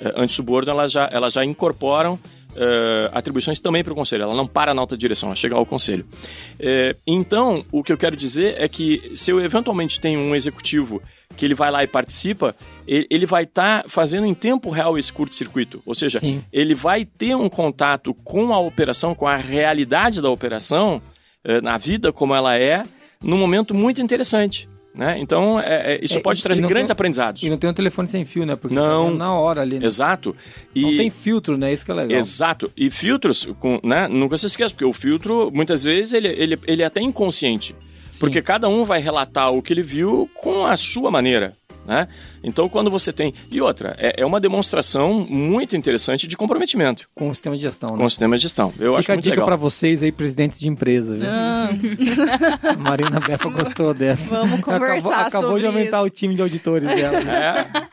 eh, 0.00 0.12
Antissuborno, 0.16 0.70
elas 0.70 0.90
já, 0.90 1.08
elas 1.12 1.34
já 1.34 1.44
incorporam 1.44 2.18
Uh, 2.58 3.08
atribuições 3.12 3.60
também 3.60 3.84
para 3.84 3.92
o 3.92 3.96
conselho, 3.96 4.24
ela 4.24 4.34
não 4.34 4.44
para 4.44 4.74
na 4.74 4.80
alta 4.80 4.96
direção, 4.96 5.28
ela 5.28 5.36
chega 5.36 5.54
ao 5.54 5.64
conselho. 5.64 6.04
Uh, 6.58 6.98
então, 7.06 7.64
o 7.70 7.84
que 7.84 7.92
eu 7.92 7.96
quero 7.96 8.16
dizer 8.16 8.56
é 8.58 8.68
que 8.68 9.12
se 9.14 9.30
eu 9.30 9.40
eventualmente 9.40 10.00
tenho 10.00 10.18
um 10.18 10.34
executivo 10.34 11.00
que 11.36 11.44
ele 11.44 11.54
vai 11.54 11.70
lá 11.70 11.84
e 11.84 11.86
participa, 11.86 12.56
ele, 12.84 13.26
vai 13.26 13.44
estar 13.44 13.84
tá 13.84 13.88
fazendo 13.88 14.26
em 14.26 14.34
tempo 14.34 14.70
real 14.70 14.98
esse 14.98 15.12
curto-circuito. 15.12 15.80
Ou 15.86 15.94
seja, 15.94 16.18
Sim. 16.18 16.42
ele 16.52 16.74
vai 16.74 17.04
ter 17.04 17.36
um 17.36 17.48
contato 17.48 18.12
com 18.12 18.52
a 18.52 18.58
operação, 18.58 19.14
com 19.14 19.28
a 19.28 19.36
realidade 19.36 20.20
da 20.20 20.28
operação, 20.28 21.00
uh, 21.46 21.62
na 21.62 21.78
vida 21.78 22.12
como 22.12 22.34
ela 22.34 22.58
é, 22.58 22.82
num 23.22 23.38
momento 23.38 23.72
muito 23.72 24.02
interessante. 24.02 24.68
Né? 24.98 25.16
Então, 25.20 25.60
é, 25.60 25.94
é, 25.94 26.00
isso 26.02 26.18
É, 26.18 26.20
pode 26.20 26.42
trazer 26.42 26.60
grandes 26.66 26.88
tem- 26.88 26.92
aprendizados. 26.92 27.40
E 27.44 27.48
não 27.48 27.56
tem 27.56 27.70
um 27.70 27.72
telefone 27.72 28.08
sem 28.08 28.24
fio, 28.24 28.44
né? 28.44 28.56
Porque 28.56 28.74
Não. 28.74 29.12
tá 29.12 29.16
na 29.16 29.32
hora 29.32 29.60
ali, 29.62 29.78
né? 29.78 29.86
Exato. 29.86 30.34
E... 30.74 30.82
Não 30.82 30.96
tem 30.96 31.08
filtro, 31.08 31.56
né? 31.56 31.72
Isso 31.72 31.84
que 31.84 31.92
é 31.92 31.94
legal. 31.94 32.18
Exato. 32.18 32.68
E 32.76 32.90
filtros, 32.90 33.46
com, 33.60 33.78
né? 33.84 34.08
Nunca 34.08 34.36
se 34.36 34.46
esqueça, 34.46 34.74
porque 34.74 34.84
o 34.84 34.92
filtro, 34.92 35.52
muitas 35.54 35.84
vezes, 35.84 36.14
ele, 36.14 36.26
ele, 36.26 36.58
ele 36.66 36.82
é 36.82 36.86
até 36.86 37.00
inconsciente. 37.00 37.76
Porque 38.18 38.42
cada 38.42 38.68
um 38.68 38.82
vai 38.82 38.98
relatar 39.00 39.52
o 39.52 39.62
que 39.62 39.72
ele 39.72 39.82
viu 39.82 40.28
com 40.34 40.66
a 40.66 40.74
sua 40.76 41.12
maneira. 41.12 41.54
Né? 41.88 42.06
Então, 42.44 42.68
quando 42.68 42.90
você 42.90 43.12
tem. 43.12 43.32
E 43.50 43.62
outra, 43.62 43.96
é, 43.98 44.20
é 44.20 44.26
uma 44.26 44.38
demonstração 44.38 45.26
muito 45.28 45.74
interessante 45.74 46.28
de 46.28 46.36
comprometimento 46.36 47.08
Com 47.14 47.30
o 47.30 47.34
sistema 47.34 47.56
de 47.56 47.62
gestão, 47.62 47.92
né? 47.92 47.96
com 47.96 48.04
o 48.04 48.10
sistema 48.10 48.36
de 48.36 48.42
gestão. 48.42 48.72
Eu 48.78 48.92
acho 48.92 49.02
Fica 49.04 49.14
a 49.14 49.16
muito 49.16 49.24
dica 49.24 49.34
legal. 49.36 49.46
pra 49.46 49.56
vocês 49.56 50.02
aí, 50.02 50.12
presidentes 50.12 50.60
de 50.60 50.68
empresa, 50.68 51.16
viu? 51.16 51.26
Ah, 51.26 51.70
A 52.62 52.76
Marina 52.76 53.18
Befa 53.20 53.48
gostou 53.48 53.94
dessa. 53.94 54.38
Vamos 54.42 54.60
conversar 54.60 55.08
acabou, 55.08 55.26
acabou 55.26 55.58
de 55.58 55.64
aumentar 55.66 55.98
isso. 55.98 56.06
o 56.06 56.10
time 56.10 56.34
de 56.34 56.42
auditores 56.42 56.86
dela. 56.88 57.20
né? 57.22 57.66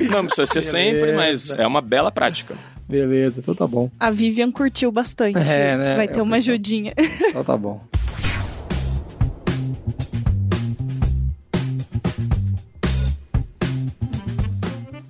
É. 0.00 0.04
Não 0.08 0.24
precisa 0.26 0.46
ser 0.46 0.62
sempre, 0.62 1.12
mas 1.12 1.50
Beleza. 1.50 1.56
é 1.56 1.66
uma 1.66 1.80
bela 1.80 2.10
prática. 2.10 2.56
Beleza, 2.88 3.40
então 3.40 3.54
tá 3.54 3.66
bom. 3.66 3.88
a 4.00 4.10
Vivian 4.10 4.50
curtiu 4.50 4.90
bastante 4.90 5.38
É, 5.38 5.70
isso. 5.70 5.78
né? 5.78 5.94
Vai 5.96 6.04
É, 6.06 6.08
ter 6.08 6.20
uma 6.20 6.36
pessoal. 6.36 6.54
ajudinha. 6.54 6.92
Então 7.28 7.44
tá 7.44 7.56
bom. 7.56 7.80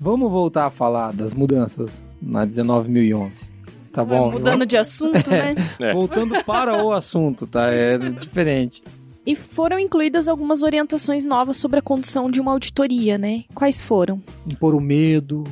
Vamos 0.04 0.30
voltar 0.30 0.66
a 0.66 0.70
falar 0.70 1.14
das 1.14 1.32
mudanças 1.32 2.04
na 2.20 2.46
19.011. 2.46 3.48
Tá 3.90 4.04
bom? 4.04 4.32
Mudando 4.32 4.66
de 4.66 4.76
assunto, 4.76 5.30
né? 5.32 5.54
É. 5.80 5.94
Voltando 5.94 6.44
para 6.44 6.84
o 6.84 6.92
assunto, 6.92 7.46
tá? 7.46 7.68
É 7.72 7.96
diferente. 7.96 8.82
E 9.24 9.34
foram 9.34 9.78
incluídas 9.78 10.28
algumas 10.28 10.62
orientações 10.62 11.24
novas 11.24 11.56
sobre 11.56 11.78
a 11.78 11.82
condução 11.82 12.30
de 12.30 12.38
uma 12.38 12.52
auditoria, 12.52 13.16
né? 13.16 13.44
Quais 13.54 13.82
foram? 13.82 14.20
Impor 14.46 14.74
o 14.74 14.80
medo. 14.80 15.44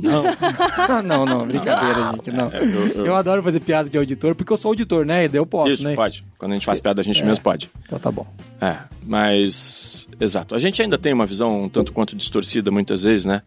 Não. 0.00 0.22
não, 1.02 1.26
não, 1.26 1.44
brincadeira, 1.44 2.12
gente. 2.12 2.30
Não. 2.32 2.48
É, 2.52 2.62
eu- 2.62 2.88
eu- 2.98 3.06
Eu 3.06 3.16
adoro 3.16 3.42
fazer 3.42 3.58
piada 3.58 3.88
de 3.90 3.98
auditor, 3.98 4.36
porque 4.36 4.52
eu 4.52 4.56
sou 4.56 4.68
auditor, 4.68 5.04
né? 5.04 5.24
E 5.24 5.28
daí 5.28 5.40
eu 5.40 5.46
posso, 5.46 5.72
Isso, 5.72 5.82
né? 5.84 5.96
pode. 5.96 6.24
Quando 6.38 6.52
a 6.52 6.54
gente 6.54 6.66
faz 6.66 6.78
piada, 6.78 7.00
a 7.00 7.04
gente 7.04 7.24
mesmo 7.24 7.42
pode. 7.42 7.68
Então 7.84 7.98
tá 7.98 8.12
bom. 8.12 8.24
É, 8.60 8.76
mas. 9.04 10.08
Exato. 10.20 10.54
A 10.54 10.58
gente 10.60 10.80
ainda 10.80 10.96
tem 10.96 11.12
uma 11.12 11.26
visão 11.26 11.64
um 11.64 11.68
tanto 11.68 11.92
quanto 11.92 12.14
distorcida 12.14 12.70
muitas 12.70 13.02
vezes, 13.02 13.24
né? 13.24 13.42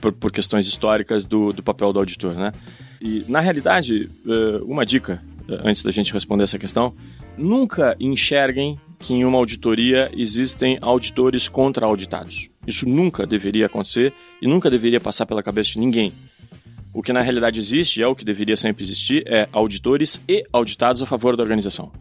Por, 0.00 0.12
por 0.12 0.32
questões 0.32 0.66
históricas 0.66 1.26
do, 1.26 1.52
do 1.52 1.62
papel 1.62 1.92
do 1.92 1.98
auditor, 1.98 2.34
né? 2.34 2.52
E, 3.00 3.24
na 3.28 3.40
realidade, 3.40 4.08
eh, 4.26 4.60
uma 4.62 4.86
dica, 4.86 5.22
eh, 5.46 5.60
antes 5.62 5.82
da 5.82 5.90
gente 5.90 6.12
responder 6.12 6.44
essa 6.44 6.58
questão: 6.58 6.94
nunca 7.36 7.94
enxerguem 8.00 8.78
que 8.98 9.12
em 9.12 9.24
uma 9.26 9.36
auditoria 9.36 10.10
existem 10.16 10.78
auditores 10.80 11.48
contra 11.48 11.84
auditados. 11.84 12.48
Isso 12.66 12.88
nunca 12.88 13.26
deveria 13.26 13.66
acontecer 13.66 14.14
e 14.40 14.46
nunca 14.46 14.70
deveria 14.70 14.98
passar 14.98 15.26
pela 15.26 15.42
cabeça 15.42 15.72
de 15.72 15.80
ninguém. 15.80 16.14
O 16.94 17.02
que 17.02 17.12
na 17.12 17.20
realidade 17.20 17.58
existe, 17.58 18.02
é 18.02 18.06
o 18.06 18.14
que 18.14 18.24
deveria 18.24 18.56
sempre 18.56 18.82
existir, 18.82 19.24
é 19.26 19.48
auditores 19.52 20.22
e 20.28 20.44
auditados 20.52 21.02
a 21.02 21.06
favor 21.06 21.36
da 21.36 21.42
organização. 21.42 21.92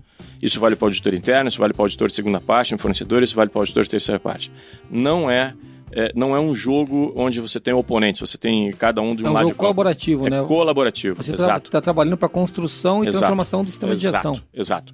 Isso 0.42 0.60
vale 0.60 0.76
para 0.76 0.86
o 0.86 0.88
auditor 0.88 1.14
interno, 1.14 1.50
isso 1.50 1.58
vale 1.58 1.74
para 1.74 1.82
o 1.82 1.86
auditor 1.86 2.10
de 2.10 2.16
segunda 2.16 2.40
parte, 2.40 2.76
um 2.76 2.78
fornecedor, 2.78 3.24
isso 3.24 3.36
vale 3.36 3.50
para 3.50 3.60
o 3.60 3.62
auditor 3.62 3.84
de 3.84 3.90
terceira 3.90 4.20
parte. 4.20 4.52
Não 4.92 5.30
é, 5.32 5.54
é, 5.96 6.12
não 6.16 6.36
é 6.36 6.40
um 6.40 6.54
jogo 6.56 7.14
onde 7.16 7.40
você 7.40 7.60
tem 7.60 7.74
oponentes, 7.74 8.20
você 8.22 8.38
tem 8.38 8.72
cada 8.72 9.02
um 9.02 9.16
de 9.16 9.24
um 9.24 9.28
É 9.28 9.30
um 9.30 9.34
lado. 9.34 9.44
jogo 9.44 9.54
de 9.54 9.60
colaborativo, 9.60 10.28
é 10.28 10.30
né? 10.30 10.44
colaborativo, 10.48 11.16
Você 11.22 11.32
está 11.32 11.44
exato. 11.58 11.82
trabalhando 11.82 12.18
para 12.18 12.30
construção 12.30 13.04
e 13.04 13.08
Exato. 13.08 13.20
transformação 13.20 13.64
do 13.64 13.70
sistema 13.70 13.96
de 13.96 14.06
exato, 14.06 14.30
gestão. 14.30 14.48
Exato. 14.54 14.94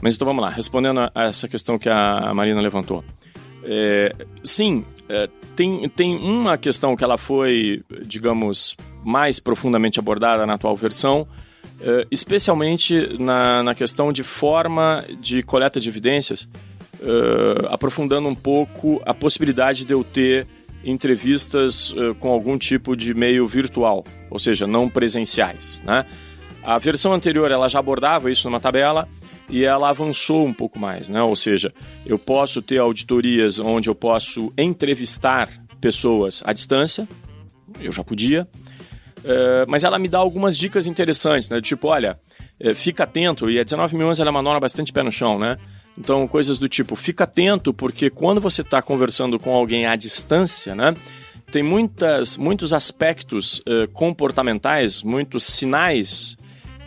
Mas 0.00 0.14
então 0.14 0.26
vamos 0.26 0.42
lá, 0.42 0.50
respondendo 0.50 1.00
a 1.00 1.10
a 1.14 1.24
essa 1.24 1.48
questão 1.48 1.78
que 1.78 1.88
a 1.88 2.32
Marina 2.34 2.60
levantou. 2.60 3.02
É, 3.64 4.14
sim, 4.44 4.84
é, 5.08 5.28
tem, 5.56 5.88
tem 5.88 6.16
uma 6.16 6.56
questão 6.56 6.94
que 6.96 7.02
ela 7.02 7.18
foi, 7.18 7.82
digamos, 8.06 8.76
mais 9.04 9.40
profundamente 9.40 9.98
abordada 9.98 10.46
na 10.46 10.54
atual 10.54 10.76
versão, 10.76 11.26
é, 11.80 12.06
especialmente 12.10 13.16
na, 13.18 13.62
na 13.62 13.74
questão 13.74 14.12
de 14.12 14.22
forma 14.22 15.04
de 15.20 15.42
coleta 15.42 15.80
de 15.80 15.88
evidências, 15.88 16.48
é, 17.00 17.66
aprofundando 17.70 18.28
um 18.28 18.34
pouco 18.34 19.00
a 19.04 19.14
possibilidade 19.14 19.84
de 19.84 19.92
eu 19.92 20.02
ter 20.02 20.46
entrevistas 20.84 21.94
eh, 21.96 22.14
com 22.18 22.30
algum 22.30 22.56
tipo 22.56 22.96
de 22.96 23.14
meio 23.14 23.46
virtual, 23.46 24.04
ou 24.30 24.38
seja, 24.38 24.66
não 24.66 24.88
presenciais, 24.88 25.82
né? 25.84 26.04
A 26.62 26.78
versão 26.78 27.12
anterior 27.12 27.50
ela 27.50 27.68
já 27.68 27.78
abordava 27.78 28.30
isso 28.30 28.48
numa 28.48 28.60
tabela 28.60 29.08
e 29.48 29.64
ela 29.64 29.88
avançou 29.88 30.46
um 30.46 30.52
pouco 30.52 30.78
mais, 30.78 31.08
né? 31.08 31.22
Ou 31.22 31.34
seja, 31.34 31.72
eu 32.06 32.18
posso 32.18 32.60
ter 32.62 32.78
auditorias 32.78 33.58
onde 33.58 33.88
eu 33.88 33.94
posso 33.94 34.52
entrevistar 34.56 35.48
pessoas 35.80 36.42
à 36.44 36.52
distância, 36.52 37.08
eu 37.80 37.92
já 37.92 38.04
podia, 38.04 38.46
eh, 39.24 39.64
mas 39.68 39.84
ela 39.84 39.98
me 39.98 40.08
dá 40.08 40.18
algumas 40.18 40.56
dicas 40.56 40.86
interessantes, 40.86 41.50
né? 41.50 41.60
Tipo, 41.60 41.88
olha, 41.88 42.18
fica 42.74 43.04
atento, 43.04 43.48
e 43.50 43.58
a 43.58 43.64
19.011 43.64 44.20
ela 44.20 44.30
é 44.30 44.32
uma 44.32 44.42
norma 44.42 44.60
bastante 44.60 44.92
pé 44.92 45.02
no 45.02 45.12
chão, 45.12 45.38
né? 45.38 45.58
Então, 45.98 46.28
coisas 46.28 46.58
do 46.58 46.68
tipo, 46.68 46.94
fica 46.94 47.24
atento, 47.24 47.74
porque 47.74 48.08
quando 48.08 48.40
você 48.40 48.62
está 48.62 48.80
conversando 48.80 49.38
com 49.38 49.52
alguém 49.52 49.84
à 49.84 49.96
distância, 49.96 50.74
né? 50.74 50.94
Tem 51.50 51.62
muitas, 51.62 52.36
muitos 52.36 52.72
aspectos 52.72 53.62
eh, 53.66 53.88
comportamentais, 53.92 55.02
muitos 55.02 55.44
sinais 55.44 56.36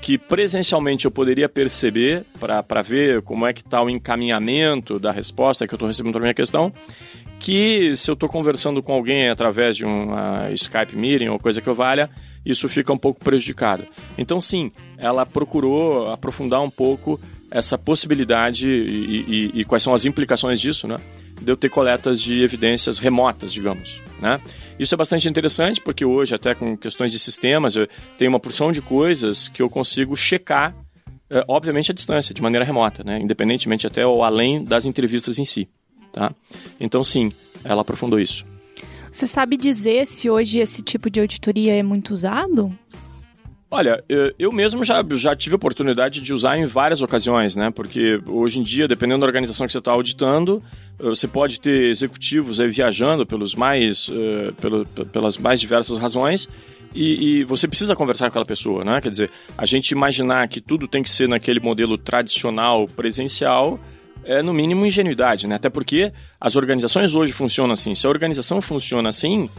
que 0.01 0.17
presencialmente 0.17 1.05
eu 1.05 1.11
poderia 1.11 1.49
perceber 1.49 2.25
para 2.39 2.81
ver 2.81 3.21
como 3.21 3.45
é 3.45 3.53
que 3.53 3.61
está 3.61 3.81
o 3.81 3.89
encaminhamento 3.89 4.99
da 4.99 5.11
resposta 5.11 5.67
que 5.67 5.73
eu 5.73 5.75
estou 5.75 5.87
recebendo 5.87 6.13
para 6.13 6.21
minha 6.21 6.33
questão, 6.33 6.73
que 7.39 7.95
se 7.95 8.09
eu 8.09 8.13
estou 8.13 8.29
conversando 8.29 8.81
com 8.81 8.93
alguém 8.93 9.29
através 9.29 9.75
de 9.75 9.85
um 9.85 10.09
Skype 10.53 10.95
Meeting 10.95 11.27
ou 11.27 11.39
coisa 11.39 11.59
que 11.59 11.67
eu 11.67 11.75
valha, 11.75 12.09
isso 12.45 12.69
fica 12.69 12.93
um 12.93 12.97
pouco 12.97 13.19
prejudicado. 13.19 13.83
Então, 14.17 14.39
sim, 14.39 14.71
ela 14.97 15.25
procurou 15.25 16.11
aprofundar 16.11 16.61
um 16.61 16.69
pouco 16.69 17.19
essa 17.51 17.77
possibilidade 17.77 18.67
e, 18.69 19.51
e- 19.55 19.61
e 19.61 19.65
quais 19.65 19.83
são 19.83 19.93
as 19.93 20.05
implicações 20.05 20.59
disso, 20.59 20.87
né? 20.87 20.97
De 21.41 21.51
eu 21.51 21.57
ter 21.57 21.69
coletas 21.69 22.21
de 22.21 22.41
evidências 22.41 22.97
remotas, 22.97 23.51
digamos, 23.51 23.99
né? 24.21 24.39
Isso 24.79 24.95
é 24.95 24.97
bastante 24.97 25.27
interessante 25.29 25.79
porque 25.81 26.03
hoje, 26.05 26.33
até 26.33 26.55
com 26.55 26.75
questões 26.77 27.11
de 27.11 27.19
sistemas, 27.19 27.75
eu 27.75 27.87
tenho 28.17 28.29
uma 28.31 28.39
porção 28.39 28.71
de 28.71 28.81
coisas 28.81 29.47
que 29.47 29.61
eu 29.61 29.69
consigo 29.69 30.15
checar, 30.15 30.73
eh, 31.29 31.43
obviamente, 31.47 31.91
à 31.91 31.93
distância, 31.93 32.33
de 32.33 32.41
maneira 32.41 32.65
remota, 32.65 33.03
né? 33.03 33.19
Independentemente 33.21 33.85
até 33.85 34.05
ou 34.05 34.23
além 34.23 34.63
das 34.63 34.85
entrevistas 34.85 35.37
em 35.37 35.43
si, 35.43 35.67
tá? 36.11 36.33
Então, 36.79 37.03
sim, 37.03 37.31
ela 37.63 37.81
aprofundou 37.81 38.19
isso. 38.19 38.43
Você 39.11 39.27
sabe 39.27 39.57
dizer 39.57 40.07
se 40.07 40.29
hoje 40.29 40.59
esse 40.59 40.81
tipo 40.81 41.09
de 41.09 41.19
auditoria 41.19 41.75
é 41.75 41.83
muito 41.83 42.13
usado? 42.13 42.71
Olha, 43.73 44.03
eu 44.37 44.51
mesmo 44.51 44.83
já, 44.83 45.01
já 45.11 45.33
tive 45.33 45.55
oportunidade 45.55 46.19
de 46.19 46.33
usar 46.33 46.57
em 46.57 46.65
várias 46.65 47.01
ocasiões, 47.01 47.55
né? 47.55 47.71
Porque 47.71 48.19
hoje 48.27 48.59
em 48.59 48.63
dia, 48.63 48.85
dependendo 48.85 49.21
da 49.21 49.25
organização 49.25 49.65
que 49.65 49.71
você 49.71 49.79
está 49.79 49.91
auditando, 49.93 50.61
eh, 50.99 51.03
você 51.05 51.25
pode 51.25 51.61
ter 51.61 51.85
executivos 51.85 52.59
aí 52.59 52.69
viajando 52.69 53.25
pelos 53.25 53.55
mais, 53.55 54.11
eh, 54.13 54.51
pelo- 54.59 54.85
pe- 54.85 55.05
pelas 55.05 55.37
mais 55.37 55.61
diversas 55.61 55.97
razões 55.97 56.49
e, 56.93 57.39
e 57.39 57.43
você 57.45 57.65
precisa 57.65 57.95
conversar 57.95 58.25
com 58.25 58.31
aquela 58.31 58.45
pessoa, 58.45 58.83
né? 58.83 58.99
Quer 58.99 59.09
dizer, 59.09 59.31
a 59.57 59.65
gente 59.65 59.91
imaginar 59.91 60.49
que 60.49 60.59
tudo 60.59 60.85
tem 60.85 61.01
que 61.01 61.09
ser 61.09 61.29
naquele 61.29 61.61
modelo 61.61 61.97
tradicional 61.97 62.87
presencial 62.89 63.79
é 64.25 64.43
no 64.43 64.53
mínimo 64.53 64.85
ingenuidade, 64.85 65.47
né? 65.47 65.55
Até 65.55 65.69
porque 65.69 66.11
as 66.41 66.57
organizações 66.57 67.15
hoje 67.15 67.31
funcionam 67.31 67.71
assim. 67.71 67.95
Se 67.95 68.05
a 68.05 68.09
organização 68.09 68.61
funciona 68.61 69.07
assim, 69.07 69.49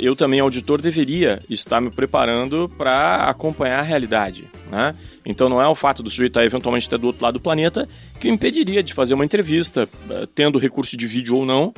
eu 0.00 0.14
também, 0.14 0.40
auditor, 0.40 0.80
deveria 0.80 1.40
estar 1.50 1.80
me 1.80 1.90
preparando 1.90 2.70
para 2.78 3.28
acompanhar 3.28 3.80
a 3.80 3.82
realidade. 3.82 4.44
Né? 4.70 4.94
Então 5.24 5.48
não 5.48 5.60
é 5.60 5.66
o 5.66 5.74
fato 5.74 6.02
do 6.02 6.10
sujeito 6.10 6.30
estar 6.30 6.44
eventualmente 6.44 6.86
até 6.86 6.96
do 6.96 7.06
outro 7.08 7.22
lado 7.22 7.34
do 7.34 7.40
planeta 7.40 7.88
que 8.20 8.28
me 8.28 8.34
impediria 8.34 8.82
de 8.82 8.94
fazer 8.94 9.14
uma 9.14 9.24
entrevista, 9.24 9.88
eh, 10.10 10.28
tendo 10.34 10.58
recurso 10.58 10.96
de 10.96 11.06
vídeo 11.06 11.36
ou 11.36 11.44
não, 11.44 11.74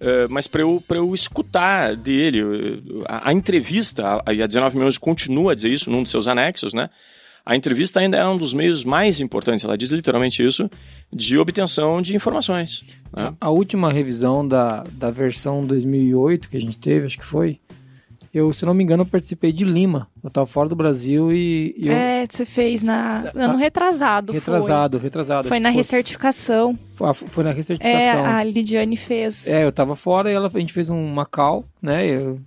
eh, 0.00 0.26
mas 0.28 0.46
para 0.46 0.60
eu, 0.62 0.82
eu 0.90 1.14
escutar 1.14 1.96
dele. 1.96 2.40
eh, 2.40 3.04
A, 3.08 3.30
a 3.30 3.32
entrevista, 3.32 4.22
a, 4.24 4.32
e 4.34 4.42
a 4.42 4.46
19 4.46 4.76
milhões 4.76 4.98
continua 4.98 5.52
a 5.52 5.54
dizer 5.54 5.70
isso 5.70 5.90
num 5.90 6.02
dos 6.02 6.10
seus 6.10 6.26
anexos, 6.28 6.74
né? 6.74 6.90
A 7.44 7.56
entrevista 7.56 8.00
ainda 8.00 8.16
é 8.16 8.26
um 8.26 8.36
dos 8.36 8.52
meios 8.52 8.84
mais 8.84 9.20
importantes, 9.20 9.64
ela 9.64 9.76
diz 9.76 9.90
literalmente 9.90 10.44
isso, 10.44 10.70
de 11.12 11.38
obtenção 11.38 12.02
de 12.02 12.14
informações. 12.14 12.84
né? 13.12 13.34
A 13.40 13.50
última 13.50 13.92
revisão 13.92 14.46
da, 14.46 14.84
da 14.92 15.10
versão 15.10 15.64
2008 15.64 16.48
que 16.48 16.56
a 16.56 16.60
gente 16.60 16.78
teve, 16.78 17.06
acho 17.06 17.18
que 17.18 17.24
foi, 17.24 17.58
eu, 18.32 18.52
se 18.52 18.64
não 18.64 18.74
me 18.74 18.84
engano, 18.84 19.06
participei 19.06 19.52
de 19.52 19.64
Lima. 19.64 20.08
Eu 20.22 20.28
estava 20.28 20.46
fora 20.46 20.68
do 20.68 20.76
Brasil 20.76 21.32
e, 21.32 21.74
e 21.78 21.88
eu... 21.88 21.94
É, 21.94 22.26
você 22.28 22.44
fez 22.44 22.82
na 22.82 23.30
ano 23.34 23.56
retrasado. 23.56 24.32
retrasado, 24.32 24.98
retrasado. 24.98 25.42
Foi, 25.44 25.48
foi 25.48 25.56
acho 25.58 25.62
na 25.62 25.70
recertificação. 25.70 26.78
foi, 26.92 27.14
foi 27.14 27.44
na 27.44 27.50
É, 27.50 27.52
recertificação. 27.54 28.24
a 28.26 28.44
Lidiane 28.44 28.96
fez. 28.96 29.46
É, 29.48 29.64
eu 29.64 29.72
tava 29.72 29.96
fora 29.96 30.30
e 30.30 30.34
ela, 30.34 30.50
a 30.52 30.58
gente 30.58 30.72
fez 30.72 30.90
uma 30.90 31.24
call, 31.24 31.64
né? 31.80 32.06
E 32.06 32.10
eu, 32.10 32.40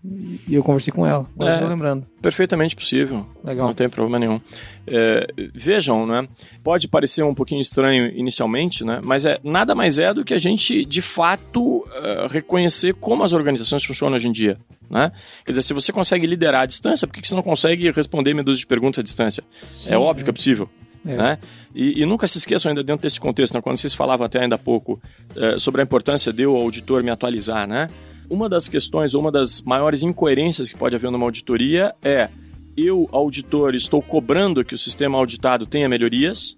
e 0.48 0.54
eu 0.56 0.64
conversei 0.64 0.94
com 0.94 1.06
ela. 1.08 1.26
Agora 1.36 1.54
É. 1.54 1.56
eu 1.58 1.62
tô 1.62 1.68
lembrando. 1.68 2.06
Perfeitamente 2.22 2.76
possível. 2.76 3.26
Legal. 3.44 3.68
Não 3.68 3.74
tem 3.74 3.90
problema 3.90 4.20
nenhum. 4.20 4.40
É, 4.86 5.26
vejam, 5.56 6.06
né? 6.06 6.28
Pode 6.64 6.88
parecer 6.88 7.24
um 7.24 7.34
pouquinho 7.34 7.60
estranho 7.62 8.08
inicialmente, 8.16 8.84
né? 8.86 9.00
Mas 9.04 9.26
é 9.26 9.40
nada 9.44 9.74
mais 9.74 9.98
é 9.98 10.14
do 10.14 10.24
que 10.24 10.34
a 10.34 10.38
gente, 10.38 10.86
de 10.86 11.02
fato, 11.02 11.86
eh, 11.94 12.28
reconhecer 12.30 12.94
como 12.94 13.24
as 13.24 13.34
organizações 13.34 13.84
funcionam 13.84 14.16
hoje 14.16 14.28
em 14.28 14.32
dia. 14.32 14.58
Né? 14.90 15.12
Quer 15.46 15.54
dizer, 15.54 15.64
se 15.64 15.74
você 15.74 15.92
consegue 15.92 16.28
liderar 16.28 16.64
à 16.64 16.66
distância, 16.66 17.08
por 17.08 17.14
que 17.14 17.22
que 17.22 17.28
você 17.28 17.34
não 17.34 17.42
consegue 17.42 17.63
responder 17.94 18.34
meia 18.34 18.44
dúzia 18.44 18.62
de 18.62 18.68
perguntas 18.68 19.00
à 19.00 19.04
distância? 19.04 19.44
é 19.88 19.98
óbvio 19.98 20.24
que 20.24 20.30
é 20.30 20.34
possível. 20.34 20.70
É. 21.06 21.16
Né? 21.16 21.38
E, 21.76 22.02
e 22.02 22.06
nunca 22.06 22.28
se 22.28 22.38
esqueçam 22.38 22.70
ainda 22.70 22.84
dentro 22.84 23.04
desse 23.04 23.20
contexto, 23.20 23.54
né? 23.56 23.62
quando 23.62 23.78
vocês 23.78 23.94
falavam 23.94 24.26
até 24.26 24.42
ainda 24.42 24.56
há 24.56 24.60
pouco 24.60 25.02
eh, 25.36 25.58
sobre 25.58 25.82
a 25.82 25.84
importância 25.84 26.32
de 26.32 26.44
eu, 26.44 26.56
auditor, 26.56 27.04
me 27.04 27.10
atualizar, 27.10 27.68
né? 27.68 27.90
Uma 28.30 28.48
das 28.48 28.70
questões, 28.70 29.14
uma 29.14 29.32
das 29.32 29.62
maiores 29.62 30.02
incoerências 30.02 30.70
que 30.70 30.78
pode 30.78 30.96
haver 30.96 31.12
numa 31.12 31.26
auditoria 31.26 31.94
é 32.02 32.30
eu, 32.76 33.08
auditor, 33.12 33.76
estou 33.76 34.02
cobrando 34.02 34.64
que 34.64 34.74
o 34.74 34.78
sistema 34.78 35.18
auditado 35.18 35.66
tenha 35.66 35.90
melhorias 35.90 36.58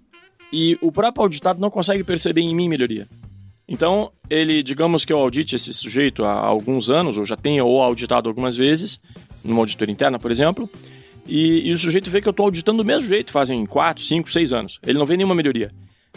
e 0.52 0.78
o 0.80 0.92
próprio 0.92 1.24
auditado 1.24 1.60
não 1.60 1.70
consegue 1.70 2.04
perceber 2.04 2.40
em 2.40 2.54
mim 2.54 2.68
melhoria. 2.68 3.06
Então, 3.68 4.12
ele, 4.30 4.62
digamos 4.62 5.04
que 5.04 5.12
eu 5.12 5.18
audite 5.18 5.56
esse 5.56 5.72
sujeito 5.74 6.24
há 6.24 6.32
alguns 6.32 6.88
anos, 6.88 7.18
ou 7.18 7.24
já 7.24 7.36
tenha 7.36 7.64
ou 7.64 7.82
auditado 7.82 8.28
algumas 8.28 8.56
vezes, 8.56 9.00
numa 9.42 9.60
auditoria 9.60 9.92
interna, 9.92 10.18
por 10.18 10.30
exemplo, 10.30 10.70
e, 11.28 11.68
e 11.68 11.72
o 11.72 11.78
sujeito 11.78 12.10
vê 12.10 12.20
que 12.20 12.28
eu 12.28 12.30
estou 12.30 12.44
auditando 12.46 12.78
do 12.78 12.84
mesmo 12.84 13.08
jeito, 13.08 13.30
fazem 13.30 13.64
4, 13.66 14.02
5, 14.02 14.30
6 14.30 14.52
anos. 14.52 14.78
Ele 14.86 14.98
não 14.98 15.06
vê 15.06 15.16
nenhuma 15.16 15.34
melhoria. 15.34 15.70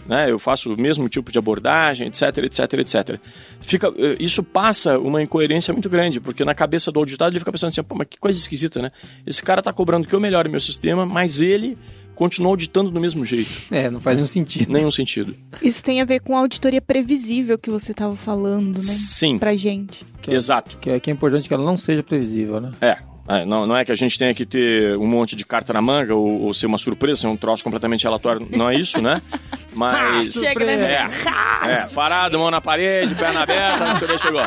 Né? 0.07 0.31
Eu 0.31 0.39
faço 0.39 0.73
o 0.73 0.79
mesmo 0.79 1.09
tipo 1.09 1.31
de 1.31 1.37
abordagem, 1.37 2.07
etc, 2.07 2.37
etc, 2.39 2.73
etc. 2.73 3.19
Fica, 3.61 3.87
eh, 3.97 4.15
isso 4.19 4.41
passa 4.41 4.97
uma 4.97 5.21
incoerência 5.21 5.73
muito 5.73 5.89
grande, 5.89 6.19
porque 6.19 6.45
na 6.45 6.55
cabeça 6.55 6.91
do 6.91 6.99
auditado 6.99 7.31
ele 7.31 7.39
fica 7.39 7.51
pensando 7.51 7.69
assim, 7.69 7.83
pô, 7.83 7.95
mas 7.95 8.07
que 8.09 8.17
coisa 8.17 8.39
esquisita, 8.39 8.81
né? 8.81 8.91
Esse 9.25 9.43
cara 9.43 9.59
está 9.59 9.73
cobrando 9.73 10.07
que 10.07 10.15
eu 10.15 10.19
melhore 10.19 10.49
meu 10.49 10.59
sistema, 10.59 11.05
mas 11.05 11.41
ele 11.41 11.77
continua 12.15 12.49
auditando 12.51 12.91
do 12.91 12.99
mesmo 12.99 13.25
jeito. 13.25 13.49
É, 13.71 13.89
não 13.89 14.01
faz 14.01 14.17
nenhum 14.17 14.27
sentido. 14.27 14.71
Nenhum 14.71 14.91
sentido. 14.91 15.35
Isso 15.61 15.83
tem 15.83 16.01
a 16.01 16.05
ver 16.05 16.19
com 16.19 16.35
a 16.35 16.39
auditoria 16.39 16.81
previsível 16.81 17.57
que 17.57 17.69
você 17.69 17.91
estava 17.91 18.15
falando, 18.15 18.75
né? 18.75 18.81
Sim, 18.81 19.37
Pra 19.37 19.55
gente. 19.55 20.05
exato. 20.27 20.77
Que 20.77 20.89
é, 20.89 20.99
que 20.99 21.09
é 21.09 21.13
importante 21.13 21.47
que 21.47 21.53
ela 21.53 21.63
não 21.63 21.77
seja 21.77 22.03
previsível, 22.03 22.59
né? 22.59 22.71
É. 22.81 22.97
é, 23.29 23.45
não, 23.45 23.67
não 23.67 23.77
é 23.77 23.85
que 23.85 23.91
a 23.91 23.95
gente 23.95 24.17
tenha 24.17 24.33
que 24.33 24.43
ter 24.43 24.97
um 24.97 25.05
monte 25.05 25.35
de 25.35 25.45
carta 25.45 25.71
na 25.71 25.79
manga 25.79 26.15
ou, 26.15 26.41
ou 26.45 26.53
ser 26.53 26.65
uma 26.65 26.79
surpresa, 26.79 27.21
ser 27.21 27.27
um 27.27 27.37
troço 27.37 27.63
completamente 27.63 28.03
relatório. 28.03 28.47
Não 28.49 28.67
é 28.67 28.73
isso, 28.73 28.99
né? 28.99 29.21
Mas. 29.71 30.33
Chega, 30.33 30.65
né? 30.65 31.09
É, 31.61 31.71
é, 31.71 31.87
parado, 31.93 32.39
mão 32.39 32.49
na 32.49 32.61
parede, 32.61 33.13
perna 33.13 33.41
aberta, 33.41 33.91
a 33.91 34.17
chegou. 34.17 34.41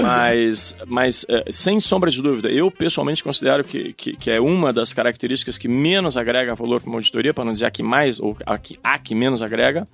Mas, 0.00 0.74
mas 0.86 1.26
é, 1.28 1.44
sem 1.50 1.80
sombra 1.80 2.10
de 2.10 2.22
dúvida, 2.22 2.48
eu 2.48 2.70
pessoalmente 2.70 3.22
considero 3.22 3.62
que, 3.64 3.92
que, 3.92 4.16
que 4.16 4.30
é 4.30 4.40
uma 4.40 4.72
das 4.72 4.94
características 4.94 5.58
que 5.58 5.68
menos 5.68 6.16
agrega 6.16 6.54
valor 6.54 6.80
para 6.80 6.88
uma 6.88 6.96
auditoria, 6.96 7.34
para 7.34 7.44
não 7.44 7.52
dizer 7.52 7.66
a 7.66 7.70
que 7.70 7.82
mais, 7.82 8.18
ou 8.18 8.36
a 8.46 8.56
que, 8.56 8.78
a 8.82 8.98
que 8.98 9.14
menos 9.14 9.42
agrega, 9.42 9.86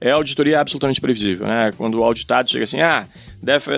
é 0.00 0.10
a 0.10 0.14
auditoria 0.14 0.60
absolutamente 0.60 1.00
previsível. 1.00 1.46
Né? 1.46 1.72
Quando 1.76 2.00
o 2.00 2.02
auditado 2.04 2.50
chega 2.50 2.64
assim, 2.64 2.80
ah, 2.80 3.06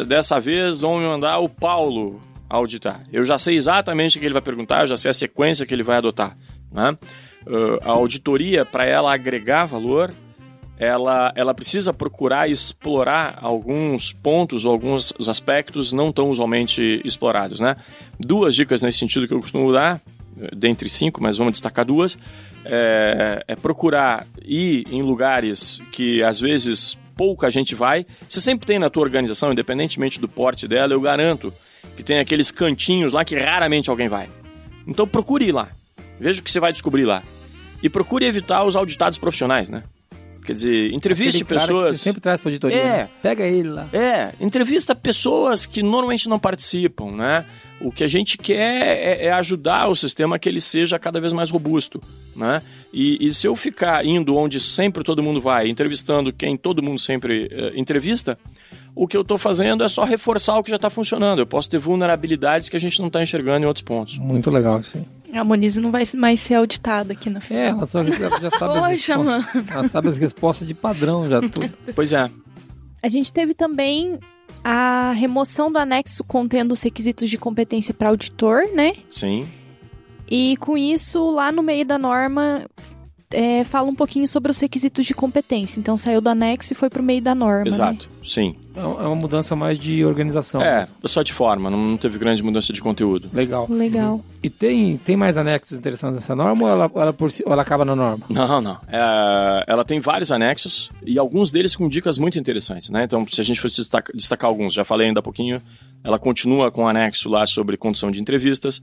dessa 0.06 0.40
vez 0.40 0.80
vão 0.80 0.98
me 0.98 1.04
mandar 1.04 1.38
o 1.38 1.48
Paulo 1.48 2.20
auditar. 2.48 3.02
Eu 3.12 3.24
já 3.24 3.38
sei 3.38 3.56
exatamente 3.56 4.16
o 4.16 4.20
que 4.20 4.26
ele 4.26 4.32
vai 4.32 4.42
perguntar, 4.42 4.82
eu 4.82 4.86
já 4.86 4.96
sei 4.96 5.10
a 5.10 5.14
sequência 5.14 5.66
que 5.66 5.74
ele 5.74 5.82
vai 5.82 5.98
adotar. 5.98 6.36
Né? 6.72 6.96
Uh, 7.46 7.78
a 7.82 7.90
auditoria, 7.90 8.64
para 8.64 8.84
ela 8.84 9.12
agregar 9.12 9.66
valor, 9.66 10.12
ela, 10.78 11.32
ela 11.34 11.52
precisa 11.52 11.92
procurar 11.92 12.48
explorar 12.48 13.38
alguns 13.42 14.12
pontos 14.12 14.64
ou 14.64 14.72
alguns 14.72 15.12
aspectos 15.28 15.92
não 15.92 16.12
tão 16.12 16.30
usualmente 16.30 17.02
explorados, 17.04 17.58
né? 17.58 17.76
Duas 18.18 18.54
dicas 18.54 18.82
nesse 18.82 18.98
sentido 18.98 19.26
que 19.26 19.34
eu 19.34 19.40
costumo 19.40 19.72
dar, 19.72 20.00
dentre 20.56 20.88
cinco, 20.88 21.20
mas 21.20 21.36
vamos 21.36 21.54
destacar 21.54 21.84
duas, 21.84 22.16
é, 22.64 23.42
é 23.48 23.56
procurar 23.56 24.24
ir 24.44 24.86
em 24.92 25.02
lugares 25.02 25.82
que 25.90 26.22
às 26.22 26.38
vezes 26.38 26.96
pouca 27.16 27.50
gente 27.50 27.74
vai. 27.74 28.06
Você 28.28 28.40
sempre 28.40 28.66
tem 28.66 28.78
na 28.78 28.88
tua 28.88 29.02
organização, 29.02 29.50
independentemente 29.50 30.20
do 30.20 30.28
porte 30.28 30.68
dela, 30.68 30.92
eu 30.92 31.00
garanto 31.00 31.52
que 31.98 32.04
tem 32.04 32.20
aqueles 32.20 32.52
cantinhos 32.52 33.12
lá 33.12 33.24
que 33.24 33.36
raramente 33.36 33.90
alguém 33.90 34.08
vai. 34.08 34.28
Então 34.86 35.04
procure 35.04 35.48
ir 35.48 35.52
lá. 35.52 35.68
Veja 36.20 36.40
o 36.40 36.44
que 36.44 36.50
você 36.50 36.60
vai 36.60 36.70
descobrir 36.70 37.04
lá. 37.04 37.24
E 37.82 37.88
procure 37.88 38.24
evitar 38.24 38.62
os 38.62 38.76
auditados 38.76 39.18
profissionais, 39.18 39.68
né? 39.68 39.82
Quer 40.44 40.52
dizer, 40.52 40.92
entreviste 40.94 41.44
pessoas. 41.44 41.98
você 41.98 42.04
sempre 42.04 42.20
traz 42.20 42.40
pra 42.40 42.50
auditoria. 42.50 42.76
É. 42.76 42.96
né? 42.98 43.08
Pega 43.20 43.44
ele 43.44 43.68
lá. 43.68 43.88
É, 43.92 44.30
entrevista 44.40 44.94
pessoas 44.94 45.66
que 45.66 45.82
normalmente 45.82 46.28
não 46.28 46.38
participam, 46.38 47.10
né? 47.10 47.44
O 47.80 47.90
que 47.90 48.04
a 48.04 48.06
gente 48.06 48.38
quer 48.38 48.86
é, 48.86 49.26
é 49.26 49.32
ajudar 49.32 49.88
o 49.88 49.96
sistema 49.96 50.36
a 50.36 50.38
que 50.38 50.48
ele 50.48 50.60
seja 50.60 51.00
cada 51.00 51.20
vez 51.20 51.32
mais 51.32 51.50
robusto, 51.50 52.00
né? 52.36 52.62
E, 52.92 53.26
e 53.26 53.34
se 53.34 53.48
eu 53.48 53.56
ficar 53.56 54.06
indo 54.06 54.36
onde 54.36 54.60
sempre 54.60 55.02
todo 55.02 55.20
mundo 55.20 55.40
vai, 55.40 55.68
entrevistando 55.68 56.32
quem 56.32 56.56
todo 56.56 56.80
mundo 56.80 57.00
sempre 57.00 57.48
eh, 57.50 57.72
entrevista, 57.74 58.38
o 58.98 59.06
que 59.06 59.16
eu 59.16 59.20
estou 59.20 59.38
fazendo 59.38 59.84
é 59.84 59.88
só 59.88 60.02
reforçar 60.02 60.58
o 60.58 60.64
que 60.64 60.70
já 60.70 60.76
está 60.76 60.90
funcionando. 60.90 61.38
Eu 61.38 61.46
posso 61.46 61.70
ter 61.70 61.78
vulnerabilidades 61.78 62.68
que 62.68 62.76
a 62.76 62.80
gente 62.80 62.98
não 62.98 63.06
está 63.06 63.22
enxergando 63.22 63.64
em 63.64 63.66
outros 63.66 63.84
pontos. 63.84 64.18
Muito 64.18 64.50
legal 64.50 64.80
aí. 64.94 65.04
A 65.32 65.44
Moniz 65.44 65.76
não 65.76 65.92
vai 65.92 66.02
mais 66.16 66.40
ser 66.40 66.54
auditada 66.54 67.12
aqui 67.12 67.30
na 67.30 67.38
É, 67.50 67.66
ela 67.68 67.86
só 67.86 68.00
ela 68.00 68.10
já 68.40 68.50
sabe 68.50 68.78
as 68.78 68.80
Poxa, 68.80 68.88
respostas. 68.88 69.16
mano. 69.18 69.66
Ela 69.70 69.88
sabe 69.88 70.08
as 70.08 70.18
respostas 70.18 70.66
de 70.66 70.74
padrão 70.74 71.28
já 71.28 71.40
tudo. 71.40 71.70
Pois 71.94 72.12
é. 72.12 72.28
A 73.00 73.08
gente 73.08 73.32
teve 73.32 73.54
também 73.54 74.18
a 74.64 75.12
remoção 75.12 75.70
do 75.70 75.78
anexo 75.78 76.24
contendo 76.24 76.72
os 76.72 76.82
requisitos 76.82 77.30
de 77.30 77.38
competência 77.38 77.94
para 77.94 78.08
auditor, 78.08 78.62
né? 78.74 78.94
Sim. 79.08 79.46
E 80.28 80.56
com 80.56 80.76
isso, 80.76 81.30
lá 81.30 81.52
no 81.52 81.62
meio 81.62 81.86
da 81.86 81.98
norma, 81.98 82.66
é, 83.30 83.62
fala 83.64 83.88
um 83.88 83.94
pouquinho 83.94 84.26
sobre 84.26 84.50
os 84.50 84.58
requisitos 84.58 85.04
de 85.04 85.14
competência. 85.14 85.78
Então 85.78 85.96
saiu 85.96 86.20
do 86.20 86.28
anexo 86.28 86.72
e 86.72 86.76
foi 86.76 86.88
pro 86.88 87.02
meio 87.02 87.20
da 87.20 87.34
norma. 87.34 87.64
Né? 87.64 87.68
Exato. 87.68 88.08
Sim. 88.24 88.54
É 88.74 88.80
uma 88.80 89.16
mudança 89.16 89.56
mais 89.56 89.78
de 89.78 90.04
organização. 90.04 90.62
É, 90.62 90.80
mesmo. 90.80 90.94
só 91.06 91.22
de 91.22 91.32
forma, 91.32 91.68
não 91.68 91.96
teve 91.96 92.16
grande 92.16 92.42
mudança 92.42 92.72
de 92.72 92.80
conteúdo. 92.80 93.28
Legal. 93.32 93.66
Legal. 93.68 94.24
E 94.42 94.48
tem, 94.48 94.96
tem 94.98 95.16
mais 95.16 95.36
anexos 95.36 95.78
interessantes 95.78 96.16
nessa 96.16 96.36
norma 96.36 96.62
ou 96.64 96.70
ela, 96.70 96.90
ela, 96.94 97.12
por 97.12 97.30
ou 97.44 97.52
ela 97.52 97.62
acaba 97.62 97.84
na 97.84 97.96
norma? 97.96 98.24
Não, 98.28 98.60
não. 98.60 98.78
É, 98.86 99.64
ela 99.66 99.84
tem 99.84 100.00
vários 100.00 100.30
anexos 100.30 100.90
e 101.04 101.18
alguns 101.18 101.50
deles 101.50 101.74
com 101.74 101.88
dicas 101.88 102.18
muito 102.18 102.38
interessantes, 102.38 102.88
né? 102.90 103.04
Então, 103.04 103.26
se 103.26 103.40
a 103.40 103.44
gente 103.44 103.60
fosse 103.60 103.76
destacar, 103.76 104.14
destacar 104.14 104.48
alguns, 104.48 104.72
já 104.72 104.84
falei 104.84 105.08
ainda 105.08 105.20
há 105.20 105.22
pouquinho, 105.22 105.60
ela 106.04 106.18
continua 106.18 106.70
com 106.70 106.84
o 106.84 106.88
anexo 106.88 107.28
lá 107.28 107.44
sobre 107.46 107.76
condução 107.76 108.10
de 108.10 108.20
entrevistas. 108.20 108.80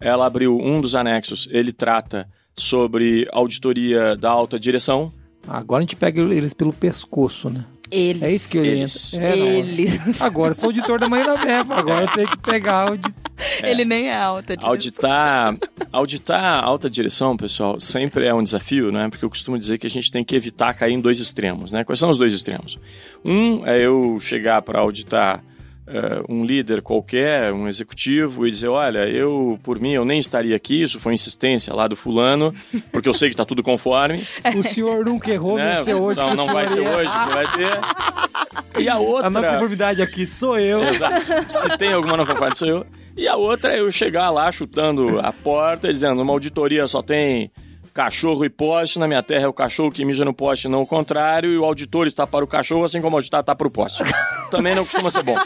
Ela 0.00 0.26
abriu 0.26 0.58
um 0.58 0.80
dos 0.80 0.94
anexos, 0.94 1.48
ele 1.50 1.72
trata 1.72 2.26
sobre 2.56 3.28
auditoria 3.32 4.16
da 4.16 4.30
alta 4.30 4.58
direção. 4.58 5.12
Agora 5.46 5.80
a 5.80 5.82
gente 5.82 5.96
pega 5.96 6.20
eles 6.20 6.54
pelo 6.54 6.72
pescoço, 6.72 7.50
né? 7.50 7.64
Eles. 7.90 8.22
É 8.22 8.32
isso 8.32 8.50
que 8.50 8.58
eu 8.58 8.64
Eles. 8.64 9.14
É, 9.14 9.36
não. 9.36 9.46
Eles. 9.46 10.20
Agora 10.22 10.50
eu 10.50 10.54
sou 10.54 10.68
auditor 10.68 10.98
da 10.98 11.08
Marina 11.08 11.36
Meva, 11.36 11.76
agora 11.76 12.04
eu 12.04 12.08
tenho 12.08 12.28
que 12.28 12.38
pegar 12.38 12.96
de... 12.96 13.14
Ele 13.62 13.84
nem 13.84 14.08
é 14.08 14.16
alta. 14.16 14.56
direção. 14.56 14.70
Auditar, 14.70 15.56
auditar 15.92 16.42
a 16.42 16.64
alta 16.64 16.90
direção, 16.90 17.36
pessoal, 17.36 17.78
sempre 17.78 18.26
é 18.26 18.34
um 18.34 18.42
desafio, 18.42 18.90
né? 18.90 19.08
Porque 19.08 19.24
eu 19.24 19.30
costumo 19.30 19.58
dizer 19.58 19.78
que 19.78 19.86
a 19.86 19.90
gente 19.90 20.10
tem 20.10 20.24
que 20.24 20.34
evitar 20.34 20.74
cair 20.74 20.94
em 20.94 21.00
dois 21.00 21.20
extremos, 21.20 21.70
né? 21.70 21.84
Quais 21.84 21.98
são 21.98 22.10
os 22.10 22.18
dois 22.18 22.32
extremos? 22.32 22.78
Um 23.24 23.64
é 23.66 23.78
eu 23.78 24.18
chegar 24.20 24.62
para 24.62 24.80
auditar 24.80 25.44
eh, 25.86 26.22
um 26.28 26.44
líder 26.44 26.82
qualquer, 26.82 27.52
um 27.52 27.68
executivo, 27.68 28.46
e 28.46 28.50
dizer, 28.50 28.68
olha, 28.68 29.08
eu, 29.08 29.58
por 29.62 29.78
mim, 29.80 29.92
eu 29.92 30.04
nem 30.04 30.18
estaria 30.18 30.56
aqui, 30.56 30.82
isso 30.82 30.98
foi 30.98 31.14
insistência 31.14 31.72
lá 31.74 31.86
do 31.86 31.94
fulano, 31.96 32.54
porque 32.90 33.08
eu 33.08 33.14
sei 33.14 33.28
que 33.28 33.34
está 33.34 33.44
tudo 33.44 33.62
conforme. 33.62 34.20
O 34.56 34.62
senhor 34.62 35.04
nunca 35.04 35.30
errou, 35.30 35.56
né? 35.56 35.74
vai 35.74 35.84
ser 35.84 35.94
hoje. 35.94 36.18
Então 36.20 36.28
que 36.28 36.34
o 36.34 36.36
não 36.36 36.52
vai 36.52 36.66
ser 36.66 36.80
hoje 36.80 37.10
vai 37.10 37.44
ter. 37.56 38.82
E 38.82 38.88
a 38.88 38.94
A 38.94 38.96
não 38.96 39.04
outra... 39.04 39.52
conformidade 39.52 40.02
aqui 40.02 40.26
sou 40.26 40.58
eu. 40.58 40.82
Exato. 40.84 41.24
Se 41.48 41.76
tem 41.76 41.92
alguma 41.92 42.16
não 42.16 42.26
conforme 42.26 42.56
sou 42.56 42.68
eu. 42.68 42.86
E 43.16 43.26
a 43.26 43.36
outra 43.36 43.74
é 43.74 43.80
eu 43.80 43.90
chegar 43.90 44.30
lá 44.30 44.50
chutando 44.52 45.20
a 45.20 45.32
porta 45.32 45.92
dizendo, 45.92 46.16
numa 46.16 46.32
auditoria 46.32 46.86
só 46.86 47.02
tem 47.02 47.50
cachorro 47.96 48.44
e 48.44 48.50
poste, 48.50 48.98
na 48.98 49.08
minha 49.08 49.22
terra 49.22 49.46
é 49.46 49.48
o 49.48 49.54
cachorro 49.54 49.90
que 49.90 50.04
mija 50.04 50.22
no 50.22 50.34
poste, 50.34 50.68
não 50.68 50.82
o 50.82 50.86
contrário, 50.86 51.50
e 51.50 51.56
o 51.56 51.64
auditor 51.64 52.06
está 52.06 52.26
para 52.26 52.44
o 52.44 52.46
cachorro, 52.46 52.84
assim 52.84 53.00
como 53.00 53.16
o 53.16 53.18
auditar 53.18 53.40
está 53.40 53.54
para 53.54 53.66
o 53.66 53.70
poste. 53.70 54.04
Também 54.50 54.74
não 54.74 54.84
costuma 54.84 55.10
ser 55.10 55.22
bom. 55.22 55.36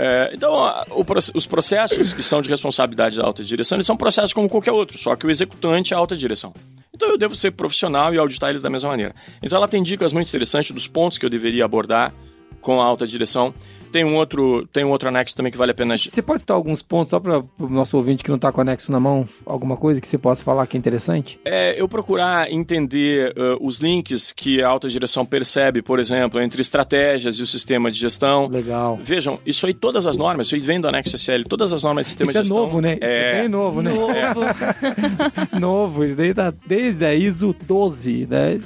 É, 0.00 0.30
então, 0.32 0.54
o 0.90 1.04
os 1.34 1.44
processos 1.44 2.12
que 2.12 2.22
são 2.22 2.40
de 2.40 2.48
responsabilidade 2.48 3.16
da 3.16 3.24
alta 3.24 3.42
direção, 3.42 3.74
eles 3.74 3.86
são 3.86 3.96
processos 3.96 4.32
como 4.32 4.48
qualquer 4.48 4.70
outro, 4.70 4.96
só 4.96 5.16
que 5.16 5.26
o 5.26 5.30
executante 5.30 5.92
é 5.92 5.96
a 5.96 5.98
alta 5.98 6.16
direção. 6.16 6.54
Então 6.94 7.08
eu 7.08 7.18
devo 7.18 7.34
ser 7.34 7.50
profissional 7.50 8.14
e 8.14 8.18
auditar 8.18 8.50
eles 8.50 8.62
da 8.62 8.70
mesma 8.70 8.90
maneira. 8.90 9.12
Então 9.42 9.56
ela 9.56 9.66
tem 9.66 9.82
dicas 9.82 10.12
muito 10.12 10.28
interessantes 10.28 10.70
dos 10.70 10.86
pontos 10.86 11.18
que 11.18 11.26
eu 11.26 11.30
deveria 11.30 11.64
abordar 11.64 12.14
com 12.60 12.80
a 12.80 12.84
alta 12.84 13.08
direção. 13.08 13.52
Tem 13.90 14.04
um 14.04 14.16
outro, 14.16 14.66
tem 14.72 14.84
um 14.84 14.90
outro 14.90 15.08
anexo 15.08 15.36
também 15.36 15.52
que 15.52 15.58
vale 15.58 15.72
a 15.72 15.74
pena. 15.74 15.96
Você 15.96 16.22
pode 16.22 16.40
citar 16.40 16.56
alguns 16.56 16.82
pontos, 16.82 17.10
só 17.10 17.20
para 17.20 17.38
o 17.58 17.68
nosso 17.68 17.96
ouvinte 17.96 18.24
que 18.24 18.30
não 18.30 18.38
tá 18.38 18.50
com 18.50 18.58
o 18.58 18.62
anexo 18.62 18.90
na 18.90 19.00
mão, 19.00 19.28
alguma 19.44 19.76
coisa 19.76 20.00
que 20.00 20.08
você 20.08 20.18
possa 20.18 20.42
falar 20.44 20.66
que 20.66 20.76
é 20.76 20.78
interessante? 20.78 21.38
É, 21.44 21.80
eu 21.80 21.88
procurar 21.88 22.50
entender 22.50 23.34
uh, 23.36 23.66
os 23.66 23.78
links 23.78 24.32
que 24.32 24.62
a 24.62 24.68
alta 24.68 24.88
direção 24.88 25.24
percebe, 25.24 25.82
por 25.82 25.98
exemplo, 25.98 26.40
entre 26.40 26.60
estratégias 26.60 27.36
e 27.36 27.42
o 27.42 27.46
sistema 27.46 27.90
de 27.90 27.98
gestão. 27.98 28.46
Legal. 28.48 28.98
Vem 29.02 29.18
isso 29.44 29.66
aí, 29.66 29.74
todas 29.74 30.06
as 30.06 30.16
normas, 30.16 30.46
isso 30.46 30.54
aí 30.54 30.60
vem 30.60 30.80
do 30.80 30.88
anexo 30.88 31.16
SL, 31.16 31.42
todas 31.48 31.72
as 31.72 31.82
normas 31.82 32.06
de 32.06 32.10
sistema 32.10 32.30
Isso 32.30 32.34
de 32.34 32.38
é 32.38 32.42
gestão. 32.44 32.58
novo, 32.58 32.80
né? 32.80 32.94
Isso 32.94 33.04
é 33.04 33.40
bem 33.40 33.48
novo, 33.48 33.82
né? 33.82 33.90
novo, 35.58 36.04
isso 36.04 36.16
daí 36.16 36.32
tá 36.32 36.52
desde 36.66 37.04
a 37.04 37.14
ISO 37.14 37.54
12, 37.66 38.26
né? 38.30 38.60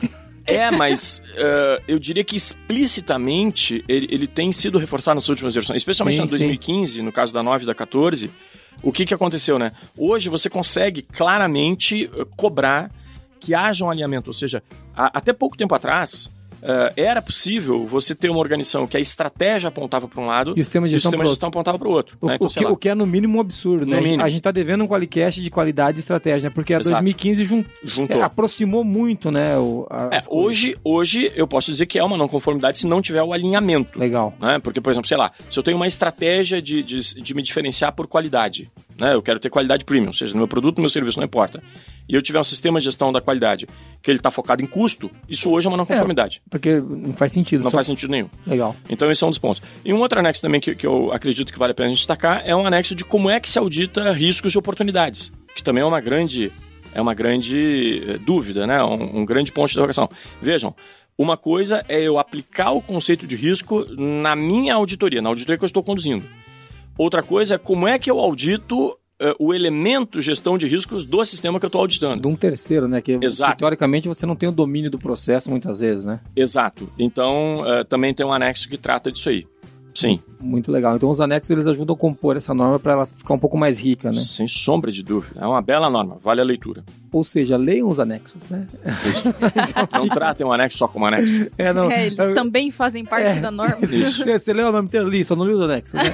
É, 0.52 0.70
mas 0.70 1.22
uh, 1.34 1.82
eu 1.86 1.98
diria 1.98 2.24
que 2.24 2.36
explicitamente 2.36 3.84
ele, 3.88 4.08
ele 4.10 4.26
tem 4.26 4.52
sido 4.52 4.78
reforçado 4.78 5.16
nas 5.16 5.28
últimas 5.28 5.54
versões, 5.54 5.78
especialmente 5.78 6.16
Sim, 6.16 6.22
na 6.22 6.28
2015, 6.28 7.02
no 7.02 7.12
caso 7.12 7.32
da 7.32 7.42
9 7.42 7.64
e 7.64 7.66
da 7.66 7.74
14. 7.74 8.30
O 8.82 8.92
que, 8.92 9.06
que 9.06 9.14
aconteceu, 9.14 9.58
né? 9.58 9.72
Hoje 9.96 10.28
você 10.28 10.50
consegue 10.50 11.02
claramente 11.02 12.06
uh, 12.06 12.26
cobrar 12.36 12.90
que 13.40 13.54
haja 13.54 13.84
um 13.84 13.90
alinhamento. 13.90 14.30
Ou 14.30 14.34
seja, 14.34 14.62
a, 14.94 15.18
até 15.18 15.32
pouco 15.32 15.56
tempo 15.56 15.74
atrás, 15.74 16.30
Uh, 16.62 16.94
era 16.96 17.20
possível 17.20 17.84
você 17.84 18.14
ter 18.14 18.30
uma 18.30 18.38
organização 18.38 18.86
que 18.86 18.96
a 18.96 19.00
estratégia 19.00 19.66
apontava 19.66 20.06
para 20.06 20.20
um 20.20 20.26
lado 20.26 20.54
e 20.56 20.60
o 20.60 20.64
sistema 20.64 20.86
de 20.86 20.92
gestão, 20.92 21.10
sistema 21.10 21.24
de 21.24 21.30
gestão 21.30 21.48
apontava 21.48 21.76
para 21.76 21.88
o 21.88 21.90
outro. 21.90 22.16
O, 22.20 22.28
né? 22.28 22.36
então, 22.36 22.46
o, 22.46 22.50
que, 22.50 22.64
o, 22.64 22.76
que, 22.76 22.88
é 22.88 22.94
no 22.94 23.04
mínimo 23.04 23.38
um 23.38 23.40
absurdo, 23.40 23.84
né? 23.84 24.00
Mínimo. 24.00 24.22
A 24.22 24.28
gente 24.28 24.38
está 24.38 24.52
devendo 24.52 24.84
um 24.84 24.86
qualicast 24.86 25.42
de 25.42 25.50
qualidade 25.50 25.98
e 25.98 26.00
estratégia, 26.00 26.48
né? 26.48 26.52
porque 26.54 26.72
a 26.72 26.78
Exato. 26.78 26.90
2015 26.94 27.44
jun... 27.44 27.64
Juntou. 27.82 28.20
É, 28.20 28.22
aproximou 28.22 28.84
muito, 28.84 29.30
né? 29.32 29.58
O, 29.58 29.88
é, 30.12 30.20
hoje, 30.30 30.76
hoje 30.84 31.32
eu 31.34 31.48
posso 31.48 31.68
dizer 31.70 31.86
que 31.86 31.98
é 31.98 32.04
uma 32.04 32.16
não 32.16 32.28
conformidade 32.28 32.78
se 32.78 32.86
não 32.86 33.02
tiver 33.02 33.22
o 33.24 33.32
alinhamento. 33.32 33.98
Legal. 33.98 34.32
Né? 34.40 34.60
Porque, 34.60 34.80
por 34.80 34.90
exemplo, 34.90 35.08
sei 35.08 35.16
lá, 35.16 35.32
se 35.50 35.58
eu 35.58 35.64
tenho 35.64 35.76
uma 35.76 35.86
estratégia 35.88 36.62
de, 36.62 36.82
de, 36.82 37.00
de 37.00 37.34
me 37.34 37.42
diferenciar 37.42 37.92
por 37.92 38.06
qualidade, 38.06 38.70
né? 39.02 39.14
Eu 39.14 39.20
quero 39.20 39.40
ter 39.40 39.50
qualidade 39.50 39.84
premium, 39.84 40.06
ou 40.06 40.12
seja, 40.12 40.32
no 40.32 40.38
meu 40.38 40.46
produto, 40.46 40.76
no 40.76 40.82
meu 40.82 40.88
serviço, 40.88 41.18
não 41.18 41.24
importa. 41.24 41.60
E 42.08 42.14
eu 42.14 42.22
tiver 42.22 42.38
um 42.38 42.44
sistema 42.44 42.78
de 42.78 42.84
gestão 42.84 43.12
da 43.12 43.20
qualidade 43.20 43.66
que 44.00 44.08
ele 44.08 44.18
está 44.20 44.30
focado 44.30 44.62
em 44.62 44.66
custo, 44.66 45.10
isso 45.28 45.50
hoje 45.50 45.66
é 45.66 45.70
uma 45.70 45.76
não 45.76 45.84
conformidade. 45.84 46.40
É, 46.46 46.48
porque 46.48 46.80
não 46.80 47.12
faz 47.12 47.32
sentido. 47.32 47.64
Não 47.64 47.70
só... 47.72 47.78
faz 47.78 47.88
sentido 47.88 48.10
nenhum. 48.10 48.28
Legal. 48.46 48.76
Então 48.88 49.10
esse 49.10 49.24
é 49.24 49.26
um 49.26 49.30
dos 49.30 49.40
pontos. 49.40 49.60
E 49.84 49.92
um 49.92 49.98
outro 49.98 50.20
anexo 50.20 50.40
também 50.40 50.60
que, 50.60 50.76
que 50.76 50.86
eu 50.86 51.12
acredito 51.12 51.52
que 51.52 51.58
vale 51.58 51.72
a 51.72 51.74
pena 51.74 51.88
a 51.88 51.88
gente 51.88 51.98
destacar 51.98 52.42
é 52.46 52.54
um 52.54 52.64
anexo 52.64 52.94
de 52.94 53.04
como 53.04 53.28
é 53.28 53.40
que 53.40 53.50
se 53.50 53.58
audita 53.58 54.12
riscos 54.12 54.54
e 54.54 54.58
oportunidades, 54.58 55.32
que 55.56 55.64
também 55.64 55.82
é 55.82 55.86
uma 55.86 56.00
grande 56.00 56.52
é 56.94 57.00
uma 57.00 57.14
grande 57.14 58.04
eh, 58.06 58.18
dúvida, 58.18 58.66
né? 58.68 58.84
Um, 58.84 59.20
um 59.20 59.24
grande 59.24 59.50
ponto 59.50 59.66
de 59.66 59.72
interrogação. 59.72 60.08
Vejam, 60.40 60.76
uma 61.18 61.36
coisa 61.36 61.84
é 61.88 62.00
eu 62.00 62.18
aplicar 62.18 62.70
o 62.70 62.80
conceito 62.80 63.26
de 63.26 63.34
risco 63.34 63.84
na 63.96 64.36
minha 64.36 64.74
auditoria, 64.74 65.20
na 65.20 65.30
auditoria 65.30 65.58
que 65.58 65.64
eu 65.64 65.66
estou 65.66 65.82
conduzindo. 65.82 66.24
Outra 67.02 67.20
coisa 67.20 67.56
é 67.56 67.58
como 67.58 67.88
é 67.88 67.98
que 67.98 68.08
eu 68.08 68.20
audito 68.20 68.90
uh, 68.90 68.96
o 69.36 69.52
elemento 69.52 70.20
gestão 70.20 70.56
de 70.56 70.68
riscos 70.68 71.04
do 71.04 71.24
sistema 71.24 71.58
que 71.58 71.66
eu 71.66 71.68
estou 71.68 71.80
auditando. 71.80 72.20
De 72.22 72.28
um 72.28 72.36
terceiro, 72.36 72.86
né? 72.86 73.00
Que, 73.00 73.18
Exato. 73.20 73.54
Que, 73.54 73.58
teoricamente 73.58 74.06
você 74.06 74.24
não 74.24 74.36
tem 74.36 74.48
o 74.48 74.52
domínio 74.52 74.88
do 74.88 75.00
processo 75.00 75.50
muitas 75.50 75.80
vezes, 75.80 76.06
né? 76.06 76.20
Exato. 76.36 76.88
Então 76.96 77.62
uh, 77.62 77.84
também 77.84 78.14
tem 78.14 78.24
um 78.24 78.32
anexo 78.32 78.68
que 78.68 78.78
trata 78.78 79.10
disso 79.10 79.30
aí. 79.30 79.44
Sim. 79.94 80.20
Muito 80.40 80.72
legal. 80.72 80.96
Então 80.96 81.08
os 81.08 81.20
anexos 81.20 81.50
eles 81.50 81.66
ajudam 81.66 81.94
a 81.94 81.98
compor 81.98 82.36
essa 82.36 82.52
norma 82.52 82.78
para 82.78 82.92
ela 82.92 83.06
ficar 83.06 83.34
um 83.34 83.38
pouco 83.38 83.56
mais 83.56 83.78
rica, 83.78 84.10
né? 84.10 84.20
Sem 84.20 84.48
sombra 84.48 84.90
de 84.90 85.02
dúvida. 85.02 85.40
É 85.40 85.46
uma 85.46 85.62
bela 85.62 85.88
norma, 85.88 86.16
vale 86.20 86.40
a 86.40 86.44
leitura. 86.44 86.82
Ou 87.12 87.22
seja, 87.22 87.56
leiam 87.56 87.88
os 87.88 88.00
anexos, 88.00 88.42
né? 88.48 88.66
Isso. 89.08 89.28
não 89.92 90.08
tratem 90.08 90.44
um 90.44 90.52
anexo 90.52 90.78
só 90.78 90.88
como 90.88 91.06
anexo. 91.06 91.48
É, 91.56 91.72
não. 91.72 91.90
É, 91.90 92.06
eles 92.06 92.18
eu... 92.18 92.34
também 92.34 92.70
fazem 92.70 93.04
parte 93.04 93.38
é. 93.38 93.40
da 93.40 93.50
norma. 93.50 93.76
Isso. 93.86 94.24
Você, 94.24 94.38
você 94.38 94.52
leu 94.52 94.68
o 94.68 94.72
nome 94.72 94.88
inteiro 94.88 95.06
ali, 95.06 95.24
só 95.24 95.36
não 95.36 95.46
li 95.46 95.52
os 95.52 95.60
anexos, 95.60 95.94
né? 95.94 96.04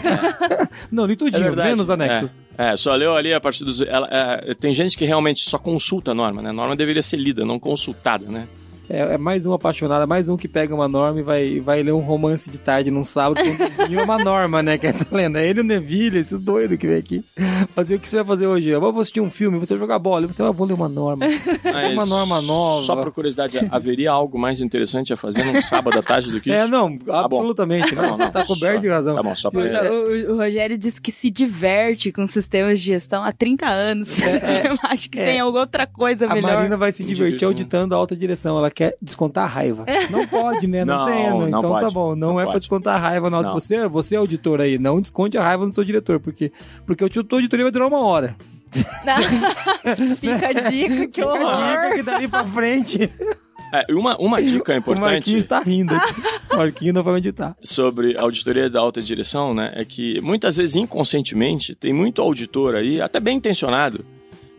não, 0.91 1.07
li 1.07 1.16
tudinho, 1.16 1.47
é 1.47 1.64
menos 1.64 1.89
anexos. 1.89 2.37
É. 2.57 2.72
é. 2.72 2.76
só 2.76 2.95
leu 2.95 3.14
ali 3.14 3.33
a 3.33 3.41
partir 3.41 3.64
dos... 3.64 3.81
Ela, 3.81 4.09
é, 4.11 4.55
tem 4.55 4.74
gente 4.74 4.99
que 4.99 5.05
realmente 5.05 5.49
só 5.49 5.59
consulta 5.59 6.11
a 6.11 6.14
norma, 6.14 6.43
né? 6.43 6.51
A 6.51 6.53
norma 6.53 6.76
deveria 6.76 7.03
ser 7.03 7.16
lida, 7.16 7.45
não 7.45 7.59
consultada, 7.59 8.26
né? 8.26 8.49
É, 8.91 9.14
é, 9.14 9.18
mais 9.18 9.45
um 9.45 9.53
apaixonado, 9.53 10.09
mais 10.09 10.28
um 10.28 10.36
que 10.36 10.49
pega 10.49 10.74
uma 10.74 10.89
norma 10.89 11.20
e 11.20 11.22
vai, 11.22 11.61
vai 11.61 11.82
ler 11.82 11.93
um 11.93 12.01
romance 12.01 12.51
de 12.51 12.59
tarde 12.59 12.91
num 12.91 13.03
sábado 13.03 13.41
com 13.45 13.82
é 13.82 14.03
uma 14.03 14.18
norma, 14.18 14.62
né? 14.62 14.78
Que 14.78 14.86
é, 14.86 14.93
tá 14.93 15.05
lendo. 15.11 15.36
É 15.36 15.47
ele 15.47 15.61
e 15.61 15.62
o 15.62 15.64
Neville, 15.64 16.18
esses 16.18 16.39
doidos 16.39 16.78
que 16.78 16.86
vem 16.86 16.97
aqui. 16.97 17.24
Fazer 17.74 17.97
o 17.97 17.99
que 17.99 18.09
você 18.09 18.16
vai 18.16 18.24
fazer 18.24 18.47
hoje? 18.47 18.68
Eu 18.68 18.80
vou 18.80 18.99
assistir 19.01 19.20
um 19.20 19.30
filme, 19.30 19.59
você 19.59 19.74
vai 19.74 19.80
jogar 19.80 19.99
bola. 19.99 20.26
Você 20.26 20.43
vai, 20.43 20.51
ah, 20.51 20.55
vou 20.55 20.66
ler 20.66 20.72
uma 20.72 20.89
norma. 20.89 21.26
Mas, 21.64 21.93
uma 21.93 22.07
norma 22.07 22.41
nova. 22.41 22.84
Só 22.84 22.97
por 22.97 23.12
curiosidade, 23.12 23.68
haveria 23.70 24.11
algo 24.11 24.39
mais 24.39 24.61
interessante 24.61 25.12
a 25.12 25.16
fazer 25.16 25.45
num 25.45 25.61
sábado 25.61 25.99
à 25.99 26.03
tarde 26.03 26.30
do 26.30 26.41
que 26.41 26.51
é, 26.53 26.57
isso? 26.57 26.64
É, 26.64 26.68
não, 26.68 26.97
tá 26.97 27.24
absolutamente. 27.24 27.95
Tá 27.95 28.09
Você 28.09 28.30
tá 28.30 28.45
coberto 28.45 28.76
só, 28.76 28.80
de 28.80 28.89
razão. 28.89 29.14
Tá 29.16 29.22
bom, 29.22 29.36
só 29.36 29.51
pra... 29.51 29.93
o, 29.93 30.32
o, 30.32 30.36
Rogério 30.36 30.78
disse 30.78 31.01
que 31.01 31.12
se 31.12 31.30
diverte 31.30 32.11
com 32.11 32.26
sistemas 32.26 32.80
de 32.80 32.86
gestão 32.86 33.22
há 33.22 33.32
30 33.32 33.66
anos. 33.66 34.22
É, 34.22 34.36
é, 34.36 34.68
Eu 34.72 34.78
acho 34.82 35.11
que 35.11 35.18
é, 35.18 35.24
tem 35.24 35.41
alguma 35.41 35.61
outra 35.61 35.86
coisa 35.86 36.26
a 36.26 36.34
melhor. 36.34 36.53
A 36.53 36.55
Marina 36.57 36.76
vai 36.76 36.93
se 36.93 37.05
divertir 37.05 37.45
auditando 37.45 37.93
a 37.93 37.97
alta 37.97 38.16
direção. 38.16 38.57
Ela 38.59 38.70
quer 38.79 38.97
descontar 39.03 39.53
raiva. 39.53 39.85
Não 40.09 40.24
pode, 40.29 40.68
né? 40.68 40.85
Não, 40.85 40.99
não 40.99 41.07
tem, 41.07 41.16
né? 41.16 41.49
Então 41.49 41.62
tá 41.62 41.68
pode. 41.68 41.87
tá 41.87 41.91
bom. 41.91 42.14
Não, 42.14 42.29
não 42.29 42.41
é 42.41 42.45
pode. 42.45 42.53
pra 42.53 42.59
descontar 42.61 42.95
a 42.95 42.99
raiva 42.99 43.29
na 43.29 43.39
hora 43.39 43.53
você, 43.53 43.89
você 43.89 44.14
é 44.14 44.18
auditor 44.18 44.61
aí. 44.61 44.79
Não 44.79 45.01
desconte 45.01 45.37
a 45.37 45.43
raiva 45.43 45.66
no 45.66 45.72
seu 45.72 45.83
diretor, 45.83 46.20
porque, 46.20 46.53
porque 46.87 47.05
o 47.05 47.11
teu 47.11 47.24
auditoria 47.33 47.64
vai 47.64 47.72
durar 47.72 47.89
uma 47.89 48.01
hora. 48.01 48.37
Fica 50.20 50.49
a 50.49 50.70
dica, 50.70 51.09
que 51.09 51.22
horror. 51.24 51.39
Fica 51.39 51.57
a 51.57 51.83
dica 51.83 51.95
que 51.97 52.03
dali 52.05 52.29
pra 52.29 52.45
frente. 52.45 53.11
É, 53.72 53.93
uma, 53.93 54.16
uma 54.16 54.41
dica 54.41 54.76
importante. 54.76 55.05
O 55.05 55.11
Marquinhos 55.11 55.41
está 55.41 55.59
rindo. 55.59 55.95
o 56.53 56.57
Marquinhos 56.57 56.95
não 56.95 57.03
vai 57.03 57.14
meditar. 57.14 57.57
Sobre 57.61 58.16
auditoria 58.16 58.70
da 58.70 58.79
alta 58.79 59.03
direção, 59.03 59.53
né? 59.55 59.72
É 59.74 59.85
que 59.85 60.20
muitas 60.20 60.57
vezes 60.57 60.76
inconscientemente 60.76 61.74
tem 61.74 61.93
muito 61.93 62.22
auditor 62.22 62.76
aí, 62.76 63.01
até 63.01 63.18
bem 63.18 63.39
intencionado, 63.39 64.05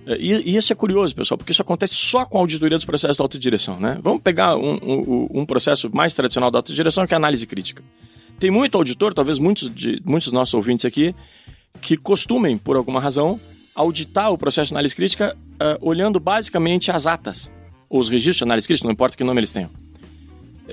é, 0.06 0.18
e, 0.20 0.56
isso 0.56 0.72
é 0.74 0.76
curioso, 0.76 1.16
pessoal, 1.16 1.38
porque 1.38 1.52
isso 1.52 1.62
acontece 1.62 1.96
só 1.96 2.26
com 2.26 2.38
a 2.38 2.42
auditoria 2.42 2.78
dos 2.78 2.86
processos 2.86 3.18
da 3.18 3.24
alta 3.24 3.38
direção, 3.38 3.80
né? 3.80 4.00
Vamos 4.02 4.22
pegar 4.22 4.56
um, 4.56 4.76
um, 4.82 5.28
um 5.42 5.46
processo 5.46 5.90
mais 5.94 6.16
tradicional 6.16 6.50
da 6.50 6.60
alta 6.60 6.74
direção, 6.74 7.06
que 7.06 7.14
é 7.14 7.16
a 7.16 7.20
análise 7.20 7.46
crítica. 7.46 7.84
Tem 8.40 8.50
muito 8.50 8.78
auditor, 8.78 9.14
talvez 9.14 9.38
muitos, 9.38 9.74
de, 9.74 10.02
muitos 10.06 10.28
dos 10.28 10.34
nossos 10.34 10.54
ouvintes 10.54 10.86
aqui, 10.86 11.14
que 11.82 11.98
costumem, 11.98 12.58
por 12.58 12.76
alguma 12.76 13.00
razão, 13.00 13.40
auditar 13.76 14.32
o 14.32 14.38
processo 14.38 14.70
de 14.70 14.74
análise 14.76 14.96
crítica 14.96 15.36
uh, 15.36 15.88
olhando 15.88 16.20
basicamente 16.20 16.92
as 16.92 17.06
atas, 17.06 17.52
ou 17.90 18.00
os 18.00 18.10
registros 18.10 18.38
de 18.38 18.44
análise 18.44 18.68
crítica, 18.68 18.88
não 18.88 18.94
importa 18.94 19.18
que 19.18 19.24
nome 19.24 19.40
eles 19.40 19.54
tenham. 19.54 19.70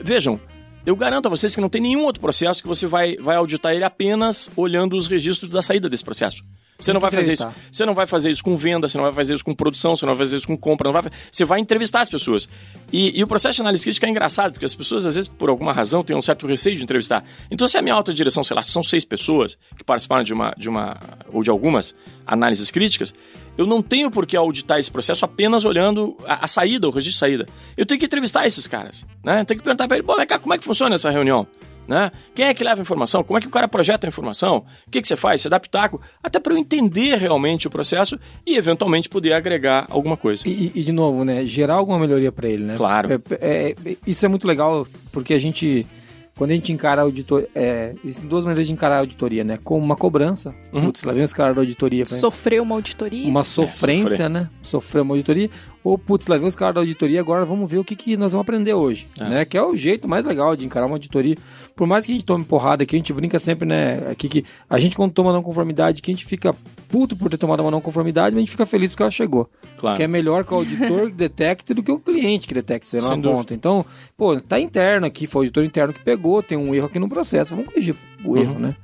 Vejam, 0.02 0.40
eu 0.84 0.94
garanto 0.94 1.26
a 1.26 1.28
vocês 1.28 1.54
que 1.54 1.60
não 1.60 1.68
tem 1.68 1.80
nenhum 1.80 2.04
outro 2.04 2.20
processo 2.20 2.62
que 2.62 2.68
você 2.68 2.86
vai, 2.86 3.16
vai 3.16 3.36
auditar 3.36 3.74
ele 3.74 3.84
apenas 3.84 4.50
olhando 4.56 4.96
os 4.96 5.08
registros 5.08 5.50
da 5.50 5.60
saída 5.60 5.88
desse 5.88 6.04
processo. 6.04 6.42
Você 6.78 6.92
não 6.92 7.00
vai 7.00 7.10
fazer 7.10 7.32
isso. 7.32 7.48
Você 7.72 7.86
não 7.86 7.94
vai 7.94 8.06
fazer 8.06 8.30
isso 8.30 8.44
com 8.44 8.56
venda, 8.56 8.86
você 8.86 8.98
não 8.98 9.04
vai 9.04 9.12
fazer 9.12 9.34
isso 9.34 9.44
com 9.44 9.54
produção, 9.54 9.96
você 9.96 10.04
não 10.04 10.14
vai 10.14 10.24
fazer 10.24 10.36
isso 10.38 10.46
com 10.46 10.56
compra, 10.56 10.90
não 10.90 10.92
vai, 10.92 11.10
você 11.30 11.44
vai 11.44 11.58
entrevistar 11.58 12.00
as 12.00 12.08
pessoas. 12.08 12.48
E, 12.92 13.18
e, 13.18 13.22
o 13.22 13.26
processo 13.26 13.56
de 13.56 13.60
análise 13.62 13.82
crítica 13.82 14.06
é 14.06 14.10
engraçado, 14.10 14.52
porque 14.52 14.66
as 14.66 14.74
pessoas, 14.74 15.06
às 15.06 15.14
vezes, 15.14 15.28
por 15.28 15.48
alguma 15.48 15.72
razão, 15.72 16.04
têm 16.04 16.16
um 16.16 16.22
certo 16.22 16.46
receio 16.46 16.76
de 16.76 16.82
entrevistar. 16.82 17.24
Então, 17.50 17.66
se 17.66 17.78
a 17.78 17.82
minha 17.82 17.94
alta 17.94 18.12
direção, 18.12 18.44
sei 18.44 18.54
lá, 18.54 18.62
são 18.62 18.82
seis 18.82 19.04
pessoas 19.04 19.56
que 19.76 19.82
participaram 19.82 20.22
de 20.22 20.32
uma, 20.32 20.54
de 20.56 20.68
uma 20.68 20.98
ou 21.32 21.42
de 21.42 21.50
algumas 21.50 21.94
análises 22.26 22.70
críticas, 22.70 23.14
eu 23.56 23.66
não 23.66 23.80
tenho 23.80 24.10
por 24.10 24.26
que 24.26 24.36
auditar 24.36 24.78
esse 24.78 24.90
processo 24.90 25.24
apenas 25.24 25.64
olhando 25.64 26.16
a, 26.26 26.44
a 26.44 26.48
saída, 26.48 26.86
o 26.86 26.90
registro 26.90 27.12
de 27.12 27.18
saída. 27.18 27.46
Eu 27.76 27.86
tenho 27.86 27.98
que 27.98 28.06
entrevistar 28.06 28.46
esses 28.46 28.66
caras. 28.66 29.04
Né? 29.24 29.40
Eu 29.40 29.44
tenho 29.46 29.58
que 29.58 29.64
perguntar 29.64 29.88
para 29.88 29.96
ele, 29.96 30.06
bom, 30.06 30.14
cá, 30.26 30.38
como 30.38 30.52
é 30.52 30.58
que 30.58 30.64
funciona 30.64 30.94
essa 30.94 31.10
reunião? 31.10 31.46
Né? 31.86 32.10
Quem 32.34 32.46
é 32.46 32.54
que 32.54 32.64
leva 32.64 32.80
a 32.80 32.82
informação? 32.82 33.22
Como 33.22 33.38
é 33.38 33.40
que 33.40 33.46
o 33.46 33.50
cara 33.50 33.68
projeta 33.68 34.06
a 34.06 34.08
informação? 34.08 34.64
O 34.86 34.90
que, 34.90 35.00
que 35.00 35.06
você 35.06 35.16
faz? 35.16 35.40
Você 35.40 35.48
dá 35.48 35.60
pitaco? 35.60 36.00
Até 36.22 36.40
para 36.40 36.52
eu 36.52 36.58
entender 36.58 37.16
realmente 37.16 37.66
o 37.66 37.70
processo 37.70 38.18
e 38.44 38.56
eventualmente 38.56 39.08
poder 39.08 39.32
agregar 39.32 39.86
alguma 39.88 40.16
coisa. 40.16 40.46
E, 40.48 40.72
e 40.74 40.82
de 40.82 40.92
novo, 40.92 41.24
né? 41.24 41.44
Gerar 41.44 41.74
alguma 41.74 41.98
melhoria 41.98 42.32
para 42.32 42.48
ele, 42.48 42.64
né? 42.64 42.74
Claro. 42.76 43.12
É, 43.12 43.20
é, 43.40 43.76
é, 43.84 43.96
isso 44.06 44.24
é 44.24 44.28
muito 44.28 44.46
legal 44.46 44.86
porque 45.12 45.32
a 45.34 45.38
gente 45.38 45.86
quando 46.36 46.50
a 46.50 46.54
gente 46.54 46.70
encara 46.70 47.00
a 47.00 47.04
auditoria, 47.04 47.48
é, 47.54 47.94
existem 48.04 48.28
duas 48.28 48.44
maneiras 48.44 48.66
de 48.66 48.72
encarar 48.72 48.96
a 48.96 48.98
auditoria, 48.98 49.42
né? 49.42 49.58
Como 49.64 49.82
uma 49.82 49.96
cobrança, 49.96 50.54
uhum. 50.70 50.84
putz, 50.84 51.02
lá 51.02 51.14
vem 51.14 51.22
os 51.22 51.32
caras 51.32 51.56
da 51.56 51.62
auditoria. 51.62 52.04
Sofreu 52.04 52.62
uma 52.62 52.74
auditoria. 52.74 53.26
Uma 53.26 53.42
sofrência, 53.42 54.24
é, 54.24 54.28
né? 54.28 54.50
Sofreu 54.60 55.02
uma 55.02 55.14
auditoria. 55.14 55.48
Ou, 55.82 55.96
putz, 55.96 56.26
lá 56.26 56.36
vem 56.36 56.46
os 56.46 56.54
caras 56.54 56.74
da 56.74 56.80
auditoria, 56.82 57.20
agora 57.20 57.46
vamos 57.46 57.70
ver 57.70 57.78
o 57.78 57.84
que, 57.84 57.96
que 57.96 58.18
nós 58.18 58.32
vamos 58.32 58.44
aprender 58.44 58.74
hoje, 58.74 59.08
é. 59.18 59.24
né? 59.24 59.44
Que 59.46 59.56
é 59.56 59.62
o 59.62 59.74
jeito 59.74 60.06
mais 60.06 60.26
legal 60.26 60.54
de 60.54 60.66
encarar 60.66 60.84
uma 60.84 60.96
auditoria. 60.96 61.36
Por 61.74 61.86
mais 61.86 62.04
que 62.04 62.12
a 62.12 62.14
gente 62.14 62.26
tome 62.26 62.44
porrada 62.44 62.82
aqui, 62.82 62.96
a 62.96 62.98
gente 62.98 63.14
brinca 63.14 63.38
sempre, 63.38 63.66
né? 63.66 64.06
Aqui 64.10 64.28
que 64.28 64.44
a 64.68 64.78
gente 64.78 64.94
quando 64.94 65.12
toma 65.12 65.32
não 65.32 65.42
conformidade, 65.42 66.02
que 66.02 66.10
a 66.10 66.14
gente 66.14 66.26
fica 66.26 66.54
puto 66.88 67.16
por 67.16 67.30
ter 67.30 67.36
tomado 67.36 67.60
uma 67.60 67.70
não 67.70 67.80
conformidade, 67.80 68.34
mas 68.34 68.38
a 68.38 68.40
gente 68.40 68.50
fica 68.50 68.66
feliz 68.66 68.90
porque 68.90 69.02
ela 69.02 69.10
chegou. 69.10 69.48
Claro. 69.76 69.96
Que 69.96 70.02
é 70.02 70.08
melhor 70.08 70.44
que 70.44 70.52
o 70.52 70.56
auditor 70.56 71.10
detecte 71.12 71.74
do 71.74 71.82
que 71.82 71.90
o 71.90 71.98
cliente 71.98 72.48
que 72.48 72.54
detecte 72.54 72.96
isso 72.96 72.96
é 72.96 73.14
uma 73.14 73.22
ponta. 73.22 73.54
Então, 73.54 73.84
pô, 74.16 74.40
tá 74.40 74.58
interno 74.58 75.06
aqui, 75.06 75.26
foi 75.26 75.40
o 75.40 75.42
auditor 75.42 75.64
interno 75.64 75.92
que 75.92 76.00
pegou, 76.00 76.42
tem 76.42 76.56
um 76.56 76.74
erro 76.74 76.86
aqui 76.86 76.98
no 76.98 77.08
processo, 77.08 77.54
vamos 77.54 77.70
corrigir 77.70 77.94
o 78.24 78.30
uhum. 78.30 78.36
erro, 78.36 78.58
né? 78.58 78.76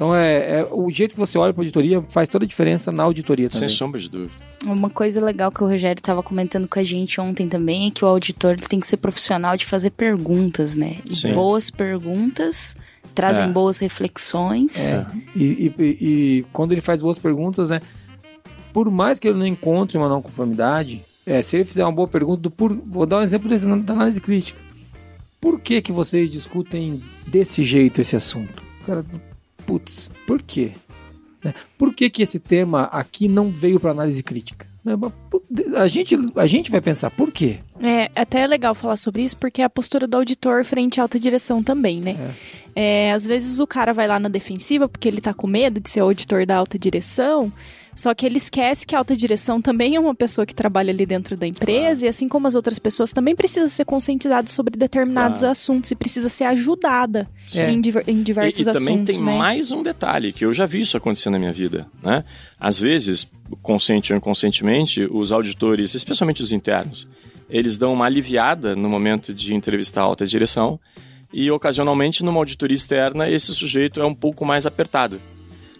Então, 0.00 0.14
é, 0.14 0.60
é, 0.60 0.68
o 0.70 0.90
jeito 0.90 1.12
que 1.12 1.18
você 1.18 1.36
olha 1.36 1.52
para 1.52 1.60
a 1.60 1.64
auditoria 1.64 2.02
faz 2.08 2.26
toda 2.26 2.46
a 2.46 2.48
diferença 2.48 2.90
na 2.90 3.02
auditoria 3.02 3.50
também. 3.50 3.68
Sem 3.68 3.76
sombra 3.76 4.00
de 4.00 4.08
dúvida. 4.08 4.32
Uma 4.64 4.88
coisa 4.88 5.22
legal 5.22 5.52
que 5.52 5.62
o 5.62 5.66
Rogério 5.66 6.00
estava 6.00 6.22
comentando 6.22 6.66
com 6.66 6.78
a 6.78 6.82
gente 6.82 7.20
ontem 7.20 7.46
também 7.46 7.86
é 7.86 7.90
que 7.90 8.02
o 8.02 8.08
auditor 8.08 8.56
tem 8.56 8.80
que 8.80 8.86
ser 8.86 8.96
profissional 8.96 9.58
de 9.58 9.66
fazer 9.66 9.90
perguntas, 9.90 10.74
né? 10.74 10.96
Sim. 11.10 11.34
Boas 11.34 11.70
perguntas 11.70 12.74
trazem 13.14 13.44
é. 13.44 13.48
boas 13.48 13.78
reflexões. 13.78 14.90
É. 14.90 15.06
E, 15.34 15.44
e, 15.44 15.74
e, 15.78 16.46
quando 16.52 16.72
ele 16.72 16.80
faz 16.80 17.02
boas 17.02 17.18
perguntas, 17.18 17.70
né? 17.70 17.80
Por 18.72 18.90
mais 18.90 19.18
que 19.18 19.28
ele 19.28 19.38
não 19.38 19.46
encontre 19.46 19.98
uma 19.98 20.08
não 20.08 20.22
conformidade, 20.22 21.02
é, 21.26 21.42
se 21.42 21.56
ele 21.56 21.64
fizer 21.64 21.84
uma 21.84 21.92
boa 21.92 22.08
pergunta, 22.08 22.40
do 22.40 22.50
por, 22.50 22.72
vou 22.72 23.06
dar 23.06 23.18
um 23.18 23.22
exemplo 23.22 23.48
desse, 23.48 23.66
da 23.66 23.92
análise 23.92 24.20
crítica. 24.20 24.60
Por 25.40 25.60
que, 25.60 25.80
que 25.80 25.92
vocês 25.92 26.30
discutem 26.30 27.02
desse 27.26 27.64
jeito 27.64 28.00
esse 28.00 28.14
assunto? 28.14 28.62
Cara, 28.84 29.04
putz, 29.66 30.10
por 30.26 30.42
quê? 30.42 30.72
Né? 31.42 31.54
Por 31.78 31.94
que, 31.94 32.10
que 32.10 32.22
esse 32.22 32.38
tema 32.38 32.84
aqui 32.84 33.26
não 33.26 33.50
veio 33.50 33.80
para 33.80 33.90
análise 33.90 34.22
crítica? 34.22 34.66
Né? 34.84 34.94
A 35.76 35.86
gente, 35.86 36.16
a 36.36 36.46
gente 36.46 36.70
vai 36.70 36.80
pensar, 36.80 37.10
por 37.10 37.30
quê? 37.30 37.58
É, 37.80 38.10
até 38.14 38.40
é 38.40 38.46
legal 38.46 38.74
falar 38.74 38.96
sobre 38.96 39.22
isso, 39.22 39.36
porque 39.36 39.62
é 39.62 39.64
a 39.64 39.70
postura 39.70 40.06
do 40.06 40.16
auditor 40.16 40.64
frente 40.64 41.00
à 41.00 41.04
alta 41.04 41.18
direção 41.18 41.62
também, 41.62 42.00
né? 42.00 42.10
É. 42.12 42.34
É, 42.82 43.12
às 43.12 43.26
vezes 43.26 43.58
o 43.60 43.66
cara 43.66 43.92
vai 43.92 44.06
lá 44.08 44.18
na 44.18 44.28
defensiva 44.28 44.88
porque 44.88 45.06
ele 45.08 45.20
tá 45.20 45.34
com 45.34 45.46
medo 45.46 45.80
de 45.80 45.88
ser 45.90 46.00
auditor 46.00 46.46
da 46.46 46.56
alta 46.56 46.78
direção, 46.78 47.52
Só 47.94 48.14
que 48.14 48.24
ele 48.24 48.38
esquece 48.38 48.86
que 48.86 48.94
a 48.94 48.98
alta 48.98 49.14
direção 49.14 49.60
também 49.60 49.94
é 49.96 50.00
uma 50.00 50.14
pessoa 50.14 50.46
que 50.46 50.54
trabalha 50.54 50.90
ali 50.90 51.04
dentro 51.04 51.36
da 51.36 51.46
empresa, 51.46 52.06
e 52.06 52.08
assim 52.08 52.28
como 52.28 52.46
as 52.46 52.54
outras 52.54 52.78
pessoas, 52.78 53.12
também 53.12 53.34
precisa 53.36 53.68
ser 53.68 53.84
conscientizada 53.84 54.48
sobre 54.48 54.78
determinados 54.78 55.42
assuntos 55.42 55.90
e 55.90 55.96
precisa 55.96 56.28
ser 56.30 56.44
ajudada 56.44 57.28
É. 57.54 57.70
em, 57.70 57.78
diver- 57.80 58.04
em 58.06 58.20
E, 58.20 58.22
diversos 58.22 58.60
e 58.60 58.64
também 58.64 58.94
assuntos, 58.94 59.16
tem 59.16 59.24
né? 59.24 59.36
mais 59.36 59.70
um 59.72 59.82
detalhe, 59.82 60.32
que 60.32 60.46
eu 60.46 60.52
já 60.54 60.64
vi 60.64 60.80
isso 60.80 60.96
acontecer 60.96 61.28
na 61.28 61.38
minha 61.38 61.52
vida, 61.52 61.86
né? 62.02 62.24
Às 62.58 62.80
vezes, 62.80 63.26
consciente 63.60 64.12
ou 64.14 64.16
inconscientemente, 64.16 65.06
os 65.10 65.30
auditores, 65.30 65.94
especialmente 65.94 66.42
os 66.42 66.52
internos, 66.52 67.06
eles 67.50 67.76
dão 67.76 67.92
uma 67.92 68.06
aliviada 68.06 68.74
no 68.74 68.88
momento 68.88 69.34
de 69.34 69.52
entrevistar 69.52 70.00
a 70.02 70.04
alta 70.04 70.24
direção 70.24 70.78
e, 71.32 71.50
ocasionalmente, 71.50 72.24
numa 72.24 72.38
auditoria 72.38 72.74
externa, 72.74 73.28
esse 73.30 73.54
sujeito 73.54 74.00
é 74.00 74.04
um 74.04 74.14
pouco 74.14 74.44
mais 74.44 74.66
apertado. 74.66 75.20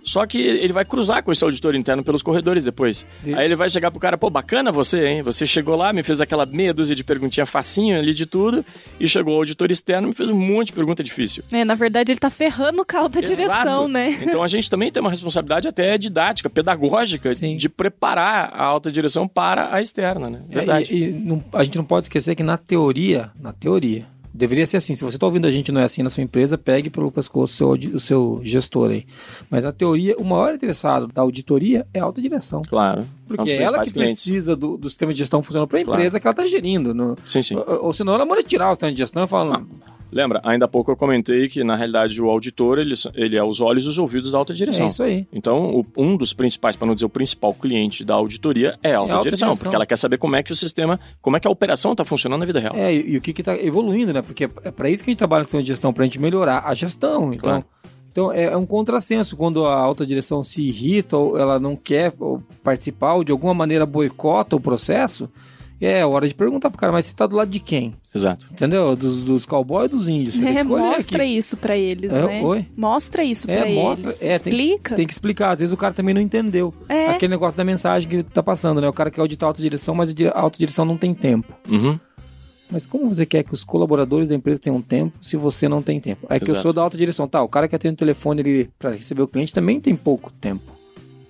Só 0.02 0.24
que 0.24 0.38
ele 0.40 0.72
vai 0.72 0.82
cruzar 0.82 1.22
com 1.22 1.30
esse 1.30 1.44
auditor 1.44 1.74
interno 1.74 2.02
pelos 2.02 2.22
corredores 2.22 2.64
depois. 2.64 3.06
E- 3.22 3.34
Aí 3.34 3.44
ele 3.44 3.54
vai 3.54 3.68
chegar 3.68 3.90
pro 3.90 4.00
cara, 4.00 4.16
pô, 4.16 4.30
bacana 4.30 4.72
você, 4.72 5.06
hein? 5.06 5.22
Você 5.22 5.46
chegou 5.46 5.76
lá, 5.76 5.92
me 5.92 6.02
fez 6.02 6.22
aquela 6.22 6.46
meia 6.46 6.72
dúzia 6.72 6.96
de 6.96 7.04
perguntinha 7.04 7.44
facinho 7.44 7.98
ali 7.98 8.14
de 8.14 8.24
tudo, 8.24 8.64
e 8.98 9.06
chegou 9.06 9.34
o 9.34 9.36
auditor 9.36 9.70
externo 9.70 10.06
e 10.06 10.10
me 10.10 10.14
fez 10.14 10.30
um 10.30 10.34
monte 10.38 10.68
de 10.68 10.72
pergunta 10.72 11.04
difícil. 11.04 11.44
É, 11.52 11.66
na 11.66 11.74
verdade, 11.74 12.10
ele 12.12 12.18
tá 12.18 12.30
ferrando 12.30 12.82
com 12.82 12.96
a 12.96 13.00
alta 13.00 13.20
direção, 13.20 13.44
Exato. 13.44 13.88
né? 13.88 14.18
Então 14.26 14.42
a 14.42 14.48
gente 14.48 14.70
também 14.70 14.90
tem 14.90 15.02
uma 15.02 15.10
responsabilidade 15.10 15.68
até 15.68 15.98
didática, 15.98 16.48
pedagógica, 16.48 17.34
Sim. 17.34 17.58
de 17.58 17.68
preparar 17.68 18.52
a 18.54 18.64
alta 18.64 18.90
direção 18.90 19.28
para 19.28 19.68
a 19.74 19.82
externa, 19.82 20.30
né? 20.30 20.40
Verdade. 20.48 20.90
É, 20.94 20.96
E, 20.96 21.04
e 21.08 21.12
não- 21.12 21.44
a 21.52 21.62
gente 21.62 21.76
não 21.76 21.84
pode 21.84 22.06
esquecer 22.06 22.34
que 22.34 22.42
na 22.42 22.56
teoria, 22.56 23.30
na 23.38 23.52
teoria, 23.52 24.06
deveria 24.32 24.66
ser 24.66 24.76
assim. 24.78 24.94
Se 24.94 25.02
você 25.04 25.16
está 25.16 25.26
ouvindo 25.26 25.46
a 25.46 25.50
gente 25.50 25.70
não 25.72 25.80
é 25.80 25.84
assim 25.84 26.02
na 26.02 26.10
sua 26.10 26.22
empresa, 26.22 26.56
pegue 26.58 26.88
pelo 26.90 27.10
pescoço 27.10 27.70
o 27.70 27.76
seu, 27.76 27.96
o 27.96 28.00
seu 28.00 28.40
gestor 28.44 28.90
aí. 28.90 29.06
Mas 29.50 29.64
na 29.64 29.72
teoria, 29.72 30.16
o 30.18 30.24
maior 30.24 30.54
interessado 30.54 31.06
da 31.08 31.22
auditoria 31.22 31.86
é 31.94 32.00
a 32.00 32.04
alta 32.04 32.20
direção. 32.22 32.62
Claro. 32.62 33.04
Porque 33.26 33.50
é 33.50 33.56
é 33.56 33.62
ela 33.62 33.82
que 33.82 33.92
clientes. 33.92 34.22
precisa 34.24 34.56
do, 34.56 34.76
do 34.76 34.88
sistema 34.88 35.12
de 35.12 35.18
gestão 35.18 35.42
funcionando 35.42 35.68
para 35.68 35.78
a 35.80 35.84
Claro. 35.84 36.00
empresa 36.00 36.18
que 36.20 36.26
ela 36.26 36.32
está 36.32 36.46
gerindo. 36.46 36.92
no- 36.94 37.16
Sim, 37.26 37.42
sim. 37.42 37.56
ou, 37.56 37.86
ou 37.86 37.92
senão 37.92 38.14
ela 38.14 38.24
manda 38.26 38.42
tirar 38.42 38.70
o 38.70 38.74
sistema 38.74 38.92
de 38.92 38.98
gestão 38.98 39.24
e 39.24 39.28
fala. 39.28 39.62
Ah, 39.86 39.90
Lembra, 40.12 40.40
ainda 40.44 40.64
há 40.64 40.68
pouco 40.68 40.90
eu 40.90 40.96
comentei 40.96 41.48
que, 41.48 41.62
na 41.62 41.76
realidade, 41.76 42.20
o 42.20 42.28
auditor, 42.28 42.78
ele, 42.78 42.94
ele 43.14 43.36
é 43.36 43.44
os 43.44 43.60
olhos 43.60 43.84
e 43.84 43.88
os 43.88 43.98
ouvidos 43.98 44.32
da 44.32 44.38
alta 44.38 44.52
direção. 44.52 44.84
é 44.84 44.88
isso 44.88 45.02
aí. 45.02 45.26
Então, 45.32 45.74
o- 45.80 45.86
um 45.96 46.16
dos 46.16 46.32
principais, 46.32 46.74
para 46.76 46.86
não 46.86 46.94
dizer 46.94 47.06
o 47.06 47.08
principal 47.10 47.54
cliente 47.54 48.04
da 48.04 48.14
auditoria 48.14 48.78
é 48.82 48.94
a 48.94 48.98
alta, 48.98 49.10
É 49.10 49.12
a 49.12 49.16
alta 49.16 49.28
direção, 49.28 49.48
direção. 49.48 49.64
porque 49.64 49.76
ela 49.76 49.86
quer 49.86 49.96
saber 49.96 50.18
como 50.18 50.36
é 50.36 50.42
que 50.42 50.52
o 50.52 50.56
sistema, 50.56 50.98
como 51.22 51.36
é 51.36 51.40
que 51.40 51.46
a 51.46 51.50
operação 51.50 51.92
está 51.92 52.04
funcionando 52.04 52.40
na 52.40 52.46
vida 52.46 52.58
real. 52.60 52.74
É, 52.74 52.92
e, 52.94 53.12
e 53.12 53.16
o 53.16 53.20
que 53.20 53.30
está 53.30 53.54
evoluindo, 53.56 54.12
né? 54.12 54.22
Porque 54.22 54.44
é 54.64 54.70
para 54.70 54.90
isso 54.90 55.02
que 55.04 55.10
a 55.10 55.12
gente 55.12 55.18
trabalha 55.18 55.40
no 55.40 55.44
sistema 55.46 55.62
de 55.62 55.68
gestão, 55.68 55.92
para 55.92 56.02
a 56.02 56.06
gente 56.06 56.18
melhorar 56.20 56.62
a 56.66 56.74
gestão. 56.74 57.28
Então, 57.32 57.38
Claro. 57.38 57.64
então 58.10 58.32
é, 58.32 58.44
é 58.44 58.56
um 58.56 58.66
contrassenso 58.66 59.36
quando 59.36 59.64
a 59.64 59.74
alta 59.74 60.04
direção 60.04 60.42
se 60.42 60.60
irrita 60.62 61.16
ou 61.16 61.38
ela 61.38 61.58
não 61.60 61.76
quer 61.76 62.12
participar 62.62 63.14
ou 63.14 63.24
de 63.24 63.32
alguma 63.32 63.54
maneira 63.54 63.86
boicota 63.86 64.56
o 64.56 64.60
processo. 64.60 65.28
É 65.80 66.04
hora 66.04 66.28
de 66.28 66.34
perguntar 66.34 66.68
pro 66.68 66.78
cara, 66.78 66.92
mas 66.92 67.06
você 67.06 67.14
tá 67.16 67.26
do 67.26 67.36
lado 67.36 67.50
de 67.50 67.58
quem? 67.58 67.94
Exato. 68.14 68.46
Entendeu? 68.52 68.94
Dos, 68.94 69.24
dos 69.24 69.46
cowboys 69.46 69.90
e 69.90 69.96
dos 69.96 70.08
índios. 70.08 70.34
Tem 70.36 70.58
É, 70.58 70.62
mostra 70.64 71.22
aqui. 71.22 71.36
isso 71.38 71.56
pra 71.56 71.76
eles, 71.76 72.12
É, 72.12 72.26
né? 72.26 72.42
oi? 72.42 72.66
Mostra 72.76 73.24
isso 73.24 73.50
É, 73.50 73.62
pra 73.62 73.70
mostra. 73.70 74.10
eles. 74.10 74.22
É, 74.22 74.38
tem- 74.38 74.52
Explica. 74.52 74.94
Tem 74.94 75.06
que 75.06 75.12
explicar. 75.12 75.50
Às 75.52 75.60
vezes 75.60 75.72
o 75.72 75.76
cara 75.78 75.94
também 75.94 76.12
não 76.14 76.20
entendeu. 76.20 76.74
É. 76.88 77.08
Aquele 77.10 77.30
negócio 77.30 77.56
da 77.56 77.64
mensagem 77.64 78.08
que 78.08 78.22
tá 78.22 78.42
passando, 78.42 78.80
né? 78.80 78.88
O 78.88 78.92
cara 78.92 79.10
quer 79.10 79.22
auditar 79.22 79.46
a 79.46 79.50
alta 79.50 79.62
direção, 79.62 79.94
mas 79.94 80.10
a 80.10 80.12
dire- 80.12 80.32
a 80.34 80.40
alta 80.40 80.58
direção 80.58 80.84
não 80.84 80.98
tem 80.98 81.14
tempo. 81.14 81.50
Uhum. 81.68 81.98
Mas 82.70 82.86
como 82.86 83.08
você 83.08 83.24
quer 83.26 83.42
que 83.42 83.52
os 83.52 83.64
colaboradores 83.64 84.28
da 84.28 84.34
empresa 84.34 84.60
tenham 84.60 84.80
tempo 84.80 85.12
se 85.20 85.36
você 85.36 85.68
não 85.68 85.82
tem 85.82 85.98
tempo? 85.98 86.26
É 86.30 86.38
que 86.38 86.44
eu 86.50 86.54
Exato. 86.54 86.62
sou 86.62 86.72
da 86.72 86.82
alta 86.82 86.96
direção. 86.96 87.26
Tá, 87.26 87.42
o 87.42 87.48
cara 87.48 87.66
que 87.66 87.74
atende 87.74 87.94
o 87.94 87.96
telefone 87.96 88.40
ali 88.42 88.70
para 88.78 88.90
receber 88.90 89.22
o 89.22 89.26
cliente 89.28 89.52
também 89.52 89.80
tem 89.80 89.96
pouco 89.96 90.30
tempo. 90.32 90.62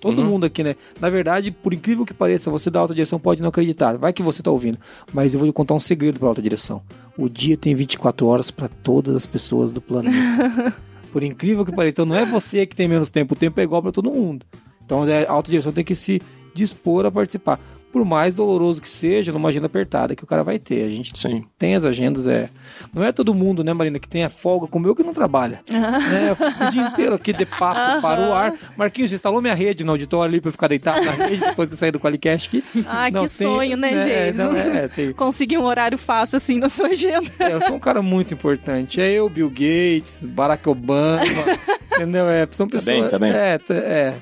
Todo 0.01 0.19
Uhum. 0.19 0.29
mundo 0.29 0.45
aqui, 0.45 0.63
né? 0.63 0.75
Na 0.99 1.09
verdade, 1.09 1.51
por 1.51 1.73
incrível 1.73 2.03
que 2.05 2.13
pareça, 2.13 2.49
você 2.49 2.71
da 2.71 2.79
alta 2.79 2.93
direção 2.93 3.19
pode 3.19 3.41
não 3.41 3.49
acreditar. 3.49 3.97
Vai 3.97 4.11
que 4.11 4.23
você 4.23 4.41
tá 4.41 4.49
ouvindo. 4.49 4.79
Mas 5.13 5.33
eu 5.35 5.39
vou 5.39 5.53
contar 5.53 5.75
um 5.75 5.79
segredo 5.79 6.19
pra 6.19 6.27
alta 6.27 6.41
direção. 6.41 6.81
O 7.15 7.29
dia 7.29 7.55
tem 7.55 7.75
24 7.75 8.25
horas 8.25 8.49
para 8.49 8.67
todas 8.67 9.15
as 9.15 9.27
pessoas 9.27 9.71
do 9.71 9.79
planeta. 9.79 10.75
por 11.13 11.21
incrível 11.23 11.63
que 11.63 11.71
pareça. 11.71 11.91
Então 11.93 12.05
não 12.05 12.15
é 12.15 12.25
você 12.25 12.65
que 12.65 12.75
tem 12.75 12.87
menos 12.87 13.11
tempo. 13.11 13.33
O 13.35 13.37
tempo 13.37 13.59
é 13.59 13.63
igual 13.63 13.81
para 13.81 13.91
todo 13.91 14.09
mundo. 14.09 14.43
Então 14.83 15.07
é, 15.07 15.25
a 15.27 15.31
alta 15.31 15.51
direção 15.51 15.71
tem 15.71 15.83
que 15.85 15.93
se 15.93 16.19
dispor 16.53 17.05
a 17.05 17.11
participar. 17.11 17.59
Por 17.91 18.05
mais 18.05 18.33
doloroso 18.33 18.81
que 18.81 18.87
seja, 18.87 19.31
numa 19.31 19.49
agenda 19.49 19.65
apertada 19.65 20.15
que 20.15 20.23
o 20.23 20.27
cara 20.27 20.43
vai 20.43 20.57
ter. 20.57 20.85
A 20.85 20.89
gente 20.89 21.11
Sim. 21.17 21.43
tem 21.59 21.75
as 21.75 21.83
agendas, 21.83 22.25
é. 22.27 22.49
Não 22.93 23.03
é 23.03 23.11
todo 23.11 23.33
mundo, 23.33 23.63
né, 23.63 23.73
Marina, 23.73 23.99
que 23.99 24.07
tem 24.07 24.23
a 24.23 24.29
folga 24.29 24.65
como 24.67 24.87
eu 24.87 24.95
que 24.95 25.03
não 25.03 25.13
trabalha. 25.13 25.59
né? 25.69 26.27
Eu 26.29 26.35
fico 26.35 26.63
o 26.63 26.71
dia 26.71 26.81
inteiro 26.83 27.13
aqui 27.15 27.33
de 27.33 27.45
papo 27.45 28.01
para 28.01 28.21
o 28.21 28.33
ar. 28.33 28.53
Marquinhos, 28.77 29.09
você 29.11 29.15
instalou 29.15 29.41
minha 29.41 29.53
rede 29.53 29.83
no 29.83 29.91
auditório 29.91 30.29
ali 30.31 30.39
pra 30.41 30.47
eu 30.49 30.51
ficar 30.53 30.67
deitado 30.67 31.03
na 31.05 31.11
rede 31.11 31.39
depois 31.41 31.67
que 31.69 31.75
eu 31.75 31.79
saí 31.79 31.91
do 31.91 31.99
Qualicast 31.99 32.47
aqui. 32.47 32.63
Ah, 32.87 33.09
Não, 33.11 33.25
que 33.25 33.37
tem- 33.37 33.47
sonho, 33.47 33.75
né, 33.77 33.93
é, 33.93 34.27
Geison? 34.33 34.51
não, 34.51 34.57
é, 34.57 34.87
tem- 34.87 35.11
Conseguir 35.13 35.57
um 35.57 35.63
horário 35.65 35.97
fácil 35.97 36.37
assim 36.37 36.57
na 36.59 36.69
sua 36.69 36.87
agenda. 36.87 37.29
é, 37.39 37.53
eu 37.53 37.61
sou 37.61 37.75
um 37.75 37.79
cara 37.79 38.01
muito 38.01 38.33
importante. 38.33 39.01
É 39.01 39.11
eu, 39.11 39.27
Bill 39.29 39.49
Gates, 39.49 40.25
Barack 40.25 40.67
Obama, 40.69 41.21
entendeu? 41.95 42.29
É, 42.29 42.47
são 42.51 42.67
Tá 42.67 42.77
pessoas. 42.77 42.99
bem, 43.01 43.09
tá 43.09 43.19
bem. 43.19 43.31
É, 43.31 43.57
tá- 43.57 43.73
é. 43.73 44.13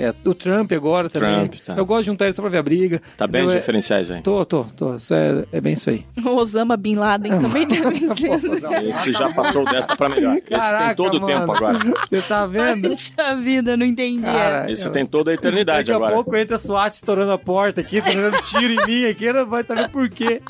É, 0.00 0.14
o 0.24 0.32
Trump 0.34 0.72
agora 0.72 1.10
também. 1.10 1.48
Trump, 1.48 1.54
tá. 1.64 1.74
Eu 1.76 1.84
gosto 1.84 2.00
de 2.02 2.06
juntar 2.06 2.24
ele 2.26 2.34
só 2.34 2.40
pra 2.42 2.50
ver 2.50 2.58
a 2.58 2.62
briga. 2.62 3.02
Tá 3.16 3.26
bem 3.26 3.44
os? 3.44 3.52
É- 3.52 3.56
diferenciais 3.58 4.10
aí. 4.10 4.22
Tô, 4.22 4.44
tô, 4.44 4.64
tô. 4.64 4.96
Isso 4.96 5.12
é, 5.14 5.44
é 5.52 5.60
bem 5.60 5.74
isso 5.74 5.90
aí. 5.90 6.04
O 6.24 6.36
Osama 6.36 6.76
Bin 6.76 6.94
Laden 6.96 7.32
também 7.40 7.66
deve 7.66 7.98
ser. 7.98 8.84
Esse 8.88 9.12
já 9.12 9.32
passou 9.32 9.64
desta 9.64 9.94
para 9.96 10.08
melhor. 10.08 10.36
Esse 10.36 10.44
Caraca, 10.48 10.86
tem 10.86 10.94
todo 10.96 11.16
o 11.18 11.20
mano. 11.20 11.26
tempo 11.40 11.52
agora. 11.52 11.78
Você 12.08 12.22
tá 12.22 12.46
vendo? 12.46 12.88
Puxa 12.88 13.36
vida, 13.42 13.76
não 13.76 13.84
entendi. 13.86 14.22
Cara, 14.22 14.70
Esse 14.70 14.90
tem 14.90 15.04
toda 15.04 15.30
a 15.30 15.34
eternidade 15.34 15.88
Daqui 15.88 15.92
a 15.92 15.96
agora. 15.96 16.14
pouco 16.14 16.36
entra 16.36 16.56
a 16.56 16.58
SWAT 16.58 16.94
estourando 16.94 17.32
a 17.32 17.38
porta 17.38 17.80
aqui, 17.80 18.00
tá 18.00 18.10
dando 18.10 18.40
tiro 18.44 18.72
em 18.72 18.86
mim 18.86 19.04
aqui, 19.06 19.32
não 19.32 19.46
vai 19.46 19.64
saber 19.64 19.88
por 19.90 20.08
quê. 20.08 20.40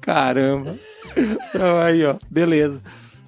Caramba. 0.00 0.74
Então, 1.16 1.78
aí, 1.80 2.04
ó, 2.04 2.14
beleza. 2.30 2.80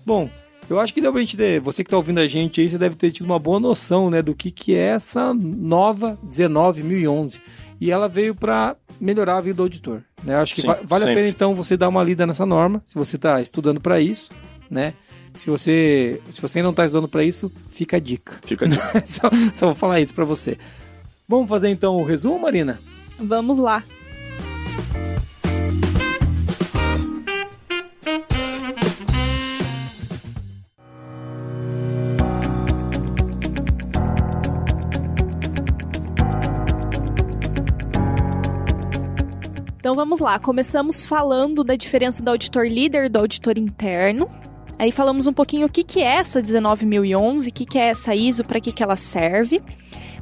Bom, 0.04 0.28
eu 0.72 0.80
acho 0.80 0.92
que 0.94 1.00
deu 1.00 1.12
pra 1.12 1.20
gente 1.20 1.36
ter, 1.36 1.60
você 1.60 1.82
que 1.84 1.90
tá 1.90 1.96
ouvindo 1.96 2.18
a 2.20 2.26
gente 2.28 2.60
aí, 2.60 2.68
você 2.68 2.78
deve 2.78 2.96
ter 2.96 3.10
tido 3.12 3.26
uma 3.26 3.38
boa 3.38 3.58
noção, 3.60 4.10
né, 4.10 4.20
do 4.22 4.34
que 4.34 4.50
que 4.50 4.74
é 4.74 4.88
essa 4.88 5.32
nova 5.34 6.18
19011. 6.22 7.40
E 7.80 7.90
ela 7.90 8.08
veio 8.08 8.34
pra 8.34 8.76
melhorar 9.00 9.38
a 9.38 9.40
vida 9.40 9.56
do 9.56 9.62
auditor, 9.64 10.02
né? 10.22 10.34
Eu 10.34 10.38
acho 10.38 10.54
que 10.54 10.60
Sim, 10.60 10.68
va- 10.68 10.78
vale 10.84 11.02
a 11.02 11.06
sempre. 11.06 11.14
pena 11.14 11.28
então 11.28 11.54
você 11.54 11.76
dar 11.76 11.88
uma 11.88 12.02
lida 12.04 12.24
nessa 12.26 12.46
norma, 12.46 12.80
se 12.86 12.94
você 12.94 13.18
tá 13.18 13.40
estudando 13.40 13.80
pra 13.80 14.00
isso, 14.00 14.30
né? 14.70 14.94
Se 15.34 15.48
você, 15.50 16.20
se 16.30 16.40
você 16.40 16.62
não 16.62 16.72
tá 16.72 16.84
estudando 16.84 17.08
pra 17.08 17.24
isso, 17.24 17.50
fica 17.70 17.96
a 17.96 18.00
dica. 18.00 18.38
Fica 18.44 18.68
de... 18.68 18.76
só, 19.04 19.28
só 19.54 19.66
vou 19.66 19.74
falar 19.74 20.00
isso 20.00 20.14
pra 20.14 20.24
você. 20.24 20.56
Vamos 21.26 21.48
fazer 21.48 21.70
então 21.70 21.96
o 21.96 22.04
resumo, 22.04 22.38
Marina? 22.38 22.78
Vamos 23.18 23.58
lá. 23.58 23.82
Então 39.92 40.04
vamos 40.06 40.20
lá, 40.20 40.38
começamos 40.38 41.04
falando 41.04 41.62
da 41.62 41.76
diferença 41.76 42.22
do 42.22 42.30
auditor 42.30 42.66
líder 42.66 43.10
do 43.10 43.18
auditor 43.18 43.58
interno. 43.58 44.26
Aí 44.78 44.90
falamos 44.90 45.26
um 45.26 45.34
pouquinho 45.34 45.66
o 45.66 45.70
que, 45.70 45.84
que 45.84 46.00
é 46.00 46.14
essa 46.14 46.40
19011, 46.40 47.50
o 47.50 47.52
que, 47.52 47.66
que 47.66 47.78
é 47.78 47.88
essa 47.90 48.14
ISO, 48.14 48.42
para 48.42 48.58
que, 48.58 48.72
que 48.72 48.82
ela 48.82 48.96
serve, 48.96 49.62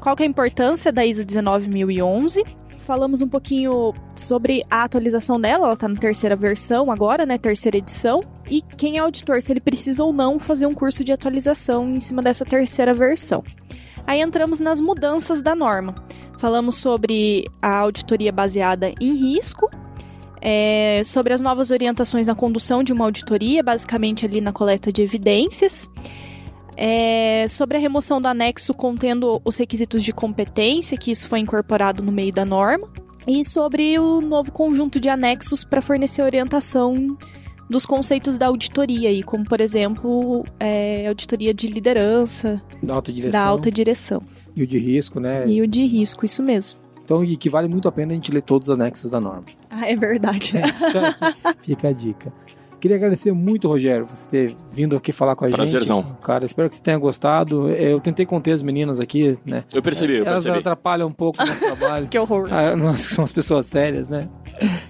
qual 0.01 0.16
que 0.16 0.25
é 0.25 0.27
a 0.27 0.29
importância 0.29 0.91
da 0.91 1.07
ISO 1.07 1.25
19011. 1.25 2.43
Falamos 2.79 3.23
um 3.23 3.29
pouquinho 3.29 3.95
sobre 4.16 4.64
a 4.68 4.83
atualização 4.83 5.41
dela, 5.41 5.66
ela 5.66 5.75
está 5.75 5.87
na 5.87 5.95
terceira 5.95 6.35
versão 6.35 6.91
agora, 6.91 7.25
né, 7.25 7.39
terceira 7.39 7.79
edição. 7.79 8.25
E 8.51 8.62
quem 8.77 8.97
é 8.97 8.99
auditor, 8.99 9.41
se 9.41 9.53
ele 9.53 9.61
precisa 9.61 10.03
ou 10.03 10.12
não 10.12 10.41
fazer 10.41 10.66
um 10.66 10.75
curso 10.75 11.05
de 11.05 11.12
atualização 11.12 11.89
em 11.95 12.01
cima 12.01 12.21
dessa 12.21 12.45
terceira 12.45 12.93
versão. 12.93 13.45
Aí 14.05 14.21
entramos 14.21 14.59
nas 14.59 14.81
mudanças 14.81 15.41
da 15.41 15.55
norma. 15.55 15.95
Falamos 16.41 16.76
sobre 16.76 17.47
a 17.61 17.76
auditoria 17.76 18.32
baseada 18.32 18.95
em 18.99 19.14
risco, 19.14 19.70
é, 20.41 21.03
sobre 21.05 21.34
as 21.34 21.43
novas 21.43 21.70
orientações 21.70 22.26
na 22.26 22.34
condução 22.34 22.82
de 22.82 22.95
uma 22.95 23.05
auditoria, 23.05 23.62
basicamente 23.62 24.24
ali 24.24 24.41
na 24.41 24.51
coleta 24.51 24.91
de 24.91 25.03
evidências, 25.03 25.86
é, 26.78 27.45
sobre 27.47 27.76
a 27.76 27.80
remoção 27.80 28.22
do 28.22 28.26
anexo 28.26 28.72
contendo 28.72 29.38
os 29.45 29.59
requisitos 29.59 30.03
de 30.03 30.14
competência, 30.14 30.97
que 30.97 31.11
isso 31.11 31.28
foi 31.28 31.41
incorporado 31.41 32.03
no 32.03 32.11
meio 32.11 32.32
da 32.32 32.47
norma, 32.47 32.88
e 33.26 33.45
sobre 33.45 33.99
o 33.99 34.22
novo 34.22 34.51
conjunto 34.51 34.99
de 34.99 35.11
anexos 35.11 35.62
para 35.62 35.82
fornecer 35.82 36.22
orientação 36.22 37.18
dos 37.68 37.84
conceitos 37.84 38.38
da 38.38 38.47
auditoria, 38.47 39.11
aí, 39.11 39.22
como 39.22 39.45
por 39.45 39.61
exemplo, 39.61 40.43
é, 40.59 41.07
auditoria 41.07 41.53
de 41.53 41.66
liderança, 41.66 42.62
Da 42.82 42.95
alta 42.95 43.12
direção. 43.12 43.43
da 43.43 43.47
alta 43.47 43.70
direção 43.70 44.22
E 44.57 44.62
o 44.62 44.66
de 44.66 44.78
risco, 44.78 45.18
né? 45.20 45.44
e 45.46 45.61
o 45.62 45.66
de 45.66 45.84
risco, 45.86 46.24
isso 46.24 46.42
mesmo. 46.42 46.78
Então, 47.05 47.24
e 47.24 47.36
que 47.36 47.48
vale 47.51 47.66
muito 47.68 47.88
a 47.88 47.92
pena 47.92 48.12
a 48.12 48.14
gente 48.14 48.30
ler 48.30 48.42
todos 48.42 48.68
os 48.68 48.74
anexos 48.74 49.11
da 49.11 49.20
norma. 49.20 49.44
Ah, 49.68 49.90
é 49.90 49.96
verdade. 49.96 50.57
É. 50.59 50.62
Fica 51.61 51.88
a 51.88 51.92
dica. 51.92 52.32
Queria 52.78 52.96
agradecer 52.96 53.30
muito, 53.32 53.68
Rogério, 53.68 54.07
você 54.07 54.26
ter 54.28 54.57
vindo 54.72 54.96
aqui 54.96 55.12
falar 55.12 55.36
com 55.36 55.44
a 55.44 55.48
Prazerzão. 55.51 56.01
gente. 56.03 56.16
Cara, 56.22 56.46
espero 56.46 56.70
que 56.70 56.76
você 56.76 56.82
tenha 56.82 56.96
gostado. 56.96 57.68
Eu 57.68 58.01
tentei 58.01 58.24
conter 58.24 58.53
as 58.53 58.62
meninas 58.62 59.01
aqui, 59.01 59.36
né? 59.44 59.64
Eu 59.72 59.82
percebi, 59.82 60.14
eu 60.14 60.24
Elas 60.24 60.44
percebi. 60.44 60.61
atrapalham 60.61 61.09
um 61.09 61.12
pouco 61.12 61.42
o 61.42 61.46
nosso 61.46 61.61
trabalho. 61.76 62.09
Que 62.09 62.18
horror. 62.18 62.48
Ah, 62.51 62.74
nós 62.76 63.07
que 63.07 63.12
somos 63.12 63.32
pessoas 63.34 63.66
sérias, 63.66 64.09
né? 64.09 64.28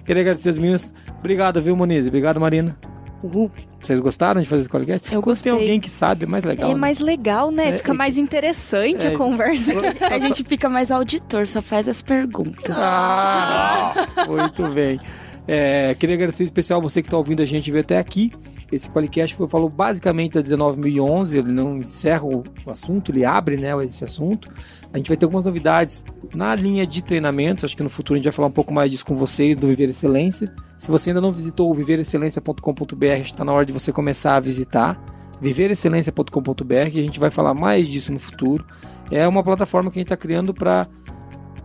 Queria 0.05 0.21
agradecer 0.21 0.49
as 0.49 0.57
meninas. 0.57 0.93
Obrigado, 1.19 1.61
viu, 1.61 1.75
Moniz? 1.75 2.07
Obrigado, 2.07 2.39
Marina. 2.39 2.77
Uhul. 3.23 3.49
Vocês 3.79 3.99
gostaram 3.99 4.41
de 4.41 4.47
fazer 4.47 4.61
esse 4.61 4.69
podcast? 4.69 5.07
Eu 5.13 5.21
Quando 5.21 5.35
gostei. 5.35 5.51
tem 5.51 5.59
alguém 5.61 5.79
que 5.79 5.89
sabe, 5.89 6.25
é 6.25 6.27
mais 6.27 6.43
legal. 6.43 6.69
É 6.69 6.73
né? 6.73 6.79
mais 6.79 6.99
legal, 6.99 7.51
né? 7.51 7.69
É, 7.69 7.73
Fica 7.77 7.91
é- 7.91 7.95
mais 7.95 8.17
interessante 8.17 9.05
é- 9.05 9.13
a 9.13 9.17
conversa. 9.17 9.71
A 10.09 10.19
gente 10.19 10.43
fica 10.43 10.69
mais 10.69 10.91
auditor, 10.91 11.47
só 11.47 11.61
faz 11.61 11.87
as 11.87 12.01
perguntas. 12.01 12.75
Ah, 12.75 13.93
muito 14.27 14.67
bem. 14.73 14.99
É, 15.47 15.95
queria 15.95 16.15
agradecer 16.15 16.43
em 16.43 16.45
especial 16.45 16.81
você 16.81 17.01
que 17.01 17.07
está 17.07 17.17
ouvindo 17.17 17.41
a 17.41 17.45
gente 17.45 17.71
ver 17.71 17.79
até 17.79 17.97
aqui. 17.97 18.31
Esse 18.71 18.89
Qualicast 18.89 19.35
foi, 19.35 19.49
falou 19.49 19.67
basicamente 19.67 20.33
da 20.33 20.41
19.011, 20.41 21.37
ele 21.37 21.51
não 21.51 21.77
encerra 21.77 22.23
o 22.23 22.43
assunto, 22.67 23.11
ele 23.11 23.25
abre 23.25 23.57
né, 23.57 23.71
esse 23.85 24.03
assunto. 24.03 24.49
A 24.93 24.97
gente 24.97 25.09
vai 25.09 25.17
ter 25.17 25.25
algumas 25.25 25.43
novidades 25.45 26.05
na 26.33 26.55
linha 26.55 26.87
de 26.87 27.03
treinamentos, 27.03 27.65
acho 27.65 27.75
que 27.75 27.83
no 27.83 27.89
futuro 27.89 28.15
a 28.15 28.17
gente 28.19 28.25
vai 28.25 28.31
falar 28.31 28.47
um 28.47 28.51
pouco 28.51 28.73
mais 28.73 28.89
disso 28.89 29.05
com 29.05 29.15
vocês, 29.15 29.57
do 29.57 29.67
Viver 29.67 29.89
Excelência. 29.89 30.53
Se 30.81 30.89
você 30.89 31.11
ainda 31.11 31.21
não 31.21 31.31
visitou 31.31 31.69
o 31.69 31.75
viverexcelência.com.br, 31.75 33.05
está 33.21 33.45
na 33.45 33.53
hora 33.53 33.63
de 33.63 33.71
você 33.71 33.91
começar 33.91 34.37
a 34.37 34.39
visitar 34.39 34.99
viverexcelência.com.br, 35.39 36.73
a 36.73 36.89
gente 36.89 37.19
vai 37.19 37.29
falar 37.29 37.53
mais 37.53 37.87
disso 37.87 38.11
no 38.11 38.17
futuro. 38.17 38.65
É 39.11 39.27
uma 39.27 39.43
plataforma 39.43 39.91
que 39.91 39.99
a 39.99 40.01
gente 40.01 40.07
está 40.07 40.17
criando 40.17 40.55
para 40.55 40.87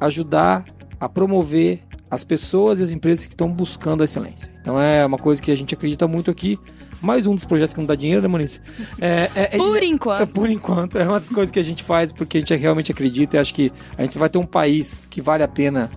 ajudar 0.03 0.67
a 1.01 1.09
promover 1.09 1.83
as 2.11 2.25
pessoas 2.25 2.79
e 2.79 2.83
as 2.83 2.91
empresas 2.93 3.25
que 3.25 3.33
estão 3.33 3.51
buscando 3.51 4.03
a 4.03 4.05
excelência. 4.05 4.53
Então 4.61 4.79
é 4.79 5.07
uma 5.07 5.17
coisa 5.17 5.41
que 5.41 5.51
a 5.51 5.57
gente 5.57 5.73
acredita 5.73 6.07
muito 6.07 6.31
aqui. 6.31 6.59
Mais 7.01 7.25
um 7.25 7.35
dos 7.35 7.47
projetos 7.47 7.73
que 7.73 7.81
não 7.81 7.87
dá 7.87 7.95
dinheiro, 7.95 8.21
né, 8.21 8.29
Moniz? 8.29 8.61
É, 9.01 9.31
é- 9.35 9.49
é- 9.53 9.57
Por 9.57 9.83
é- 9.83 9.87
enquanto. 9.87 10.33
por 10.35 10.51
enquanto, 10.51 10.99
é 10.99 11.05
uma 11.05 11.21
das 11.21 11.31
coisas 11.31 11.51
que 11.51 11.59
a 11.59 11.65
gente 11.65 11.83
faz 11.83 12.13
porque 12.13 12.37
a 12.37 12.41
gente 12.41 12.55
realmente 12.57 12.93
acredita 12.93 13.39
e 13.39 13.41
acho 13.41 13.55
que 13.55 13.73
a 13.97 14.03
gente 14.03 14.19
vai 14.19 14.29
ter 14.29 14.37
um 14.37 14.45
país 14.45 15.07
que 15.09 15.23
vale 15.23 15.43
a 15.43 15.49
pena 15.49 15.91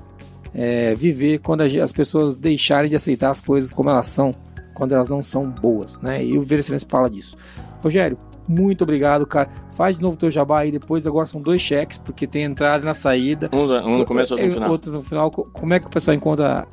é, 0.54 0.94
viver 0.96 1.40
quando 1.40 1.62
as 1.62 1.92
pessoas 1.94 2.36
deixarem 2.36 2.90
de 2.90 2.96
aceitar 2.96 3.30
as 3.30 3.42
coisas 3.42 3.72
como 3.72 3.90
elas 3.90 4.08
são, 4.08 4.36
quando 4.74 4.94
elas 4.94 5.10
não 5.10 5.22
são 5.22 5.50
boas, 5.50 6.00
né? 6.00 6.24
E 6.24 6.38
o 6.38 6.44
Ver 6.44 6.60
Excelência 6.60 6.88
fala 6.90 7.10
disso. 7.10 7.38
Rogério, 7.82 8.18
muito 8.50 8.84
obrigado, 8.84 9.26
cara. 9.28 9.50
Faz 9.74 9.96
de 9.96 10.02
novo 10.02 10.18
teu 10.18 10.30
jabá 10.30 10.60
aí 10.60 10.72
depois. 10.72 11.08
Agora 11.08 11.26
são 11.26 11.42
dois 11.42 11.62
cheques, 11.62 11.98
porque 11.98 12.28
tem 12.28 12.44
entrada 12.44 12.84
e 12.84 12.86
na 12.86 12.94
saída. 12.94 13.50
Um, 13.54 13.60
um 13.64 13.98
no 14.00 14.06
começo, 14.06 14.34
outro 14.34 14.46
no 14.48 14.52
É, 14.52 14.56
final. 14.56 14.72
Outro 14.72 14.92
no 14.92 15.02
final. 15.02 15.32
Co- 15.32 15.46
Como 15.54 15.74
é 15.74 15.80
que 15.80 15.88
o 15.88 15.90
pessoal 15.90 16.16
encontra? 16.16 16.68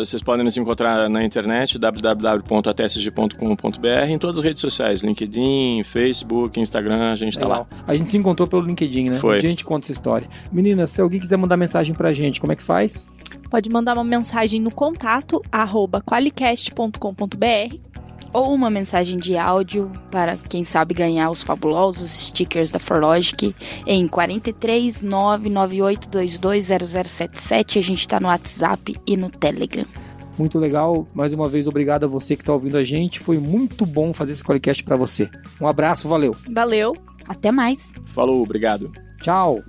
Vocês 0.00 0.22
podem 0.22 0.44
nos 0.44 0.56
encontrar 0.56 1.08
na 1.08 1.24
internet, 1.24 1.78
www.atsg.com.br, 1.78 4.08
em 4.08 4.18
todas 4.18 4.38
as 4.40 4.44
redes 4.44 4.60
sociais, 4.60 5.00
LinkedIn, 5.02 5.82
Facebook, 5.84 6.58
Instagram, 6.60 7.12
a 7.12 7.16
gente 7.16 7.38
tá 7.38 7.46
lá. 7.46 7.66
A 7.86 7.94
gente 7.96 8.10
se 8.10 8.16
encontrou 8.16 8.48
pelo 8.48 8.62
LinkedIn, 8.62 9.10
né? 9.10 9.14
Foi. 9.14 9.36
A 9.36 9.40
gente 9.40 9.64
conta 9.64 9.84
essa 9.86 9.92
história. 9.92 10.28
Meninas, 10.52 10.90
se 10.90 11.00
alguém 11.00 11.20
quiser 11.20 11.36
mandar 11.36 11.56
mensagem 11.56 11.94
pra 11.94 12.12
gente, 12.12 12.40
como 12.40 12.52
é 12.52 12.56
que 12.56 12.62
faz? 12.62 13.06
Pode 13.50 13.70
mandar 13.70 13.94
uma 13.94 14.04
mensagem 14.04 14.60
no 14.60 14.70
contato 14.70 15.40
arroba 15.52 16.00
qualicast.com.br 16.02 17.93
Ou 18.34 18.52
uma 18.52 18.68
mensagem 18.68 19.18
de 19.18 19.38
áudio 19.38 19.90
para 20.10 20.36
quem 20.36 20.62
sabe 20.64 20.92
ganhar 20.92 21.30
os 21.30 21.42
fabulosos 21.42 22.10
stickers 22.10 22.70
da 22.70 22.78
Forlogic 22.78 23.54
em 23.86 24.06
43 24.06 25.02
998220077. 25.04 27.78
A 27.78 27.82
gente 27.82 28.06
tá 28.06 28.20
no 28.20 28.28
WhatsApp 28.28 28.94
e 29.06 29.16
no 29.16 29.30
Telegram. 29.30 29.86
Muito 30.38 30.58
legal. 30.58 31.08
Mais 31.14 31.32
uma 31.32 31.48
vez, 31.48 31.66
obrigado 31.66 32.04
a 32.04 32.08
você 32.08 32.36
que 32.36 32.44
tá 32.44 32.52
ouvindo 32.52 32.76
a 32.76 32.84
gente. 32.84 33.20
Foi 33.20 33.38
muito 33.38 33.86
bom 33.86 34.12
fazer 34.12 34.32
esse 34.32 34.42
podcast 34.42 34.82
pra 34.82 34.96
você. 34.96 35.30
Um 35.60 35.68
abraço, 35.68 36.08
valeu. 36.08 36.34
Valeu! 36.52 36.96
Até 37.28 37.52
mais! 37.52 37.92
Falou, 38.06 38.42
obrigado. 38.42 38.90
Tchau. 39.22 39.62